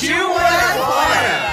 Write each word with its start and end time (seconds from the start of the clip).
Partiu 0.00 0.28
morar 0.30 0.74
fora! 0.78 1.50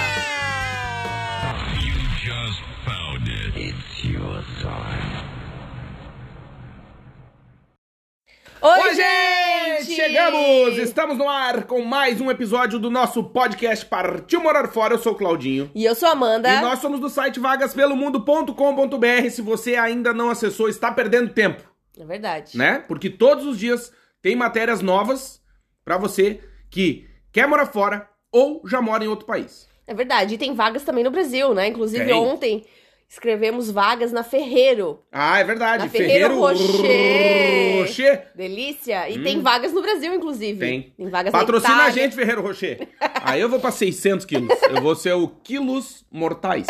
Oi, 8.62 8.80
Oi, 8.82 8.96
gente! 8.96 9.94
Chegamos! 9.96 10.78
Estamos 10.78 11.18
no 11.18 11.28
ar 11.28 11.66
com 11.66 11.82
mais 11.84 12.22
um 12.22 12.32
episódio 12.32 12.80
do 12.80 12.90
nosso 12.90 13.22
podcast 13.22 13.86
Partiu 13.86 14.40
Morar 14.42 14.70
Fora. 14.70 14.94
Eu 14.94 14.98
sou 14.98 15.12
o 15.12 15.16
Claudinho. 15.18 15.70
E 15.76 15.84
eu 15.84 15.94
sou 15.94 16.08
a 16.08 16.14
Amanda. 16.14 16.50
E 16.50 16.62
nós 16.62 16.80
somos 16.80 17.02
do 17.02 17.10
site 17.10 17.42
vagaspelomundo.com.br. 17.42 19.30
Se 19.30 19.42
você 19.42 19.76
ainda 19.76 20.14
não 20.14 20.30
acessou, 20.30 20.70
está 20.70 20.90
perdendo 20.90 21.34
tempo, 21.34 21.62
É 22.00 22.06
verdade. 22.06 22.58
né? 22.58 22.80
Porque 22.88 23.10
todos 23.10 23.46
os 23.46 23.60
dias 23.60 23.92
tem 24.22 24.38
matérias 24.38 24.82
novas 24.82 25.42
pra 25.84 25.98
você 25.98 26.40
que 26.72 27.06
quer 27.34 27.46
morar 27.46 27.66
fora 27.66 28.10
ou 28.32 28.62
já 28.66 28.82
mora 28.82 29.04
em 29.04 29.08
outro 29.08 29.26
país. 29.26 29.68
É 29.86 29.94
verdade. 29.94 30.36
E 30.36 30.38
tem 30.38 30.54
vagas 30.54 30.84
também 30.84 31.04
no 31.04 31.12
Brasil, 31.12 31.54
né? 31.54 31.68
Inclusive, 31.68 32.06
Tem. 32.06 32.14
ontem 32.14 32.66
escrevemos 33.10 33.72
vagas 33.72 34.12
na 34.12 34.22
Ferreiro. 34.24 35.00
Ah, 35.12 35.40
é 35.40 35.44
verdade. 35.46 35.84
Na 35.86 35.90
Ferreiro 35.90 36.38
Rocher. 36.38 37.80
Rocher. 37.80 38.24
Delícia. 38.36 39.10
E 39.10 39.20
tem 39.24 39.40
vagas 39.42 39.72
no 39.72 39.82
Brasil, 39.82 40.14
inclusive. 40.14 40.58
Hum. 40.58 40.60
Tem. 40.60 40.94
Tem 40.98 41.10
vagas 41.10 41.32
Patrocina 41.32 41.76
na 41.76 41.86
a 41.86 41.90
gente, 41.90 42.16
Ferreiro 42.16 42.42
Rocher. 42.42 42.88
Aí 43.24 43.40
eu 43.40 43.48
vou 43.48 43.60
pra 43.62 43.72
600 43.72 44.26
quilos. 44.26 44.50
Eu 44.70 44.82
vou 44.82 44.94
ser 44.96 45.14
o 45.14 45.28
quilos 45.30 46.06
mortais. 46.12 46.68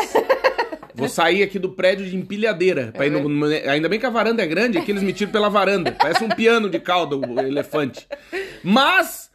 Vou 0.93 1.07
sair 1.09 1.43
aqui 1.43 1.59
do 1.59 1.69
prédio 1.69 2.05
de 2.07 2.15
empilhadeira. 2.15 2.91
Ir 3.03 3.09
no- 3.11 3.27
no- 3.29 3.45
ainda 3.69 3.87
bem 3.89 3.99
que 3.99 4.05
a 4.05 4.09
varanda 4.09 4.41
é 4.41 4.47
grande, 4.47 4.77
aqui 4.79 4.91
eles 4.91 5.03
me 5.03 5.13
tiram 5.13 5.31
pela 5.31 5.49
varanda. 5.49 5.91
Parece 5.91 6.23
um 6.23 6.29
piano 6.29 6.69
de 6.69 6.79
cauda, 6.79 7.15
o 7.15 7.39
elefante. 7.39 8.07
Mas 8.63 9.26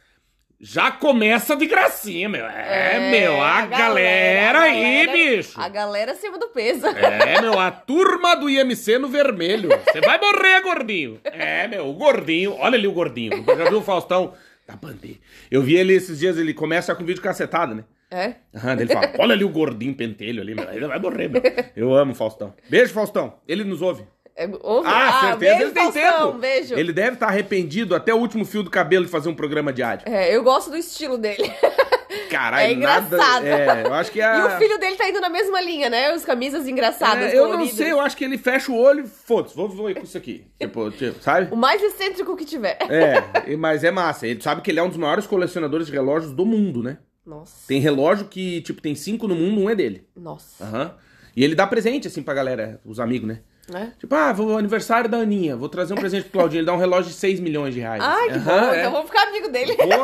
já 0.65 0.89
começa 0.91 1.57
de 1.57 1.65
gracinha, 1.67 2.29
meu. 2.29 2.45
É, 2.45 3.11
meu, 3.11 3.41
a, 3.43 3.65
galera, 3.65 4.61
aí, 4.61 5.05
galera- 5.05 5.11
bicho. 5.11 5.59
A 5.59 5.67
galera 5.67 6.11
acima 6.13 6.39
do 6.39 6.47
peso. 6.47 6.87
É, 6.87 7.41
meu, 7.41 7.59
a 7.59 7.69
turma 7.69 8.33
do 8.33 8.49
IMC 8.49 8.97
no 8.97 9.09
vermelho. 9.09 9.67
Você 9.85 9.99
vai 9.99 10.17
morrer, 10.17 10.61
gordinho. 10.61 11.19
É, 11.25 11.67
meu, 11.67 11.89
o 11.89 11.93
gordinho. 11.93 12.55
Olha 12.57 12.77
ali 12.77 12.87
o 12.87 12.93
gordinho. 12.93 13.43
Já 13.45 13.65
viu 13.69 13.79
o 13.79 13.83
Faustão? 13.83 14.33
Da 14.65 14.77
bandeira. 14.77 15.17
Eu 15.51 15.61
vi 15.61 15.75
ele 15.75 15.93
esses 15.93 16.19
dias, 16.19 16.37
ele 16.37 16.53
começa 16.53 16.95
com 16.95 17.03
vídeo 17.03 17.21
cacetado, 17.21 17.75
né? 17.75 17.83
É? 18.09 18.35
Aham, 18.55 18.73
ele 18.79 18.93
fala, 18.93 19.11
olha 19.19 19.33
ali 19.33 19.43
o 19.43 19.49
gordinho 19.49 19.93
pentelho 19.93 20.41
ali, 20.41 20.55
meu. 20.55 20.69
Ele 20.71 20.87
vai 20.87 20.97
morrer, 20.99 21.27
meu. 21.27 21.41
Eu 21.75 21.93
amo 21.93 22.13
o 22.13 22.15
Faustão. 22.15 22.53
Beijo, 22.69 22.93
Faustão. 22.93 23.35
Ele 23.45 23.65
nos 23.65 23.81
ouve. 23.81 24.05
É, 24.35 24.49
ouve? 24.61 24.87
Ah, 24.87 25.11
certeza, 25.21 25.37
beijo, 25.37 25.61
ele 25.61 25.71
tem 25.71 25.83
Faustão, 25.91 26.27
tempo. 26.27 26.37
Beijo. 26.39 26.75
Ele 26.75 26.91
deve 26.93 27.13
estar 27.13 27.27
arrependido 27.27 27.95
até 27.95 28.13
o 28.13 28.17
último 28.17 28.43
fio 28.45 28.63
do 28.63 28.69
cabelo 28.69 29.05
de 29.05 29.11
fazer 29.11 29.29
um 29.29 29.35
programa 29.35 29.71
diário. 29.71 30.03
É, 30.07 30.35
eu 30.35 30.41
gosto 30.43 30.71
do 30.71 30.77
estilo 30.77 31.17
dele. 31.17 31.51
Caralho, 32.29 32.67
É 32.67 32.73
engraçado. 32.73 33.11
nada... 33.17 33.47
É, 33.47 33.83
eu 33.85 33.93
acho 33.93 34.11
que 34.11 34.19
a... 34.21 34.37
E 34.37 34.41
o 34.43 34.57
filho 34.57 34.79
dele 34.79 34.95
tá 34.95 35.07
indo 35.07 35.21
na 35.21 35.29
mesma 35.29 35.61
linha, 35.61 35.89
né? 35.89 36.13
Os 36.15 36.25
camisas 36.25 36.67
engraçadas, 36.67 37.31
É, 37.31 37.37
eu 37.37 37.43
não 37.43 37.51
coloridas. 37.51 37.77
sei, 37.77 37.91
eu 37.91 37.99
acho 37.99 38.17
que 38.17 38.23
ele 38.23 38.37
fecha 38.37 38.71
o 38.71 38.75
olho 38.79 39.03
e 39.03 39.07
foda-se, 39.07 39.55
vou, 39.55 39.69
vou 39.69 39.89
ir 39.89 39.95
com 39.95 40.03
isso 40.03 40.17
aqui. 40.17 40.45
Tipo, 40.59 40.89
tipo, 40.91 41.21
sabe? 41.21 41.53
O 41.53 41.55
mais 41.57 41.81
excêntrico 41.81 42.35
que 42.35 42.45
tiver. 42.45 42.77
É, 42.89 43.55
mas 43.55 43.83
é 43.83 43.91
massa. 43.91 44.25
Ele 44.25 44.41
sabe 44.41 44.61
que 44.61 44.71
ele 44.71 44.79
é 44.79 44.83
um 44.83 44.89
dos 44.89 44.97
maiores 44.97 45.27
colecionadores 45.27 45.87
de 45.87 45.93
relógios 45.93 46.31
do 46.31 46.45
mundo, 46.45 46.81
né? 46.81 46.97
Nossa. 47.25 47.53
Tem 47.67 47.79
relógio 47.79 48.25
que, 48.27 48.61
tipo, 48.61 48.81
tem 48.81 48.95
cinco 48.95 49.27
no 49.27 49.35
mundo, 49.35 49.61
um 49.61 49.69
é 49.69 49.75
dele. 49.75 50.07
Nossa. 50.15 50.63
Aham. 50.63 50.95
E 51.35 51.43
ele 51.43 51.55
dá 51.55 51.65
presente, 51.67 52.07
assim, 52.07 52.21
pra 52.23 52.33
galera, 52.33 52.79
os 52.85 52.99
amigos, 52.99 53.27
né? 53.27 53.39
É? 53.73 53.87
Tipo, 53.99 54.13
ah, 54.15 54.33
vou 54.33 54.57
aniversário 54.57 55.09
da 55.09 55.17
Aninha, 55.19 55.55
vou 55.55 55.69
trazer 55.69 55.93
um 55.93 55.97
presente 55.97 56.23
pro 56.23 56.31
Claudinho. 56.39 56.59
Ele 56.59 56.65
dá 56.65 56.73
um 56.73 56.77
relógio 56.77 57.09
de 57.11 57.15
6 57.17 57.39
milhões 57.39 57.73
de 57.73 57.79
reais. 57.79 58.03
Ai, 58.03 58.29
que 58.29 58.35
Aham, 58.37 58.43
bom. 58.61 58.73
é. 58.73 58.79
Então 58.79 58.91
vamos 58.91 59.07
ficar 59.07 59.23
amigo 59.27 59.49
dele. 59.49 59.75
Porra, 59.75 59.95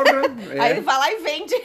Aí 0.58 0.58
é. 0.60 0.70
ele 0.70 0.80
vai 0.80 0.98
lá 0.98 1.12
e 1.12 1.16
vende. 1.22 1.54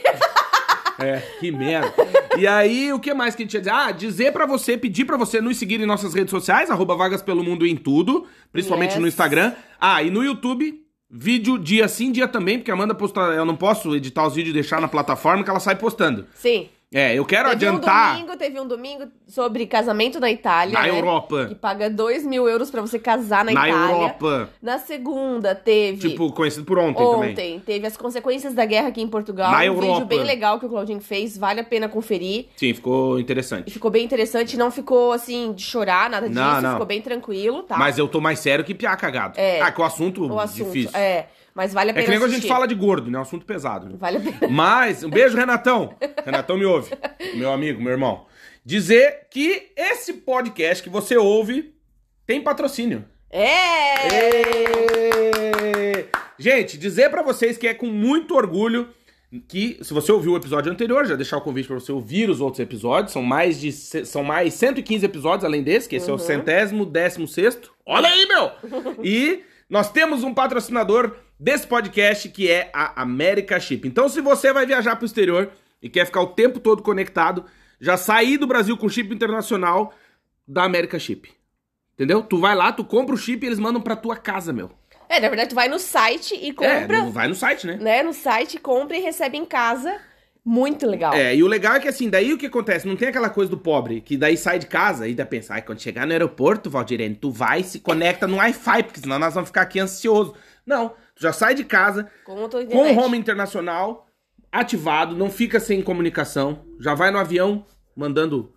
É, 0.98 1.18
que 1.40 1.52
merda. 1.52 1.92
E 2.38 2.46
aí, 2.46 2.90
o 2.90 2.98
que 2.98 3.12
mais 3.12 3.34
que 3.34 3.42
a 3.42 3.44
gente 3.44 3.52
ia 3.52 3.60
dizer? 3.60 3.70
Ah, 3.70 3.90
dizer 3.92 4.32
pra 4.32 4.46
você, 4.46 4.78
pedir 4.78 5.04
pra 5.04 5.18
você 5.18 5.42
nos 5.42 5.58
seguir 5.58 5.78
em 5.78 5.84
nossas 5.84 6.14
redes 6.14 6.30
sociais, 6.30 6.70
arroba 6.70 6.96
Vagas 6.96 7.20
Pelo 7.20 7.44
Mundo 7.44 7.66
em 7.66 7.76
tudo, 7.76 8.26
principalmente 8.50 8.92
Yes. 8.92 9.00
no 9.02 9.06
Instagram. 9.06 9.52
Ah, 9.78 10.02
e 10.02 10.10
no 10.10 10.24
YouTube, 10.24 10.80
vídeo 11.10 11.58
dia 11.58 11.86
sim, 11.86 12.10
dia 12.10 12.26
também, 12.26 12.56
porque 12.58 12.70
a 12.70 12.74
Amanda 12.74 12.94
posta, 12.94 13.20
eu 13.20 13.44
não 13.44 13.54
posso 13.54 13.94
editar 13.94 14.26
os 14.26 14.34
vídeos 14.34 14.52
e 14.52 14.54
deixar 14.54 14.80
na 14.80 14.88
plataforma 14.88 15.44
que 15.44 15.50
ela 15.50 15.60
sai 15.60 15.76
postando. 15.76 16.26
Sim. 16.34 16.70
É, 16.94 17.14
eu 17.14 17.24
quero 17.24 17.48
Teve 17.50 17.64
um 17.66 17.68
adiantar 17.70 18.12
domingo, 18.14 18.36
teve 18.36 18.60
um 18.60 18.66
domingo 18.66 19.04
sobre 19.26 19.66
casamento 19.66 20.20
na 20.20 20.30
Itália. 20.30 20.72
na 20.72 20.82
né? 20.82 20.88
Europa. 20.90 21.46
Que 21.46 21.54
paga 21.56 21.90
2 21.90 22.24
mil 22.24 22.48
euros 22.48 22.70
pra 22.70 22.80
você 22.80 22.96
casar 22.96 23.44
na, 23.44 23.50
Na 23.50 23.68
Itália. 23.68 23.92
Europa. 23.96 24.50
Na 24.62 24.78
segunda 24.78 25.52
teve. 25.52 26.10
Tipo, 26.10 26.30
conhecido 26.32 26.64
por 26.64 26.78
ontem, 26.78 27.02
Ontem 27.02 27.34
também. 27.34 27.60
teve 27.60 27.88
as 27.88 27.96
consequências 27.96 28.54
da 28.54 28.64
guerra 28.64 28.88
aqui 28.88 29.02
em 29.02 29.08
Portugal. 29.08 29.50
Na 29.50 29.58
um 29.58 29.62
Europa. 29.62 29.94
vídeo 29.94 30.06
bem 30.06 30.22
legal 30.22 30.60
que 30.60 30.66
o 30.66 30.68
Claudinho 30.68 31.00
fez, 31.00 31.36
vale 31.36 31.58
a 31.58 31.64
pena 31.64 31.88
conferir. 31.88 32.46
Sim, 32.56 32.72
ficou 32.72 33.18
interessante. 33.18 33.68
ficou 33.72 33.90
bem 33.90 34.04
interessante, 34.04 34.56
não 34.56 34.70
ficou 34.70 35.10
assim 35.10 35.52
de 35.54 35.62
chorar, 35.64 36.08
nada 36.08 36.28
disso, 36.28 36.40
Não, 36.40 36.62
não. 36.62 36.70
ficou 36.72 36.86
bem 36.86 37.02
tranquilo, 37.02 37.64
tá? 37.64 37.76
Mas 37.76 37.98
eu 37.98 38.06
tô 38.06 38.20
mais 38.20 38.38
sério 38.38 38.64
que 38.64 38.72
piá 38.72 38.94
cagado. 38.96 39.34
É. 39.40 39.60
Ah, 39.60 39.72
que 39.72 39.80
o 39.80 39.84
assunto, 39.84 40.24
o 40.24 40.38
assunto. 40.38 40.66
difícil. 40.70 40.96
É, 40.96 41.26
mas 41.56 41.72
vale 41.72 41.90
a 41.90 41.92
É 41.92 41.94
pena 41.94 42.04
que 42.04 42.10
nem 42.10 42.20
quando 42.20 42.32
a 42.32 42.34
gente 42.34 42.46
fala 42.46 42.68
de 42.68 42.74
gordo, 42.74 43.10
né? 43.10 43.16
É 43.16 43.18
um 43.18 43.22
assunto 43.22 43.46
pesado. 43.46 43.88
Né? 43.88 43.94
Vale 43.98 44.18
a 44.18 44.20
pena. 44.20 44.38
Mas, 44.50 45.02
um 45.02 45.08
beijo, 45.08 45.38
Renatão. 45.38 45.96
Renatão 46.22 46.58
me 46.58 46.66
ouve. 46.66 46.92
Meu 47.34 47.50
amigo, 47.50 47.82
meu 47.82 47.92
irmão. 47.92 48.26
Dizer 48.62 49.26
que 49.30 49.72
esse 49.74 50.12
podcast 50.12 50.84
que 50.84 50.90
você 50.90 51.16
ouve 51.16 51.74
tem 52.26 52.42
patrocínio. 52.42 53.06
É! 53.30 54.06
Ê! 54.06 56.06
Gente, 56.38 56.76
dizer 56.76 57.08
pra 57.10 57.22
vocês 57.22 57.56
que 57.56 57.66
é 57.66 57.72
com 57.72 57.86
muito 57.86 58.34
orgulho 58.34 58.90
que, 59.48 59.78
se 59.80 59.94
você 59.94 60.12
ouviu 60.12 60.32
o 60.32 60.36
episódio 60.36 60.70
anterior, 60.70 61.06
já 61.06 61.16
deixar 61.16 61.38
o 61.38 61.40
convite 61.40 61.68
pra 61.68 61.80
você 61.80 61.90
ouvir 61.90 62.28
os 62.28 62.42
outros 62.42 62.60
episódios. 62.60 63.12
São 63.12 63.22
mais 63.22 63.58
de 63.58 63.72
são 63.72 64.22
mais 64.22 64.52
115 64.52 65.06
episódios 65.06 65.46
além 65.46 65.62
desse, 65.62 65.88
que 65.88 65.96
esse 65.96 66.10
é 66.10 66.12
o 66.12 66.18
centésimo, 66.18 66.84
décimo 66.84 67.26
sexto. 67.26 67.72
Olha 67.86 68.08
aí, 68.08 68.26
meu! 68.26 68.50
E 69.02 69.42
nós 69.70 69.90
temos 69.90 70.22
um 70.22 70.34
patrocinador 70.34 71.16
desse 71.38 71.66
podcast 71.66 72.28
que 72.28 72.50
é 72.50 72.70
a 72.72 73.00
America 73.02 73.58
Chip. 73.60 73.86
Então, 73.86 74.08
se 74.08 74.20
você 74.20 74.52
vai 74.52 74.66
viajar 74.66 74.96
pro 74.96 75.06
exterior 75.06 75.50
e 75.82 75.88
quer 75.88 76.06
ficar 76.06 76.20
o 76.22 76.28
tempo 76.28 76.58
todo 76.60 76.82
conectado, 76.82 77.44
já 77.80 77.96
sair 77.96 78.38
do 78.38 78.46
Brasil 78.46 78.76
com 78.76 78.88
chip 78.88 79.12
internacional 79.14 79.92
da 80.48 80.64
America 80.64 80.98
Chip. 80.98 81.30
Entendeu? 81.94 82.22
Tu 82.22 82.38
vai 82.38 82.54
lá, 82.54 82.72
tu 82.72 82.84
compra 82.84 83.14
o 83.14 83.18
chip 83.18 83.44
e 83.44 83.48
eles 83.48 83.58
mandam 83.58 83.80
pra 83.80 83.96
tua 83.96 84.16
casa, 84.16 84.52
meu. 84.52 84.70
É, 85.08 85.20
na 85.20 85.28
verdade, 85.28 85.50
tu 85.50 85.54
vai 85.54 85.68
no 85.68 85.78
site 85.78 86.34
e 86.34 86.48
É, 86.50 86.52
compra, 86.52 87.02
no- 87.02 87.10
vai 87.12 87.28
no 87.28 87.34
site, 87.34 87.66
né? 87.66 87.76
né? 87.76 88.02
No 88.02 88.12
site, 88.12 88.58
compra 88.58 88.96
e 88.96 89.00
recebe 89.00 89.36
em 89.38 89.44
casa. 89.44 89.96
Muito 90.44 90.86
legal. 90.86 91.12
É, 91.12 91.34
e 91.34 91.42
o 91.42 91.46
legal 91.48 91.74
é 91.74 91.80
que 91.80 91.88
assim, 91.88 92.08
daí 92.08 92.32
o 92.32 92.38
que 92.38 92.46
acontece? 92.46 92.86
Não 92.86 92.94
tem 92.96 93.08
aquela 93.08 93.28
coisa 93.28 93.50
do 93.50 93.58
pobre, 93.58 94.00
que 94.00 94.16
daí 94.16 94.36
sai 94.36 94.58
de 94.60 94.66
casa 94.66 95.08
e 95.08 95.14
daí 95.14 95.26
pensa, 95.26 95.54
ai, 95.54 95.62
quando 95.62 95.80
chegar 95.80 96.06
no 96.06 96.12
aeroporto, 96.12 96.70
Valdirene, 96.70 97.16
tu 97.16 97.30
vai 97.32 97.60
e 97.60 97.64
se 97.64 97.80
conecta 97.80 98.26
no 98.28 98.36
Wi-Fi, 98.36 98.82
porque 98.84 99.00
senão 99.00 99.18
nós 99.18 99.34
vamos 99.34 99.48
ficar 99.48 99.62
aqui 99.62 99.80
ansioso. 99.80 100.34
Não, 100.66 100.88
tu 100.88 101.22
já 101.22 101.32
sai 101.32 101.54
de 101.54 101.64
casa 101.64 102.10
Com 102.66 102.92
o 102.92 102.98
home 102.98 103.16
internacional 103.16 104.06
ativado, 104.50 105.14
não 105.14 105.30
fica 105.30 105.60
sem 105.60 105.82
comunicação, 105.82 106.64
já 106.80 106.94
vai 106.94 107.10
no 107.10 107.18
avião 107.18 107.64
mandando 107.94 108.52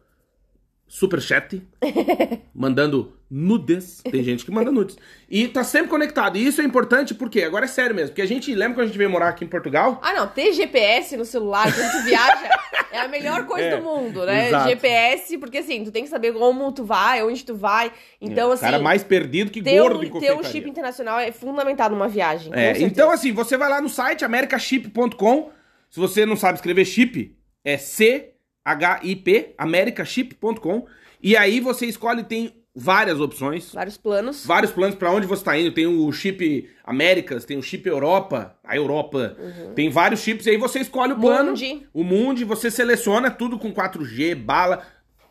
superchat, 0.89 1.61
mandando 2.53 3.13
nudes, 3.29 4.01
tem 4.01 4.23
gente 4.23 4.43
que 4.43 4.49
manda 4.49 4.71
nudes, 4.71 4.97
e 5.29 5.47
tá 5.47 5.63
sempre 5.63 5.87
conectado, 5.87 6.35
e 6.35 6.45
isso 6.45 6.61
é 6.61 6.65
importante 6.65 7.13
porque, 7.13 7.43
agora 7.43 7.65
é 7.65 7.67
sério 7.67 7.95
mesmo, 7.95 8.09
porque 8.09 8.23
a 8.23 8.27
gente, 8.27 8.53
lembra 8.55 8.77
quando 8.77 8.85
a 8.85 8.87
gente 8.87 8.97
veio 8.97 9.09
morar 9.09 9.29
aqui 9.29 9.45
em 9.45 9.47
Portugal? 9.47 10.01
Ah, 10.03 10.13
não, 10.13 10.27
ter 10.27 10.51
GPS 10.51 11.15
no 11.15 11.23
celular 11.23 11.71
quando 11.71 11.91
tu 11.91 12.03
viaja 12.03 12.49
é 12.91 12.99
a 12.99 13.07
melhor 13.07 13.45
coisa 13.45 13.67
É, 13.67 13.77
do 13.77 13.83
mundo, 13.83 14.25
né? 14.25 14.47
exato. 14.47 14.69
GPS, 14.69 15.37
porque 15.37 15.59
assim, 15.59 15.83
tu 15.83 15.91
tem 15.91 16.03
que 16.03 16.09
saber 16.09 16.33
como 16.33 16.71
tu 16.71 16.83
vai, 16.83 17.21
onde 17.23 17.45
tu 17.45 17.55
vai. 17.55 17.91
Então, 18.19 18.49
o 18.49 18.53
assim, 18.53 18.63
cara 18.63 18.79
mais 18.79 19.03
perdido 19.03 19.51
que 19.51 19.61
ter, 19.61 19.79
gordo 19.79 19.99
um, 19.99 20.19
ter 20.19 20.33
um 20.33 20.43
chip 20.43 20.67
internacional 20.67 21.19
é 21.19 21.31
fundamental 21.31 21.91
numa 21.91 22.07
viagem. 22.07 22.51
É, 22.53 22.81
então 22.81 23.11
assim, 23.11 23.31
você 23.31 23.55
vai 23.57 23.69
lá 23.69 23.79
no 23.79 23.89
site 23.89 24.25
americaship.com. 24.25 25.51
Se 25.89 25.99
você 25.99 26.25
não 26.25 26.35
sabe 26.35 26.55
escrever 26.55 26.85
chip, 26.85 27.35
é 27.63 27.77
C 27.77 28.33
H 28.71 28.99
I 29.03 29.15
P 29.15 29.53
americaship.com 29.57 30.85
e 31.21 31.35
aí 31.35 31.59
você 31.59 31.85
escolhe 31.85 32.23
tem 32.23 32.53
várias 32.75 33.19
opções. 33.19 33.73
Vários 33.73 33.97
planos. 33.97 34.45
Vários 34.45 34.71
planos 34.71 34.95
pra 34.95 35.11
onde 35.11 35.27
você 35.27 35.43
tá 35.43 35.57
indo. 35.57 35.73
Tem 35.73 35.85
o 35.85 36.11
chip 36.11 36.69
Américas, 36.83 37.43
tem 37.45 37.57
o 37.57 37.61
chip 37.61 37.87
Europa, 37.87 38.55
a 38.63 38.75
Europa. 38.75 39.35
Tem 39.75 39.89
vários 39.89 40.21
chips 40.21 40.45
e 40.45 40.51
aí 40.51 40.57
você 40.57 40.79
escolhe 40.79 41.13
o 41.13 41.19
plano. 41.19 41.49
Mundi. 41.49 41.87
O 41.93 42.03
Mundi, 42.03 42.45
você 42.45 42.71
seleciona 42.71 43.29
tudo 43.29 43.59
com 43.59 43.73
4G, 43.73 44.35
bala, 44.35 44.81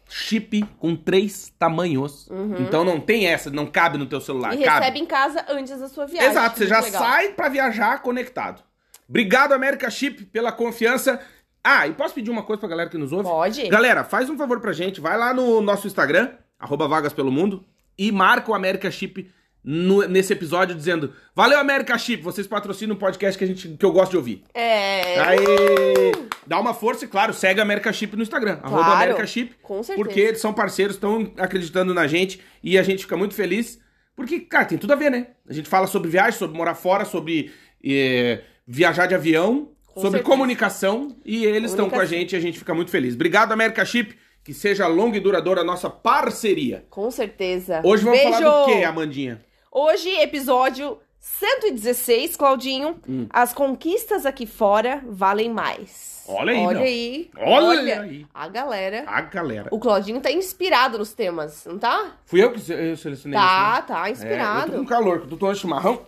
chip 0.08 0.62
com 0.78 0.94
três 0.94 1.52
tamanhos. 1.58 2.28
Então 2.60 2.84
não 2.84 3.00
tem 3.00 3.26
essa, 3.26 3.50
não 3.50 3.66
cabe 3.66 3.96
no 3.96 4.06
teu 4.06 4.20
celular. 4.20 4.54
E 4.54 4.62
cabe. 4.62 4.80
recebe 4.80 4.98
em 4.98 5.06
casa 5.06 5.44
antes 5.48 5.78
da 5.78 5.88
sua 5.88 6.06
viagem. 6.06 6.30
Exato, 6.30 6.58
você 6.58 6.66
já 6.66 6.80
legal. 6.80 7.02
sai 7.02 7.28
pra 7.30 7.48
viajar 7.48 8.02
conectado. 8.02 8.62
Obrigado, 9.08 9.52
América 9.54 9.88
Chip, 9.88 10.26
pela 10.26 10.52
confiança. 10.52 11.18
Ah, 11.62 11.86
e 11.86 11.92
posso 11.92 12.14
pedir 12.14 12.30
uma 12.30 12.42
coisa 12.42 12.60
pra 12.60 12.68
galera 12.68 12.88
que 12.90 12.96
nos 12.98 13.12
ouve? 13.12 13.24
Pode. 13.24 13.68
Galera, 13.68 14.04
faz 14.04 14.30
um 14.30 14.36
favor 14.38 14.60
pra 14.60 14.72
gente, 14.72 15.00
vai 15.00 15.16
lá 15.18 15.34
no 15.34 15.60
nosso 15.60 15.86
Instagram, 15.86 16.30
arroba 16.58 16.88
Vagas 16.88 17.12
Pelo 17.12 17.30
Mundo, 17.30 17.64
e 17.98 18.10
marca 18.12 18.50
o 18.50 18.54
América 18.54 18.90
Chip 18.90 19.30
no- 19.62 20.06
nesse 20.06 20.32
episódio 20.32 20.74
dizendo 20.74 21.12
Valeu, 21.34 21.58
América 21.58 21.98
Chip, 21.98 22.22
vocês 22.22 22.46
patrocinam 22.46 22.94
o 22.94 22.98
podcast 22.98 23.36
que, 23.36 23.44
a 23.44 23.46
gente, 23.46 23.68
que 23.76 23.84
eu 23.84 23.92
gosto 23.92 24.12
de 24.12 24.16
ouvir. 24.16 24.44
É. 24.54 25.18
Aê! 25.20 26.12
Dá 26.46 26.58
uma 26.58 26.72
força 26.72 27.04
e, 27.04 27.08
claro, 27.08 27.34
segue 27.34 27.60
a 27.60 27.62
América 27.64 27.92
Chip 27.92 28.16
no 28.16 28.22
Instagram, 28.22 28.60
arroba 28.62 28.84
Claro, 28.84 28.92
América 28.96 29.26
Chip, 29.26 29.54
com 29.62 29.82
certeza. 29.82 30.02
porque 30.02 30.20
eles 30.20 30.40
são 30.40 30.54
parceiros, 30.54 30.94
estão 30.96 31.32
acreditando 31.36 31.92
na 31.92 32.06
gente 32.06 32.40
e 32.62 32.78
a 32.78 32.82
gente 32.82 33.02
fica 33.02 33.16
muito 33.16 33.34
feliz, 33.34 33.78
porque, 34.16 34.40
cara, 34.40 34.64
tem 34.64 34.78
tudo 34.78 34.92
a 34.92 34.96
ver, 34.96 35.10
né? 35.10 35.26
A 35.48 35.52
gente 35.52 35.68
fala 35.68 35.86
sobre 35.86 36.08
viagem, 36.08 36.38
sobre 36.38 36.56
morar 36.56 36.74
fora, 36.74 37.04
sobre 37.04 37.52
eh, 37.84 38.40
viajar 38.66 39.06
de 39.06 39.14
avião, 39.14 39.70
Com 39.98 40.02
sobre 40.02 40.18
certeza. 40.20 40.30
comunicação 40.36 41.16
e 41.24 41.44
eles 41.44 41.70
estão 41.72 41.88
com 41.90 41.98
a 41.98 42.04
gente 42.04 42.32
e 42.32 42.36
a 42.36 42.40
gente 42.40 42.58
fica 42.58 42.74
muito 42.74 42.90
feliz. 42.90 43.14
Obrigado, 43.14 43.52
América 43.52 43.84
Chip, 43.84 44.16
que 44.44 44.54
seja 44.54 44.86
longa 44.86 45.16
e 45.16 45.20
duradoura 45.20 45.60
a 45.60 45.64
nossa 45.64 45.90
parceria. 45.90 46.84
Com 46.88 47.10
certeza. 47.10 47.80
Hoje 47.84 48.04
vamos 48.04 48.18
Beijo. 48.20 48.38
falar 48.38 48.60
do 48.66 48.72
quê, 48.72 48.84
Amandinha? 48.84 49.40
Hoje, 49.70 50.08
episódio 50.20 50.98
116, 51.20 52.36
Claudinho. 52.36 52.96
Hum. 53.08 53.26
As 53.30 53.52
conquistas 53.52 54.24
aqui 54.24 54.46
fora 54.46 55.02
valem 55.06 55.50
mais. 55.50 56.24
Olha 56.30 56.52
aí, 56.52 56.58
Olha 56.58 56.78
meu. 56.78 56.86
aí. 56.86 57.30
Olha 57.38 58.00
aí. 58.02 58.26
A 58.34 58.48
galera. 58.48 59.04
A 59.06 59.20
galera. 59.22 59.68
O 59.70 59.78
Claudinho 59.78 60.20
tá 60.20 60.30
inspirado 60.30 60.98
nos 60.98 61.12
temas, 61.14 61.64
não 61.66 61.78
tá? 61.78 62.18
Fui 62.26 62.42
eu 62.42 62.52
que 62.52 62.58
eu 62.70 62.96
selecionei 62.96 63.38
Tá, 63.38 63.78
isso, 63.78 63.86
tá 63.88 63.94
né? 63.94 64.00
É, 64.00 64.08
eu 64.08 64.12
inspirado. 64.12 64.72
tô 64.72 64.78
com 64.78 64.84
calor, 64.86 65.18
que 65.20 65.24
eu 65.24 65.30
tô 65.30 65.36
tomando 65.38 65.56
chimarrão. 65.56 66.02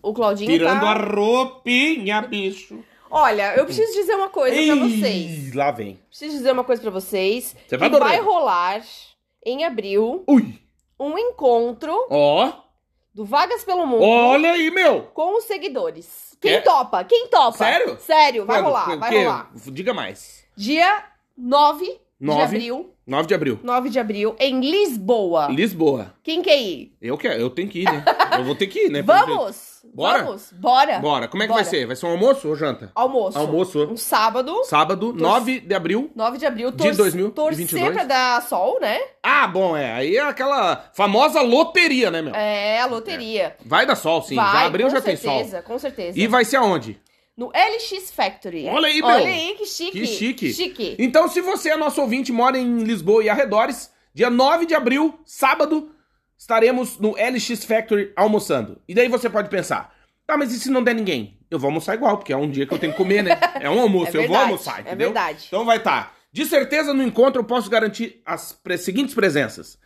O 0.00 0.14
Claudinho 0.14 0.50
Tirando 0.50 0.80
tá... 0.80 0.92
a 0.92 0.94
roupinha, 0.94 2.22
bicho. 2.22 2.84
Olha, 3.16 3.54
eu 3.56 3.64
preciso 3.64 3.92
dizer 3.92 4.14
uma 4.16 4.28
coisa 4.28 4.56
pra 4.66 4.74
vocês. 4.86 5.54
Lá 5.54 5.70
vem. 5.70 5.98
Preciso 6.08 6.36
dizer 6.36 6.52
uma 6.52 6.64
coisa 6.64 6.82
pra 6.82 6.90
vocês. 6.90 7.54
Você 7.68 7.76
vai 7.76 7.88
vai 7.88 8.20
rolar 8.20 8.82
em 9.46 9.64
abril 9.64 10.24
Ui. 10.28 10.58
um 10.98 11.16
encontro 11.18 12.06
Ó. 12.10 12.52
do 13.14 13.24
Vagas 13.24 13.62
pelo 13.62 13.86
Mundo 13.86 14.02
Olha 14.02 14.52
aí, 14.52 14.70
meu. 14.70 15.02
com 15.14 15.38
os 15.38 15.44
seguidores. 15.44 16.36
Quem 16.40 16.54
É? 16.54 16.60
topa? 16.60 17.04
Quem 17.04 17.28
topa? 17.28 17.56
Sério? 17.58 17.96
Sério, 18.00 18.44
vai 18.44 18.56
Quando? 18.58 18.64
rolar, 18.66 18.96
vai 18.98 19.10
que- 19.10 19.18
rolar. 19.22 19.50
Diga 19.70 19.94
mais. 19.94 20.44
Dia 20.56 21.04
9 21.38 21.84
de 21.86 22.00
Nove. 22.20 22.42
abril. 22.42 22.90
9 23.06 23.28
de 23.28 23.34
abril. 23.34 23.60
9 23.62 23.90
de 23.90 23.98
abril, 23.98 24.34
em 24.40 24.60
Lisboa. 24.60 25.48
Lisboa. 25.50 26.14
Quem 26.22 26.42
quer 26.42 26.56
ir? 26.60 26.96
Eu 27.00 27.16
quero, 27.18 27.40
eu 27.40 27.50
tenho 27.50 27.68
que 27.68 27.80
ir, 27.80 27.84
né? 27.84 28.04
Eu 28.38 28.44
vou 28.44 28.54
ter 28.56 28.66
que 28.66 28.86
ir, 28.86 28.90
né? 28.90 29.02
Vamos! 29.02 29.63
Bora? 29.92 30.24
Vamos! 30.24 30.52
Bora! 30.52 30.98
Bora. 30.98 31.28
Como 31.28 31.42
é 31.42 31.46
que 31.46 31.52
Bora. 31.52 31.62
vai 31.62 31.70
ser? 31.70 31.86
Vai 31.86 31.96
ser 31.96 32.06
um 32.06 32.10
almoço 32.10 32.48
ou 32.48 32.56
janta? 32.56 32.90
Almoço. 32.94 33.38
Almoço. 33.38 33.84
Um 33.90 33.96
sábado, 33.96 34.64
Sábado, 34.64 35.12
9 35.12 35.60
de 35.60 35.74
abril. 35.74 36.10
9 36.14 36.38
de 36.38 36.46
abril. 36.46 36.70
De 36.70 36.76
Tor 36.78 36.94
2022. 36.94 37.70
Torcer 37.70 37.92
pra 37.92 38.04
dar 38.04 38.42
sol, 38.42 38.78
né? 38.80 38.98
Ah, 39.22 39.46
bom, 39.46 39.76
é. 39.76 39.92
Aí 39.92 40.16
é 40.16 40.20
aquela 40.22 40.90
famosa 40.94 41.40
loteria, 41.40 42.10
né, 42.10 42.22
meu? 42.22 42.34
É, 42.34 42.80
a 42.80 42.86
loteria. 42.86 43.56
Vai 43.64 43.86
dar 43.86 43.96
sol, 43.96 44.22
sim. 44.22 44.36
Vai, 44.36 44.52
já 44.52 44.66
abril 44.66 44.86
com 44.88 44.92
já 44.94 45.00
tem 45.00 45.16
sol. 45.16 45.32
certeza, 45.32 45.62
com 45.62 45.78
certeza. 45.78 46.18
E 46.18 46.26
vai 46.26 46.44
ser 46.44 46.56
aonde? 46.56 47.00
No 47.36 47.48
LX 47.48 48.12
Factory. 48.12 48.68
Olha 48.68 48.86
aí, 48.86 48.98
meu. 48.98 49.06
Olha 49.08 49.26
aí, 49.26 49.54
que 49.58 49.66
chique. 49.66 49.90
Que 49.92 50.06
chique. 50.06 50.52
Chique. 50.52 50.96
Então, 50.98 51.28
se 51.28 51.40
você 51.40 51.70
é 51.70 51.76
nosso 51.76 52.00
ouvinte, 52.00 52.32
mora 52.32 52.56
em 52.56 52.78
Lisboa 52.84 53.24
e 53.24 53.28
arredores, 53.28 53.90
dia 54.14 54.30
9 54.30 54.66
de 54.66 54.74
abril, 54.74 55.18
sábado, 55.26 55.90
estaremos 56.36 56.98
no 56.98 57.12
LX 57.12 57.64
Factory 57.64 58.12
almoçando. 58.16 58.80
E 58.88 58.94
daí 58.94 59.08
você 59.08 59.28
pode 59.30 59.48
pensar, 59.48 59.94
tá, 60.26 60.36
mas 60.36 60.52
e 60.52 60.58
se 60.58 60.70
não 60.70 60.82
der 60.82 60.94
ninguém? 60.94 61.38
Eu 61.50 61.58
vou 61.58 61.68
almoçar 61.68 61.94
igual, 61.94 62.16
porque 62.18 62.32
é 62.32 62.36
um 62.36 62.50
dia 62.50 62.66
que 62.66 62.74
eu 62.74 62.78
tenho 62.78 62.92
que 62.92 62.98
comer, 62.98 63.22
né? 63.22 63.38
É 63.60 63.70
um 63.70 63.80
almoço, 63.80 64.06
É 64.16 64.20
eu 64.20 64.22
vou 64.22 64.30
verdade, 64.30 64.44
almoçar, 64.44 64.78
é 64.78 64.80
entendeu? 64.82 65.08
verdade. 65.12 65.44
Então 65.48 65.64
vai 65.64 65.76
estar. 65.78 66.14
De 66.32 66.44
certeza, 66.44 66.92
no 66.92 67.02
encontro, 67.02 67.40
eu 67.40 67.44
posso 67.44 67.70
garantir 67.70 68.20
as 68.26 68.52
pre- 68.52 68.76
seguintes 68.76 69.14
presenças. 69.14 69.78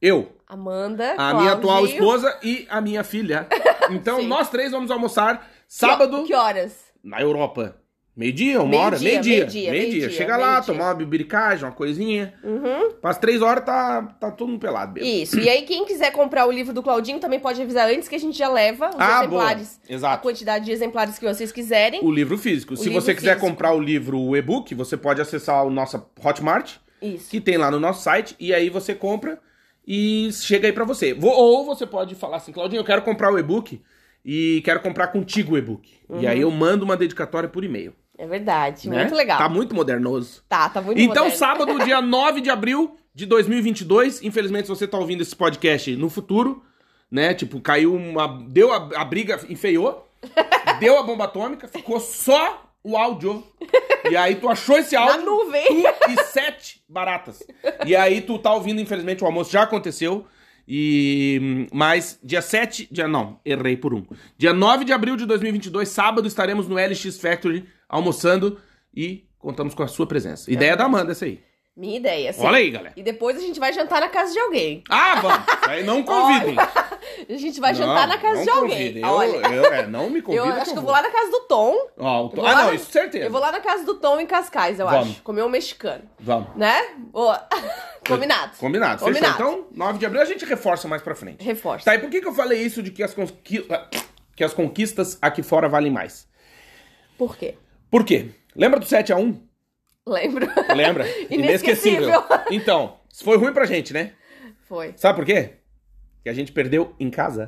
Eu, 0.00 0.36
Amanda, 0.46 1.14
a 1.18 1.34
minha 1.34 1.52
atual 1.54 1.84
esposa 1.86 2.38
e 2.42 2.66
a 2.70 2.80
minha 2.80 3.02
filha. 3.04 3.46
Então, 3.90 4.22
nós 4.22 4.50
três 4.50 4.70
vamos 4.70 4.90
almoçar 4.90 5.48
sábado 5.66 6.24
Que 6.24 6.34
horas? 6.34 6.76
na 7.02 7.22
Europa. 7.22 7.80
Meio-dia, 8.18 8.60
uma 8.60 8.68
Meio 8.68 8.82
hora? 8.82 8.96
dia, 8.98 9.10
Meio-dia. 9.12 9.36
meio-dia, 9.36 9.70
Meio-dia. 9.70 9.90
meio-dia, 9.92 10.10
Chega 10.10 10.36
lá, 10.36 10.50
meio-dia. 10.54 10.74
tomar 10.74 10.84
uma 10.86 10.94
bibiricagem, 10.94 11.64
uma 11.64 11.70
coisinha. 11.70 12.34
Uhum. 12.42 12.94
Para 13.00 13.10
as 13.10 13.18
três 13.18 13.40
horas 13.40 13.64
tá, 13.64 14.02
tá 14.20 14.32
todo 14.32 14.48
mundo 14.48 14.58
pelado 14.58 14.92
mesmo. 14.94 15.08
Isso. 15.08 15.38
E 15.38 15.48
aí, 15.48 15.62
quem 15.62 15.84
quiser 15.86 16.10
comprar 16.10 16.44
o 16.44 16.50
livro 16.50 16.72
do 16.74 16.82
Claudinho 16.82 17.20
também 17.20 17.38
pode 17.38 17.62
avisar 17.62 17.88
antes 17.88 18.08
que 18.08 18.16
a 18.16 18.18
gente 18.18 18.36
já 18.36 18.48
leva 18.48 18.88
os 18.88 18.96
Ah, 18.98 19.18
exemplares. 19.20 19.78
boa. 19.80 19.88
A 19.88 19.94
Exato. 19.94 20.22
quantidade 20.24 20.64
de 20.64 20.72
exemplares 20.72 21.16
que 21.16 21.24
vocês 21.32 21.52
quiserem. 21.52 22.00
O 22.02 22.10
livro 22.10 22.36
físico. 22.36 22.76
Se 22.76 22.88
livro 22.88 23.00
você 23.00 23.14
quiser 23.14 23.34
físico. 23.36 23.46
comprar 23.52 23.72
o 23.72 23.80
livro 23.80 24.18
o 24.18 24.36
e-book, 24.36 24.74
você 24.74 24.96
pode 24.96 25.20
acessar 25.20 25.64
o 25.64 25.70
nosso 25.70 26.04
Hotmart, 26.24 26.72
Isso. 27.00 27.30
que 27.30 27.40
tem 27.40 27.56
lá 27.56 27.70
no 27.70 27.78
nosso 27.78 28.02
site, 28.02 28.34
e 28.40 28.52
aí 28.52 28.68
você 28.68 28.96
compra 28.96 29.38
e 29.86 30.28
chega 30.32 30.66
aí 30.66 30.72
pra 30.72 30.84
você. 30.84 31.14
Vo- 31.14 31.28
Ou 31.30 31.64
você 31.64 31.86
pode 31.86 32.16
falar 32.16 32.38
assim, 32.38 32.50
Claudinho, 32.50 32.80
eu 32.80 32.84
quero 32.84 33.02
comprar 33.02 33.32
o 33.32 33.38
e-book 33.38 33.80
e 34.24 34.60
quero 34.64 34.80
comprar 34.80 35.06
contigo 35.06 35.54
o 35.54 35.56
e-book. 35.58 35.88
E 36.20 36.26
aí 36.26 36.40
eu 36.40 36.50
mando 36.50 36.84
uma 36.84 36.96
dedicatória 36.96 37.48
por 37.48 37.62
e-mail. 37.62 37.94
É 38.18 38.26
verdade. 38.26 38.90
né? 38.90 38.98
Muito 39.02 39.14
legal. 39.14 39.38
Tá 39.38 39.48
muito 39.48 39.74
modernoso. 39.74 40.42
Tá, 40.48 40.68
tá 40.68 40.82
muito 40.82 41.00
Então, 41.00 41.24
moderno. 41.24 41.36
sábado, 41.38 41.78
dia 41.86 42.02
9 42.02 42.40
de 42.40 42.50
abril 42.50 42.96
de 43.14 43.24
2022. 43.26 44.22
Infelizmente, 44.22 44.64
se 44.66 44.68
você 44.68 44.86
tá 44.88 44.98
ouvindo 44.98 45.22
esse 45.22 45.36
podcast 45.36 45.94
no 45.96 46.10
futuro, 46.10 46.62
né? 47.10 47.32
Tipo, 47.32 47.60
caiu 47.60 47.94
uma. 47.94 48.26
Deu 48.48 48.72
a, 48.72 48.88
a 48.96 49.04
briga, 49.04 49.38
enfeiou. 49.48 50.04
deu 50.80 50.98
a 50.98 51.02
bomba 51.04 51.24
atômica, 51.24 51.68
ficou 51.68 52.00
só 52.00 52.64
o 52.82 52.96
áudio. 52.96 53.44
E 54.10 54.16
aí 54.16 54.34
tu 54.34 54.48
achou 54.48 54.76
esse 54.78 54.94
Na 54.96 55.02
áudio. 55.02 55.24
nuvem. 55.24 55.64
Tu 55.84 56.10
e 56.10 56.24
sete 56.24 56.82
baratas. 56.88 57.42
E 57.86 57.94
aí 57.94 58.20
tu 58.20 58.38
tá 58.38 58.52
ouvindo, 58.52 58.80
infelizmente, 58.80 59.22
o 59.22 59.26
almoço 59.26 59.52
já 59.52 59.62
aconteceu. 59.62 60.26
E. 60.68 61.66
Mas 61.72 62.18
dia 62.22 62.42
7. 62.42 62.88
Dia, 62.90 63.08
não, 63.08 63.40
errei 63.44 63.76
por 63.76 63.94
um. 63.94 64.04
Dia 64.36 64.52
9 64.52 64.84
de 64.84 64.92
abril 64.92 65.16
de 65.16 65.24
2022, 65.24 65.88
sábado, 65.88 66.28
estaremos 66.28 66.68
no 66.68 66.76
LX 66.76 67.18
Factory 67.18 67.64
almoçando 67.88 68.58
e 68.94 69.24
contamos 69.38 69.74
com 69.74 69.82
a 69.82 69.88
sua 69.88 70.06
presença. 70.06 70.52
Ideia 70.52 70.76
da 70.76 70.84
Amanda, 70.84 71.12
essa 71.12 71.24
aí. 71.24 71.40
Minha 71.78 71.96
ideia, 71.96 72.32
sim. 72.32 72.44
Olha 72.44 72.56
aí, 72.56 72.70
galera. 72.72 72.92
E 72.96 73.02
depois 73.04 73.36
a 73.36 73.40
gente 73.40 73.60
vai 73.60 73.72
jantar 73.72 74.00
na 74.00 74.08
casa 74.08 74.32
de 74.32 74.38
alguém. 74.40 74.82
Ah, 74.90 75.20
vamos. 75.20 75.46
Aí 75.68 75.84
não 75.84 76.02
convidem. 76.02 76.56
A 77.28 77.36
gente 77.36 77.60
vai 77.60 77.74
jantar 77.74 78.06
Não, 78.06 78.14
na 78.14 78.18
casa 78.18 78.42
de 78.42 78.50
alguém. 78.50 78.70
convidem. 78.70 79.02
Eu, 79.02 79.08
Olha, 79.08 79.36
eu, 79.54 79.64
é, 79.72 79.86
não 79.86 80.10
me 80.10 80.18
eu 80.18 80.22
convida. 80.24 80.54
acho 80.60 80.72
que 80.72 80.78
eu 80.78 80.82
vou 80.82 80.90
lá 80.90 81.00
na 81.02 81.10
casa 81.10 81.30
do 81.30 81.40
Tom. 81.40 81.74
Ó, 81.96 82.22
o 82.22 82.24
Eu 82.26 82.28
to- 82.30 82.36
vou 82.36 82.46
Ah, 82.46 82.54
não, 82.64 82.74
isso 82.74 82.90
certeza. 82.90 83.24
Eu 83.26 83.30
vou 83.30 83.40
lá 83.40 83.50
na 83.52 83.60
casa 83.60 83.84
do 83.84 83.94
Tom 83.94 84.20
em 84.20 84.26
Cascais, 84.26 84.78
eu 84.78 84.86
Vamos. 84.86 85.10
acho. 85.10 85.22
Comer 85.22 85.42
um 85.42 85.48
mexicano. 85.48 86.02
Vamos. 86.18 86.54
Né? 86.56 86.94
Boa. 87.12 87.46
Combinado. 88.06 88.56
Combinado. 88.58 89.00
Combinado. 89.04 89.34
Fechou. 89.36 89.52
Então, 89.52 89.66
9 89.72 89.98
de 89.98 90.06
abril 90.06 90.20
a 90.20 90.24
gente 90.24 90.44
reforça 90.44 90.86
mais 90.88 91.00
pra 91.02 91.14
frente. 91.14 91.42
Reforça. 91.44 91.84
Tá, 91.84 91.94
e 91.94 91.98
por 91.98 92.10
que, 92.10 92.20
que 92.20 92.28
eu 92.28 92.34
falei 92.34 92.60
isso 92.62 92.82
de 92.82 92.90
que 92.90 93.02
as, 93.02 93.14
conqui- 93.14 93.66
que 94.36 94.44
as 94.44 94.52
conquistas 94.52 95.16
aqui 95.22 95.42
fora 95.42 95.68
valem 95.68 95.90
mais? 95.92 96.28
Por 97.16 97.36
quê? 97.36 97.54
Por 97.90 98.04
quê? 98.04 98.30
Lembra 98.54 98.78
do 98.80 98.86
7x1? 98.86 99.38
Lembro. 100.08 100.46
Lembra? 100.74 101.04
Inesquecível. 101.30 102.10
Então, 102.50 102.98
isso 103.12 103.22
foi 103.24 103.36
ruim 103.36 103.52
pra 103.52 103.66
gente, 103.66 103.92
né? 103.92 104.12
Foi. 104.68 104.92
Sabe 104.96 105.16
por 105.18 105.24
quê? 105.26 105.52
Que 106.22 106.28
a 106.28 106.32
gente 106.32 106.50
perdeu 106.52 106.94
em 106.98 107.10
casa. 107.10 107.46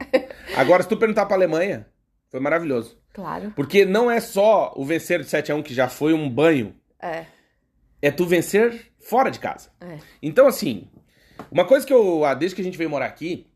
Agora, 0.57 0.83
se 0.83 0.89
tu 0.89 0.97
perguntar 0.97 1.27
pra 1.27 1.37
Alemanha, 1.37 1.87
foi 2.31 2.41
maravilhoso. 2.41 2.99
Claro. 3.13 3.53
Porque 3.57 3.85
não 3.85 4.11
é 4.11 4.21
só 4.21 4.73
o 4.77 4.85
vencer 4.85 5.21
de 5.21 5.27
7x1, 5.27 5.63
que 5.63 5.75
já 5.75 5.89
foi 5.89 6.13
um 6.13 6.29
banho, 6.29 6.75
É. 7.01 7.25
é 8.01 8.11
tu 8.11 8.25
vencer 8.27 8.93
fora 9.01 9.31
de 9.31 9.39
casa. 9.39 9.71
É. 9.81 9.99
Então, 10.23 10.47
assim, 10.47 10.89
uma 11.51 11.65
coisa 11.65 11.87
que 11.87 11.93
eu, 11.93 12.25
ah, 12.25 12.35
desde 12.35 12.55
que 12.55 12.63
a 12.63 12.65
gente 12.65 12.79
veio 12.79 12.89
morar 12.91 13.07
aqui, 13.07 13.47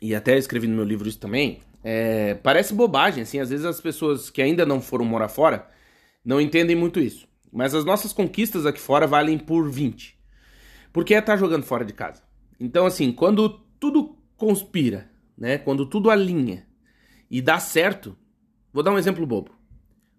e 0.00 0.14
até 0.14 0.36
escrevi 0.38 0.66
no 0.66 0.76
meu 0.76 0.84
livro 0.84 1.08
isso 1.08 1.18
também, 1.18 1.60
é, 1.82 2.34
parece 2.34 2.72
bobagem, 2.74 3.22
assim, 3.22 3.40
às 3.40 3.50
vezes 3.50 3.64
as 3.66 3.80
pessoas 3.80 4.30
que 4.30 4.40
ainda 4.42 4.64
não 4.64 4.80
foram 4.80 5.04
morar 5.04 5.28
fora 5.28 5.66
não 6.24 6.40
entendem 6.40 6.76
muito 6.76 7.00
isso. 7.00 7.26
Mas 7.52 7.74
as 7.74 7.84
nossas 7.84 8.12
conquistas 8.12 8.66
aqui 8.66 8.80
fora 8.80 9.06
valem 9.06 9.38
por 9.38 9.70
20. 9.70 10.18
Porque 10.92 11.14
é 11.14 11.18
estar 11.18 11.36
jogando 11.36 11.64
fora 11.64 11.84
de 11.84 11.92
casa. 11.92 12.22
Então, 12.58 12.86
assim, 12.86 13.12
quando 13.12 13.48
tudo 13.78 14.18
conspira, 14.36 15.10
né? 15.36 15.58
Quando 15.58 15.86
tudo 15.86 16.10
alinha 16.10 16.66
e 17.30 17.42
dá 17.42 17.58
certo, 17.58 18.16
vou 18.72 18.82
dar 18.82 18.92
um 18.92 18.98
exemplo 18.98 19.26
bobo. 19.26 19.52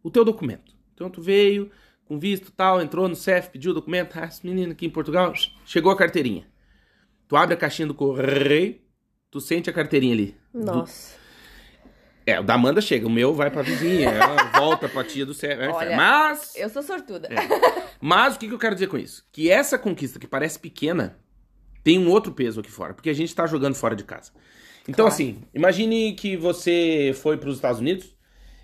O 0.03 0.09
teu 0.09 0.23
documento. 0.23 0.73
Então 0.93 1.09
tu 1.09 1.21
veio 1.21 1.71
com 2.05 2.19
visto 2.19 2.51
tal, 2.51 2.81
entrou 2.81 3.07
no 3.07 3.15
CEF, 3.15 3.49
pediu 3.49 3.71
o 3.71 3.73
documento, 3.73 4.17
ah, 4.19 4.25
esse 4.25 4.45
menino 4.45 4.71
aqui 4.71 4.85
em 4.85 4.89
Portugal, 4.89 5.33
chegou 5.65 5.91
a 5.91 5.95
carteirinha. 5.95 6.47
Tu 7.27 7.35
abre 7.35 7.53
a 7.53 7.57
caixinha 7.57 7.87
do 7.87 7.93
correio, 7.93 8.79
tu 9.29 9.39
sente 9.39 9.69
a 9.69 9.73
carteirinha 9.73 10.13
ali. 10.13 10.35
Nossa. 10.53 11.15
É, 12.29 12.39
o 12.39 12.43
da 12.43 12.53
Amanda 12.55 12.81
chega, 12.81 13.07
o 13.07 13.09
meu 13.09 13.33
vai 13.33 13.49
pra 13.49 13.61
vizinha, 13.61 14.09
ela 14.11 14.43
volta 14.59 14.87
pra 14.89 15.03
tia 15.03 15.25
do 15.25 15.33
céu. 15.33 15.51
é, 15.61 15.69
Olha, 15.69 15.95
Mas, 15.95 16.53
Eu 16.55 16.69
sou 16.69 16.83
sortuda. 16.83 17.29
mas 18.01 18.35
o 18.35 18.39
que, 18.39 18.47
que 18.47 18.53
eu 18.53 18.59
quero 18.59 18.75
dizer 18.75 18.87
com 18.87 18.97
isso? 18.97 19.25
Que 19.31 19.49
essa 19.49 19.77
conquista 19.77 20.19
que 20.19 20.27
parece 20.27 20.59
pequena 20.59 21.17
tem 21.83 21.97
um 21.97 22.09
outro 22.09 22.31
peso 22.33 22.59
aqui 22.59 22.69
fora, 22.71 22.93
porque 22.93 23.09
a 23.09 23.13
gente 23.13 23.33
tá 23.33 23.47
jogando 23.47 23.75
fora 23.75 23.95
de 23.95 24.03
casa. 24.03 24.31
Então, 24.83 25.05
Claro. 25.05 25.13
assim, 25.13 25.43
imagine 25.53 26.13
que 26.13 26.35
você 26.37 27.13
foi 27.21 27.37
pros 27.37 27.55
Estados 27.55 27.79
Unidos 27.79 28.15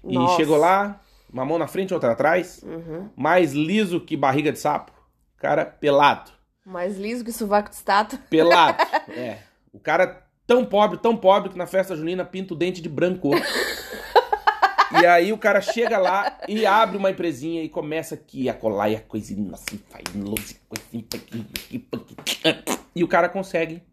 e 0.03 0.13
Nossa. 0.15 0.35
chegou 0.37 0.57
lá, 0.57 1.01
uma 1.31 1.45
mão 1.45 1.57
na 1.57 1.67
frente, 1.67 1.93
outra 1.93 2.11
atrás, 2.11 2.61
Uhum. 2.63 3.09
mais 3.15 3.53
liso 3.53 3.99
que 3.99 4.15
barriga 4.17 4.51
de 4.51 4.59
sapo, 4.59 4.91
cara 5.37 5.65
pelado. 5.65 6.31
Mais 6.65 6.97
liso 6.97 7.23
que 7.23 7.31
sovaco 7.31 7.69
de 7.69 7.75
estátua. 7.75 8.17
Pelado. 8.29 8.77
é. 9.11 9.39
O 9.71 9.79
cara 9.79 10.24
tão 10.47 10.65
pobre, 10.65 10.97
tão 10.97 11.15
pobre 11.15 11.49
que 11.49 11.57
na 11.57 11.65
festa 11.67 11.95
junina 11.95 12.23
pinta 12.25 12.53
o 12.53 12.57
dente 12.57 12.81
de 12.81 12.89
branco. 12.89 13.31
e 15.01 15.05
aí 15.05 15.33
o 15.33 15.37
cara 15.37 15.61
chega 15.61 15.97
lá 15.97 16.37
e 16.47 16.65
abre 16.65 16.97
uma 16.97 17.11
empresinha 17.11 17.63
e 17.63 17.69
começa 17.69 18.15
aqui 18.15 18.47
a 18.49 18.53
colar 18.53 18.89
e 18.89 18.95
a 18.95 19.01
coisinha 19.01 19.53
assim, 19.53 19.79
faz 19.89 20.03
luz, 20.15 20.59
coisinha. 20.67 21.05
E 22.95 23.03
o 23.03 23.07
cara 23.07 23.27
consegue 23.27 23.83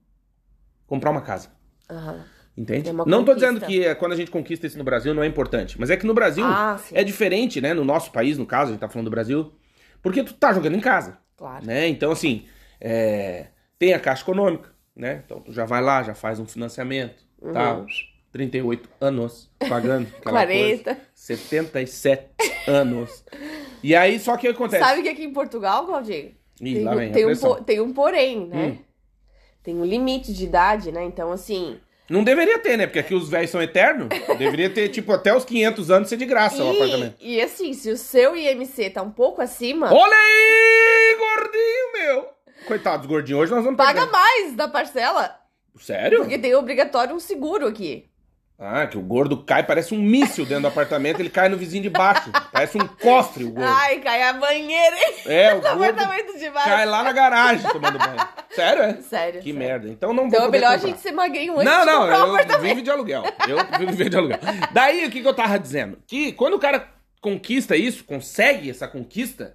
comprar 0.87 1.11
uma 1.11 1.23
casa. 1.23 1.49
Aham. 1.91 2.25
Entende? 2.55 2.91
É 2.91 2.93
não 2.93 3.05
tô 3.25 3.33
conquista. 3.33 3.35
dizendo 3.35 3.61
que 3.67 3.95
quando 3.95 4.13
a 4.13 4.17
gente 4.17 4.31
conquista 4.31 4.67
isso 4.67 4.77
no 4.77 4.85
Brasil 4.85 5.15
não 5.15 5.23
é 5.23 5.27
importante, 5.27 5.81
mas 5.81 5.89
é 5.89 5.97
que 5.97 6.07
no 6.07 6.13
Brasil 6.13 6.45
Ah, 6.45 6.79
é 6.93 7.03
diferente, 7.03 7.63
né? 7.63 7.73
No 7.73 7.83
nosso 7.83 8.13
país, 8.13 8.37
no 8.37 8.45
caso, 8.45 8.69
a 8.71 8.73
gente 8.73 8.81
tá 8.81 8.91
falando 8.91 9.07
do 9.07 9.11
Brasil, 9.11 9.55
porque 10.03 10.23
tu 10.23 10.35
tá 10.35 10.53
jogando 10.53 10.77
em 10.77 10.81
casa 10.81 11.19
Claro. 11.35 11.65
né? 11.65 11.89
Então, 11.89 12.13
assim, 12.13 12.45
é, 12.79 13.47
tem 13.79 13.95
a 13.95 13.99
Caixa 13.99 14.23
Econômica, 14.23 14.71
né? 14.95 15.23
Então, 15.25 15.41
tu 15.41 15.53
já 15.53 15.65
vai 15.65 15.83
lá, 15.83 16.03
já 16.03 16.15
faz 16.15 16.39
um 16.39 16.47
financiamento, 16.47 17.25
tá? 17.53 17.79
Uhum. 17.79 17.87
38 18.33 18.89
anos 19.01 19.51
pagando. 19.69 20.09
aquela 20.19 20.47
40. 20.47 20.85
Coisa. 20.85 21.01
77 21.15 22.31
anos. 22.67 23.25
E 23.83 23.95
aí, 23.95 24.19
só 24.19 24.37
que 24.37 24.49
o 24.49 24.51
que 24.51 24.57
acontece? 24.57 24.85
Sabe 24.85 25.03
que 25.03 25.09
aqui 25.09 25.25
em 25.25 25.33
Portugal, 25.33 25.87
Claudinho, 25.87 26.35
Ih, 26.61 26.75
tem, 26.75 26.85
lá 26.85 26.95
vem 26.95 27.13
tem 27.13 27.27
um, 27.27 27.55
tem 27.65 27.81
um 27.81 27.93
porém, 27.93 28.47
né? 28.47 28.67
Hum. 28.67 28.79
Tem 29.63 29.77
um 29.77 29.85
limite 29.85 30.33
de 30.33 30.45
idade, 30.45 30.91
né? 30.91 31.05
Então, 31.05 31.31
assim. 31.31 31.79
Não 32.09 32.25
deveria 32.25 32.59
ter, 32.59 32.77
né? 32.77 32.87
Porque 32.87 32.99
aqui 32.99 33.15
os 33.15 33.29
velhos 33.29 33.51
são 33.51 33.63
eternos. 33.63 34.09
Deveria 34.37 34.69
ter, 34.69 34.89
tipo, 34.89 35.13
até 35.13 35.35
os 35.35 35.45
500 35.45 35.91
anos 35.91 36.09
ser 36.09 36.17
de 36.17 36.27
graça 36.27 36.63
o 36.63 36.71
apartamento. 36.71 37.17
E, 37.21 37.37
e 37.37 37.41
assim, 37.41 37.73
se 37.73 37.91
o 37.91 37.97
seu 37.97 38.37
IMC 38.37 38.91
tá 38.91 39.03
um 39.03 39.11
pouco 39.11 39.41
acima, 39.41 39.93
Olha 39.93 40.17
aí, 40.17 41.17
meu! 41.17 41.52
Coitados, 42.73 43.05
gordinhos, 43.07 43.43
hoje 43.43 43.53
nós 43.53 43.65
vamos 43.65 43.77
paga 43.77 44.07
pegar. 44.07 44.11
mais 44.11 44.55
da 44.57 44.67
parcela. 44.67 45.37
Sério? 45.79 46.21
Porque 46.21 46.39
tem 46.39 46.55
obrigatório 46.55 47.15
um 47.15 47.21
seguro 47.21 47.67
aqui. 47.67 48.09
Ah, 48.59 48.87
que 48.87 48.97
o 48.97 49.03
gordo 49.03 49.45
cai, 49.45 49.63
parece 49.63 49.93
um 49.93 49.99
míssil 49.99 50.47
dentro 50.47 50.63
do 50.63 50.69
apartamento, 50.69 51.21
ele 51.21 51.29
cai 51.29 51.51
no 51.51 51.57
vizinho 51.59 51.83
de 51.83 51.91
baixo. 51.91 52.31
Parece 52.51 52.79
um 52.79 52.87
cofre 52.87 53.45
o 53.45 53.51
gordo. 53.51 53.69
Ai, 53.71 53.99
cai 54.01 54.23
a 54.23 54.33
banheira 54.33 54.97
hein? 54.97 55.15
É, 55.27 55.55
o 55.55 55.61
gordo 55.61 55.83
apartamento 55.83 56.39
de 56.39 56.49
baixo. 56.49 56.69
cai 56.71 56.87
lá 56.87 57.03
na 57.03 57.13
garagem 57.13 57.71
tomando 57.71 57.99
banho. 57.99 58.29
Sério, 58.53 58.83
é? 58.85 58.95
Sério. 59.03 59.41
Que 59.43 59.53
sério. 59.53 59.59
merda. 59.59 59.89
Então 59.91 60.15
não 60.15 60.31
vou 60.31 60.39
Então 60.39 60.47
é 60.47 60.51
melhor 60.51 60.69
a 60.69 60.75
comprar. 60.77 60.89
gente 60.89 61.01
ser 61.03 61.13
magrinho 61.13 61.53
antes 61.59 61.65
Não, 61.67 61.85
não, 61.85 62.39
eu 62.41 62.61
vivo 62.61 62.81
de 62.81 62.91
aluguel. 62.91 63.23
Eu 63.47 63.59
vivo 63.87 64.09
de 64.09 64.17
aluguel. 64.17 64.39
Daí, 64.73 65.05
o 65.05 65.11
que, 65.11 65.21
que 65.21 65.29
eu 65.29 65.35
tava 65.35 65.59
dizendo? 65.59 65.99
Que 66.07 66.33
quando 66.33 66.55
o 66.55 66.59
cara 66.59 66.89
conquista 67.21 67.77
isso, 67.77 68.03
consegue 68.05 68.71
essa 68.71 68.89
conquista, 68.89 69.55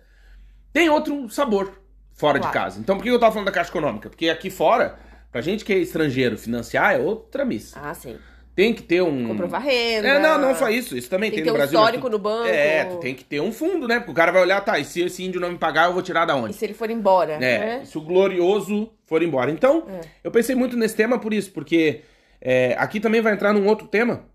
tem 0.71 0.87
outro 0.89 1.27
sabor 1.29 1.81
fora 2.17 2.39
de 2.39 2.47
Claro. 2.47 2.53
casa. 2.59 2.79
Então, 2.79 2.97
por 2.97 3.03
que 3.03 3.09
eu 3.09 3.19
tava 3.19 3.31
falando 3.31 3.45
da 3.45 3.51
Caixa 3.53 3.69
Econômica? 3.69 4.09
Porque 4.09 4.27
aqui 4.29 4.49
fora, 4.49 4.97
pra 5.31 5.39
gente 5.41 5.63
que 5.63 5.71
é 5.71 5.77
estrangeiro 5.77 6.37
financiar, 6.37 6.95
é 6.95 6.97
outra 6.99 7.45
missa. 7.45 7.79
Ah, 7.81 7.93
sim. 7.93 8.17
Tem 8.55 8.73
que 8.73 8.81
ter 8.81 9.03
um... 9.03 9.27
Comprovar 9.27 9.61
renda. 9.61 10.07
É, 10.07 10.19
não, 10.19 10.39
não 10.41 10.55
só 10.55 10.67
isso. 10.67 10.97
Isso 10.97 11.07
também 11.11 11.29
Tem 11.29 11.37
tem, 11.37 11.43
que 11.43 11.49
no 11.51 11.53
ter 11.53 11.57
um 11.57 11.57
Brasil. 11.61 11.79
mas 11.79 11.85
histórico 11.89 12.07
tu- 12.09 12.11
no 12.11 12.17
banco. 12.19 12.47
É, 12.47 12.85
tu 12.85 12.97
tem 12.97 13.13
que 13.13 13.23
ter 13.23 13.39
um 13.39 13.51
fundo, 13.51 13.87
né? 13.87 13.99
Porque 13.99 14.09
o 14.11 14.15
cara 14.15 14.31
vai 14.31 14.41
olhar, 14.41 14.59
tá, 14.61 14.79
e 14.79 14.83
se 14.83 14.99
esse 15.03 15.23
índio 15.23 15.39
não 15.39 15.51
me 15.51 15.59
pagar, 15.59 15.85
eu 15.85 15.93
vou 15.93 16.01
tirar 16.01 16.25
da 16.25 16.33
E 16.33 16.41
onde? 16.41 16.53
se 16.55 16.65
ele 16.65 16.73
for 16.73 16.89
embora, 16.89 17.33
É, 17.33 17.37
né? 17.39 17.85
se 17.85 17.95
o 17.99 18.01
glorioso 18.01 18.91
for 19.05 19.21
embora. 19.21 19.51
Então, 19.51 19.85
É. 19.87 20.01
eu 20.23 20.31
pensei 20.31 20.55
muito 20.55 20.75
nesse 20.75 20.95
tema 20.95 21.19
por 21.19 21.35
isso, 21.35 21.51
porque 21.51 22.01
é, 22.41 22.75
aqui 22.79 22.99
também 22.99 23.21
vai 23.21 23.33
entrar 23.33 23.53
num 23.53 23.67
outro 23.67 23.87
tema, 23.87 24.25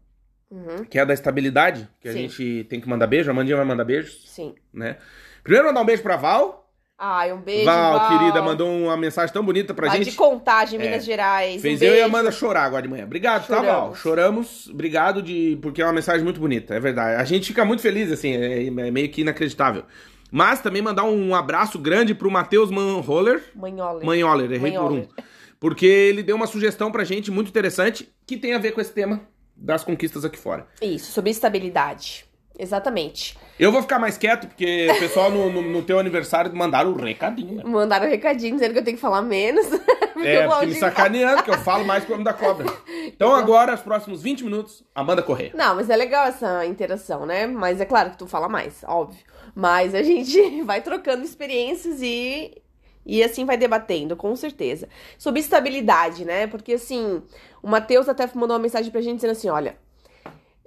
Uhum, 0.49 0.85
que 0.85 0.99
é 0.99 1.03
a 1.03 1.05
da 1.05 1.15
estabilidade, 1.15 1.89
que 1.99 2.09
a 2.09 2.13
Sim. 2.13 2.29
gente 2.29 2.65
tem 2.71 2.81
que 2.81 2.89
mandar 2.89 3.09
beijo, 3.09 3.29
a 3.29 3.35
Mandinha 3.35 3.57
vai 3.57 3.65
mandar 3.67 3.85
beijos, 3.85 4.23
sim. 4.29 4.55
né? 4.73 4.99
Primeiro 5.43 5.67
mandar 5.67 5.81
um 5.81 5.85
beijo 5.85 6.03
pra 6.03 6.15
Val. 6.17 6.62
Ai, 7.05 7.33
um 7.33 7.41
beijo, 7.41 7.65
Val, 7.65 7.99
Val. 7.99 8.09
querida, 8.19 8.41
mandou 8.41 8.69
uma 8.71 8.97
mensagem 8.97 9.33
tão 9.33 9.45
bonita 9.45 9.75
pra 9.75 9.89
Lá 9.89 9.97
gente. 9.97 10.11
de 10.11 10.17
Contagem, 10.17 10.79
É. 10.81 10.85
Minas 10.85 11.05
Gerais. 11.05 11.61
Fez 11.61 11.81
um 11.81 11.85
eu 11.85 11.89
e 11.89 11.91
beijo. 11.95 12.05
a 12.05 12.07
Amanda 12.07 12.31
chorar 12.31 12.63
agora 12.63 12.83
de 12.83 12.89
manhã. 12.89 13.05
Obrigado, 13.05 13.49
tá, 13.49 13.57
Val? 13.57 13.95
Choramos. 13.97 13.99
Choramos. 13.99 14.69
Obrigado 14.69 15.21
de. 15.21 15.59
Porque 15.61 15.83
é 15.83 15.85
uma 15.85 15.93
mensagem 15.93 16.23
muito 16.23 16.39
bonita, 16.39 16.75
é 16.77 16.79
verdade. 16.79 17.21
A 17.21 17.25
gente 17.25 17.49
fica 17.49 17.65
muito 17.65 17.83
feliz, 17.83 18.13
assim, 18.13 18.37
é, 18.37 18.67
é 18.67 18.71
meio 18.71 19.09
que 19.09 19.23
inacreditável. 19.23 19.83
Mas 20.31 20.61
também 20.61 20.81
mandar 20.81 21.03
um 21.03 21.35
abraço 21.35 21.77
grande 21.79 22.15
pro 22.15 22.31
Matheus 22.31 22.71
Manholler. 22.71 23.43
Manhola. 23.55 24.05
Manholler, 24.05 24.53
errei 24.53 24.73
Manholler. 24.73 25.09
por 25.09 25.19
um. 25.21 25.25
Porque 25.59 25.87
ele 25.87 26.23
deu 26.23 26.37
uma 26.37 26.47
sugestão 26.47 26.93
pra 26.93 27.03
gente 27.05 27.31
muito 27.33 27.49
interessante 27.49 28.09
que 28.27 28.37
tem 28.37 28.55
a 28.55 28.59
ver 28.59 28.73
com 28.73 28.81
esse 28.81 28.93
tema 28.93 29.21
das 29.57 29.83
conquistas 29.85 30.25
aqui 30.25 30.39
fora. 30.39 30.67
Isso, 30.81 31.11
sobre 31.13 31.31
estabilidade. 31.31 32.25
Exatamente. 32.59 33.37
Eu 33.59 33.73
vou 33.73 33.83
ficar 33.83 33.99
mais 33.99 34.19
quieto, 34.19 34.47
porque 34.47 34.89
o 34.91 34.99
pessoal 34.99 35.31
no, 35.31 35.51
no, 35.51 35.63
no 35.63 35.83
teu 35.83 35.99
aniversário 35.99 36.55
mandaram 36.55 36.91
um 36.91 36.97
recadinho. 36.97 37.57
né? 37.57 37.63
Mandaram 37.65 38.07
um 38.07 38.11
recadinho 38.11 38.55
dizendo 38.55 38.73
que 38.73 38.79
eu 38.79 38.85
tenho 38.85 38.97
que 38.97 39.01
falar 39.01 39.23
menos. 39.23 39.67
porque 40.13 40.29
É, 40.29 40.47
o 40.47 40.51
porque 40.51 40.67
me 40.67 40.75
sacaneando, 40.75 41.43
que 41.43 41.51
eu 41.51 41.59
falo 41.59 41.85
mais 41.85 42.05
que 42.05 42.11
o 42.11 42.15
homem 42.15 42.25
da 42.25 42.33
cobra. 42.33 42.67
Então 43.07 43.35
agora, 43.35 43.75
os 43.75 43.81
próximos 43.81 44.23
20 44.23 44.45
minutos, 44.45 44.85
Amanda 44.95 45.23
Correia. 45.23 45.53
Não, 45.55 45.75
mas 45.75 45.89
é 45.89 45.97
legal 45.97 46.27
essa 46.27 46.65
interação, 46.67 47.25
né? 47.27 47.47
Mas 47.47 47.81
é 47.81 47.85
claro 47.85 48.11
que 48.11 48.19
tu 48.19 48.27
fala 48.27 48.49
mais, 48.49 48.85
óbvio. 48.87 49.21
Mas 49.55 49.95
a 49.95 50.03
gente 50.03 50.63
vai 50.63 50.81
trocando 50.81 51.25
experiências 51.25 52.01
e. 52.03 52.63
E 53.05 53.21
assim 53.23 53.45
vai 53.45 53.57
debatendo, 53.57 54.15
com 54.15 54.35
certeza. 54.37 54.89
Sobre 55.19 55.41
estabilidade, 55.41 56.25
né? 56.25 56.47
Porque 56.47 56.75
assim, 56.75 57.21
o 57.61 57.69
Matheus 57.69 58.09
até 58.09 58.29
mandou 58.35 58.57
uma 58.57 58.63
mensagem 58.63 58.93
pra 58.93 59.01
gente 59.01 59.17
dizendo 59.17 59.33
assim: 59.33 59.49
olha. 59.49 59.77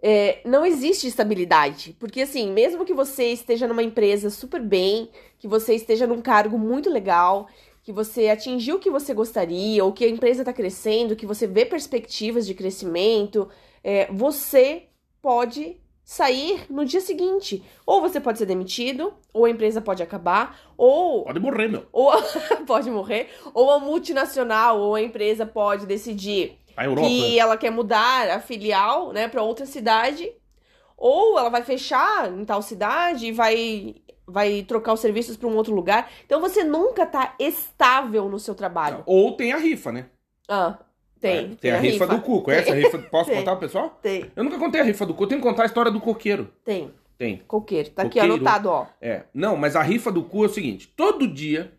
É, 0.02 0.40
não 0.46 0.66
existe 0.66 1.08
estabilidade. 1.08 1.96
Porque, 2.00 2.22
assim, 2.22 2.52
mesmo 2.52 2.86
que 2.86 2.94
você 2.94 3.26
esteja 3.32 3.68
numa 3.68 3.84
empresa 3.84 4.30
super 4.30 4.62
bem, 4.62 5.10
que 5.40 5.48
você 5.48 5.76
esteja 5.76 6.06
num 6.06 6.22
cargo 6.22 6.58
muito 6.58 6.90
legal, 6.90 7.48
que 7.84 7.92
você 7.92 8.30
atingiu 8.30 8.78
o 8.78 8.80
que 8.80 8.90
você 8.90 9.14
gostaria, 9.14 9.84
ou 9.84 9.94
que 9.94 10.06
a 10.06 10.10
empresa 10.10 10.42
está 10.42 10.52
crescendo, 10.54 11.16
que 11.16 11.26
você 11.26 11.46
vê 11.48 11.66
perspectivas 11.66 12.46
de 12.46 12.54
crescimento, 12.54 13.48
é, 13.84 14.12
você 14.12 14.84
pode 15.22 15.78
sair 16.04 16.66
no 16.70 16.86
dia 16.86 17.02
seguinte. 17.02 17.64
Ou 17.86 18.00
você 18.00 18.20
pode 18.20 18.38
ser 18.38 18.46
demitido, 18.46 19.14
ou 19.34 19.46
a 19.46 19.50
empresa 19.50 19.82
pode 19.82 20.04
acabar, 20.04 20.60
ou 20.78 21.24
Pode 21.24 21.40
morrer, 21.40 21.68
meu. 21.68 21.86
ou 21.92 22.12
pode 22.68 22.92
morrer, 22.92 23.30
ou 23.54 23.72
a 23.72 23.80
multinacional 23.80 24.80
ou 24.80 24.94
a 24.96 25.02
empresa 25.02 25.46
pode 25.46 25.88
decidir 25.88 26.60
A 26.76 26.86
Europa. 26.86 27.08
que 27.08 27.40
ela 27.40 27.58
quer 27.58 27.70
mudar 27.72 28.30
a 28.30 28.40
filial, 28.40 29.12
né, 29.14 29.28
para 29.28 29.42
outra 29.42 29.66
cidade, 29.66 30.32
ou 30.98 31.38
ela 31.38 31.50
vai 31.50 31.64
fechar 31.64 32.32
em 32.32 32.44
tal 32.46 32.62
cidade 32.62 33.28
e 33.28 33.32
vai 33.32 33.96
vai 34.28 34.64
trocar 34.64 34.94
os 34.94 35.00
serviços 35.00 35.38
para 35.38 35.48
um 35.48 35.56
outro 35.56 35.74
lugar. 35.76 36.10
Então 36.26 36.42
você 36.42 36.64
nunca 36.64 37.06
tá 37.06 37.36
estável 37.40 38.28
no 38.28 38.40
seu 38.40 38.56
trabalho. 38.56 39.04
Ou 39.06 39.34
tem 39.34 39.54
a 39.54 39.58
rifa, 39.58 39.92
né? 39.92 40.08
Ah, 40.50 40.80
tem. 41.22 41.52
É, 41.52 41.56
tem, 41.56 41.72
a, 41.72 41.78
rifa, 41.78 42.08
do 42.08 42.20
cu. 42.22 42.42
Conhece 42.42 42.72
a 42.72 42.74
rifa? 42.74 42.98
Posso 42.98 43.30
Tem. 43.30 43.38
contar 43.38 43.52
pro 43.52 43.60
pessoal? 43.68 44.00
Tem, 44.02 44.32
Eu 44.36 44.44
nunca 44.44 44.58
contei 44.58 44.82
a 44.82 44.84
rifa 44.84 45.06
do 45.06 45.14
cu. 45.14 45.28
Tem 45.28 45.38
que 45.38 45.44
contar 45.44 45.64
a 45.64 45.66
história 45.68 45.92
do 45.92 46.00
coqueiro. 46.02 46.52
tem. 46.64 46.92
Tem. 47.18 47.38
Coqueiro. 47.48 47.92
Tá 47.92 48.02
aqui 48.02 48.20
Coqueiro. 48.20 48.34
anotado, 48.36 48.70
ó. 48.70 48.88
É. 49.00 49.24
Não, 49.34 49.56
mas 49.56 49.76
a 49.78 49.82
rifa 49.82 50.12
do 50.12 50.22
cu 50.24 50.44
é 50.44 50.48
o 50.48 50.50
seguinte: 50.50 50.88
todo 50.98 51.26
dia. 51.28 51.72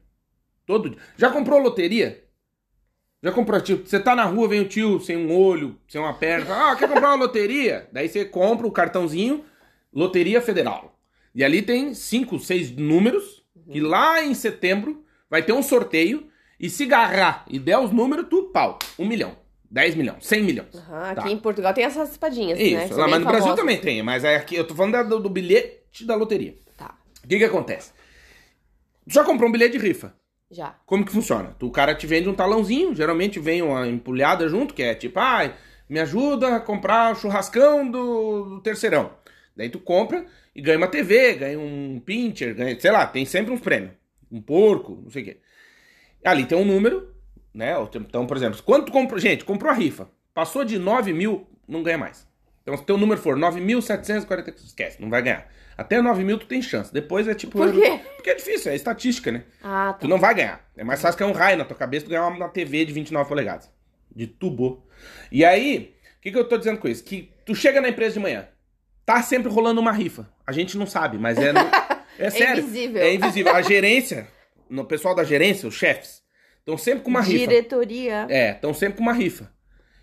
Todo 0.65 0.89
dia. 0.89 0.99
Já 1.17 1.31
comprou 1.31 1.59
loteria? 1.61 2.25
Já 3.27 3.33
comprou, 3.33 3.61
tipo, 3.61 3.89
você 3.89 3.99
tá 3.99 4.15
na 4.15 4.23
rua, 4.23 4.47
vem 4.47 4.61
o 4.61 4.69
tio 4.69 5.01
sem 5.01 5.17
um 5.17 5.37
olho, 5.37 5.77
sem 5.89 6.01
uma 6.01 6.15
perna, 6.15 6.47
fala, 6.47 6.71
ah, 6.71 6.77
quer 6.77 6.89
comprar 6.89 7.09
uma 7.09 7.25
loteria? 7.25 7.89
Daí 7.91 8.09
você 8.09 8.25
compra 8.25 8.69
o 8.69 8.71
cartãozinho, 8.71 9.45
Loteria 9.93 10.41
Federal. 10.41 10.97
E 11.35 11.43
ali 11.43 11.61
tem 11.61 11.93
cinco, 11.93 12.39
seis 12.39 12.71
números, 12.71 13.45
que 13.69 13.81
lá 13.81 14.23
em 14.23 14.33
setembro 14.33 15.05
vai 15.29 15.43
ter 15.43 15.53
um 15.53 15.61
sorteio, 15.61 16.29
e 16.61 16.71
se 16.71 16.85
agarrar 16.85 17.45
e 17.51 17.59
der 17.59 17.77
os 17.79 17.91
números, 17.91 18.27
tu 18.31 18.45
pau. 18.45 18.79
Um 18.97 19.05
milhão, 19.05 19.37
dez 19.69 19.97
milhões, 19.97 20.25
cem 20.25 20.45
milhões. 20.45 20.71
Tá. 20.71 21.11
aqui 21.11 21.33
em 21.33 21.37
Portugal 21.37 21.75
tem 21.75 21.83
essas 21.83 22.13
espadinhas, 22.13 22.57
né? 22.57 22.65
Isso, 22.65 22.97
lá, 22.97 23.07
bem 23.07 23.15
mas 23.15 23.25
no 23.25 23.27
Brasil 23.27 23.55
também 23.57 23.81
tem, 23.81 24.05
mas 24.05 24.23
é 24.23 24.37
aqui, 24.37 24.55
eu 24.55 24.65
tô 24.65 24.73
falando 24.73 25.09
do, 25.09 25.19
do 25.19 25.29
bilhete 25.29 26.05
da 26.05 26.15
loteria. 26.15 26.55
Tá, 26.77 26.97
O 27.25 27.27
que 27.27 27.39
que 27.39 27.45
acontece? 27.45 27.91
Já 29.05 29.25
comprou 29.25 29.49
um 29.49 29.53
bilhete 29.53 29.77
de 29.77 29.85
rifa. 29.85 30.15
Já. 30.51 30.77
Como 30.87 31.05
que 31.05 31.13
funciona? 31.13 31.55
O 31.61 31.71
cara 31.71 31.95
te 31.95 32.07
vende 32.07 32.29
um 32.29 32.35
talãozinho, 32.35 32.95
geralmente 32.95 33.39
vem 33.39 33.63
uma 33.63 33.87
empulhada 33.87 34.49
junto, 34.49 34.75
que 34.75 34.83
é 34.83 34.95
tipo, 34.95 35.19
ai, 35.19 35.55
me 35.89 36.01
ajuda 36.01 36.57
a 36.57 36.61
comprar 36.61 37.13
o 37.13 37.17
churrascão 37.17 37.89
do, 37.91 38.45
do 38.45 38.61
terceirão. 38.61 39.13
Daí 39.57 39.69
tu 39.69 39.79
compra 39.79 40.27
e 40.55 40.61
ganha 40.61 40.79
uma 40.79 40.89
TV, 40.89 41.35
ganha 41.35 41.59
um 41.59 42.01
pincher, 42.05 42.55
ganha, 42.55 42.79
sei 42.79 42.91
lá, 42.91 43.07
tem 43.07 43.25
sempre 43.25 43.53
uns 43.53 43.61
prêmios. 43.61 43.93
Um 44.31 44.41
porco, 44.41 45.01
não 45.03 45.11
sei 45.11 45.23
o 45.23 45.25
quê. 45.25 45.41
Ali 46.25 46.45
tem 46.45 46.59
um 46.59 46.65
número, 46.65 47.15
né? 47.55 47.75
Então, 47.95 48.27
por 48.27 48.37
exemplo, 48.37 48.61
quando 48.63 48.87
tu 48.87 48.93
comprou. 48.93 49.19
Gente, 49.19 49.45
comprou 49.45 49.71
a 49.71 49.75
rifa, 49.75 50.11
passou 50.35 50.65
de 50.65 50.79
9 50.79 51.13
mil, 51.13 51.47
não 51.67 51.83
ganha 51.83 51.99
mais. 51.99 52.26
Então, 52.67 52.77
se 52.77 52.83
teu 52.85 52.99
número 52.99 53.21
for 53.21 53.37
9.740, 53.39 54.55
esquece, 54.65 55.01
não 55.01 55.09
vai 55.09 55.23
ganhar. 55.23 55.47
Até 55.79 56.01
9 56.03 56.25
mil 56.25 56.37
tu 56.37 56.47
tem 56.47 56.61
chance. 56.61 56.93
Depois 56.93 57.29
é 57.29 57.35
tipo. 57.35 57.53
Por 57.59 57.73
quê? 57.73 58.01
Porque 58.17 58.31
é 58.31 58.35
difícil, 58.35 58.73
é 58.73 58.75
estatística, 58.75 59.31
né? 59.31 59.45
Ah, 59.63 59.93
tá. 59.93 59.99
Tu 60.01 60.09
não 60.09 60.19
vai 60.19 60.35
ganhar. 60.35 60.67
É 60.77 60.83
mais 60.83 61.01
fácil 61.01 61.17
que 61.19 61.23
é 61.23 61.27
um 61.27 61.33
raio 61.33 61.57
na 61.59 61.65
tua 61.65 61.77
cabeça 61.77 62.07
tu 62.07 62.09
ganhar 62.09 62.27
uma 62.27 62.49
TV 62.49 62.85
de 62.85 62.93
29 62.93 63.29
polegadas. 63.29 63.71
De 64.15 64.27
tubo. 64.27 64.85
E 65.31 65.45
aí, 65.45 65.95
o 66.19 66.21
que, 66.23 66.33
que 66.33 66.39
eu 66.39 66.49
tô 66.49 66.57
dizendo 66.59 66.79
com 66.79 66.89
isso? 66.89 67.05
Que 67.05 67.31
tu 67.45 67.55
chega 67.55 67.81
na 67.81 67.89
empresa 67.91 68.15
de 68.15 68.21
manhã, 68.21 68.49
tá 69.05 69.23
sempre 69.23 69.49
rolando 69.53 69.81
uma 69.81 69.93
rifa. 69.93 70.29
A 70.47 70.51
gente 70.51 70.77
não 70.77 70.87
sabe, 70.87 71.19
mas 71.19 71.39
é. 71.39 71.53
no- 71.53 71.61
É 72.19 72.31
sério. 72.31 72.63
invisível. 72.65 73.03
É 73.03 73.13
invisível. 73.15 73.55
A 73.55 73.61
gerência, 73.61 74.27
no 74.71 74.87
pessoal 74.87 75.15
da 75.15 75.23
gerência, 75.23 75.69
os 75.69 75.75
chefes, 75.75 76.23
estão 76.61 76.79
sempre 76.79 77.03
com 77.05 77.11
uma 77.11 77.21
rifa. 77.21 77.47
Diretoria. 77.47 78.27
É, 78.31 78.53
estão 78.53 78.73
sempre 78.73 78.97
com 78.97 79.03
uma 79.03 79.13
rifa. 79.13 79.53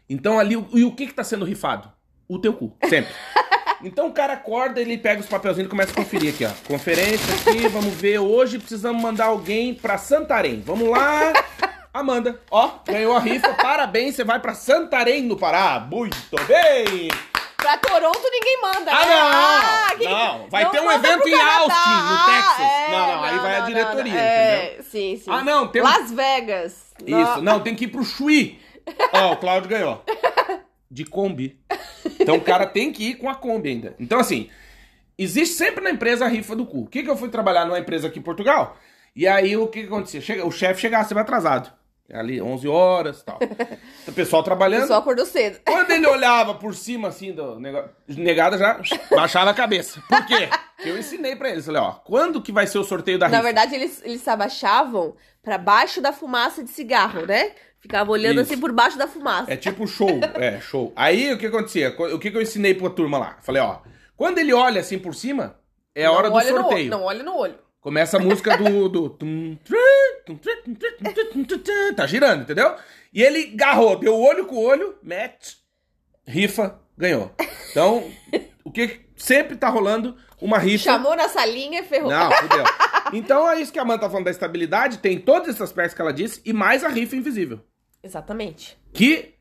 Então 0.08 0.39
ali, 0.39 0.53
e 0.53 0.84
o 0.84 0.91
que 0.96 1.08
que 1.08 1.13
tá 1.13 1.24
sendo 1.24 1.43
rifado? 1.43 1.91
O 2.34 2.40
teu 2.40 2.54
cu, 2.54 2.75
sempre. 2.90 3.13
Então 3.86 4.08
o 4.08 4.13
cara 4.13 4.32
acorda, 4.32 4.80
ele 4.80 4.98
pega 4.98 5.20
os 5.20 5.25
papelzinhos 5.28 5.68
e 5.68 5.70
começa 5.70 5.92
a 5.92 5.96
conferir 5.96 6.34
aqui, 6.34 6.46
ó. 6.46 6.50
Conferência 6.66 7.36
aqui, 7.36 7.68
vamos 7.68 7.94
ver. 7.94 8.18
Hoje 8.18 8.58
precisamos 8.58 9.02
mandar 9.02 9.25
alguém 9.25 9.74
pra 9.74 9.98
Santarém. 9.98 10.62
Vamos 10.66 10.88
lá. 10.88 11.34
Amanda, 11.94 12.40
ó, 12.50 12.75
ganhou 12.88 13.13
a 13.13 13.20
rifa. 13.20 13.54
Parabéns, 13.56 14.16
você 14.16 14.24
vai 14.24 14.40
pra 14.40 14.54
Santarém, 14.54 15.24
no 15.24 15.36
Pará. 15.36 15.82
Muito 15.82 16.18
bem! 16.48 17.10
Pra 17.58 17.78
Toronto 17.78 18.22
ninguém 18.32 18.62
manda. 18.62 18.90
Ah, 18.90 19.06
né? 19.06 19.16
não! 19.16 19.28
Ah, 19.34 19.96
que- 19.98 20.04
Não, 20.06 20.50
vai 20.50 20.63
não 20.63 20.72
ter 20.72 20.80
um 20.80 20.90
evento 20.92 21.28
em. 21.28 21.34
Austin, 21.34 21.90
no 21.90 22.16
Ah, 22.16 22.25
Texas. 22.25 22.72
é, 22.72 22.90
Não, 22.92 23.08
não, 23.08 23.24
aí 23.25 23.40
vai 23.40 23.56
a 23.58 23.60
diretoria, 23.66 24.18
É, 24.20 24.80
sim, 24.90 25.18
sim. 25.18 25.30
Ah, 25.30 25.42
não, 25.44 25.68
tem 25.68 25.82
um- 25.82 25.86
Las 25.86 26.10
Vegas. 26.10 26.94
Isso, 27.06 27.42
não, 27.42 27.60
tem 27.60 27.75
que 27.75 27.84
ir 27.84 27.90
pro 27.90 28.02
Chuí. 28.06 28.62
Ó, 29.12 29.34
o 29.34 29.36
Cláudio 29.36 29.70
ganhou. 29.70 30.02
De 30.94 31.04
Kombi. 31.06 31.60
Então 32.20 32.36
o 32.36 32.42
cara 32.42 32.66
tem 32.66 32.92
que 32.92 33.10
ir 33.10 33.16
com 33.16 33.30
a 33.30 33.36
Kombi 33.36 33.70
ainda. 33.70 33.96
Então, 34.00 34.20
assim, 34.20 34.50
existe 35.18 35.56
sempre 35.56 35.84
na 35.84 35.90
empresa 35.90 36.26
a 36.26 36.28
rifa 36.28 36.56
do 36.56 36.66
cu. 36.66 36.82
O 36.82 36.88
que, 36.88 37.02
que 37.04 37.10
eu 37.10 37.18
fui 37.18 37.30
trabalhar 37.30 37.66
numa 37.66 37.80
empresa 37.80 38.08
aqui 38.08 38.20
em 38.20 38.24
Portugal? 38.24 38.78
E 39.16 39.28
aí 39.28 39.56
o 39.58 39.68
que, 39.68 39.82
que 39.82 39.88
acontecia? 39.88 40.22
Chega, 40.22 40.46
o 40.46 40.52
chefe 40.52 40.82
chegava 40.82 41.04
sempre 41.08 41.22
atrasado. 41.22 41.72
Ali, 42.12 42.40
11 42.42 42.68
horas 42.68 43.22
e 43.22 43.26
tal. 43.26 43.40
O 44.08 44.12
pessoal 44.12 44.42
O 44.42 44.46
trabalhando. 44.46 44.82
pessoal 44.82 45.00
acordou 45.00 45.26
cedo. 45.26 45.60
Quando 45.66 45.90
ele 45.92 46.06
olhava 46.06 46.54
por 46.56 46.76
cima, 46.76 47.08
assim, 47.08 47.32
do 47.32 47.58
negócio, 47.60 47.90
negada 48.10 48.58
já 48.58 48.80
baixava 49.10 49.50
a 49.50 49.54
cabeça. 49.54 50.04
Por 50.08 50.26
quê? 50.26 50.50
Porque 50.76 50.90
eu 50.90 50.98
ensinei 51.00 51.36
pra 51.36 51.50
eles. 51.50 51.66
Falei, 51.66 51.82
ó, 51.82 51.92
quando 51.94 52.42
que 52.42 52.52
vai 52.52 52.68
ser 52.68 52.78
o 52.78 52.84
sorteio 52.84 53.18
da 53.18 53.28
rifa? 53.28 53.38
Na 53.38 53.44
verdade, 53.44 53.74
eles, 53.74 54.02
eles 54.04 54.22
se 54.22 54.30
abaixavam 54.30 55.16
pra 55.42 55.58
baixo 55.58 56.02
da 56.02 56.12
fumaça 56.12 56.64
de 56.64 56.70
cigarro, 56.70 57.26
né? 57.26 57.52
Ficavam 57.84 58.13
olhando 58.13 58.40
Isso. 58.40 58.54
assim 58.54 58.62
por 58.62 58.72
baixo 58.72 58.98
da 58.98 59.10
fumaça. 59.10 59.52
É 59.52 59.58
tipo 59.58 59.86
show, 59.86 60.08
é, 60.36 60.58
show. 60.62 60.94
Aí 60.96 61.34
o 61.34 61.38
que 61.38 61.48
acontecia? 61.48 61.94
O 62.00 62.18
que, 62.18 62.32
que 62.32 62.38
eu 62.38 62.42
ensinei 62.42 62.74
pra 62.74 62.90
turma 62.90 63.18
lá? 63.18 63.38
Falei, 63.42 63.62
ó, 63.62 63.80
quando 64.16 64.38
ele 64.38 64.54
olha 64.54 64.80
assim 64.80 64.98
por 64.98 65.13
cima, 65.13 65.60
é 65.94 66.06
a 66.06 66.08
Não 66.08 66.16
hora 66.16 66.30
do 66.30 66.36
no 66.38 66.42
sorteio. 66.62 66.90
não 66.90 67.04
olha 67.04 67.22
no 67.24 67.36
olho. 67.36 67.56
Começa 67.82 68.16
a 68.16 68.20
música 68.22 68.56
do. 68.56 68.88
do 68.88 69.10
tum, 69.10 69.58
tum, 70.25 70.38
tum, 70.38 71.94
tá 71.94 72.08
girando, 72.08 72.44
entendeu? 72.44 72.74
E 73.13 73.22
ele 73.22 73.48
garrou, 73.48 73.98
deu 74.00 74.18
olho 74.18 74.46
com 74.46 74.56
olho, 74.56 74.96
match, 75.04 75.56
rifa, 76.25 76.80
ganhou. 76.98 77.36
Então, 77.70 78.10
o 78.63 78.72
que 78.72 79.02
sempre 79.18 79.58
tá 79.58 79.68
rolando? 79.68 80.16
Uma 80.40 80.58
rifa. 80.58 80.86
Chamou 80.86 81.18
na 81.18 81.28
salinha, 81.28 81.84
ferrou. 81.84 82.10
Não, 82.10 82.32
fudeu. 82.32 82.63
Então 83.12 83.48
é 83.48 83.62
isso 83.62 83.72
que 83.72 83.78
a 83.78 83.84
Amanda 83.84 84.00
tá 84.00 84.10
falando 84.10 84.25
da 84.25 84.32
estabilidade, 84.32 84.98
tem 84.98 85.20
todos 85.20 85.48
esses 85.50 85.62
aspectos 85.62 85.94
que 85.94 86.02
ela 86.02 86.12
disse, 86.13 86.42
e 86.44 86.52
mais 86.52 86.84
a 86.84 86.88
rifa 86.88 87.16
invisível. 87.16 87.60
Exatamente. 88.04 88.78
Que. 88.92 89.36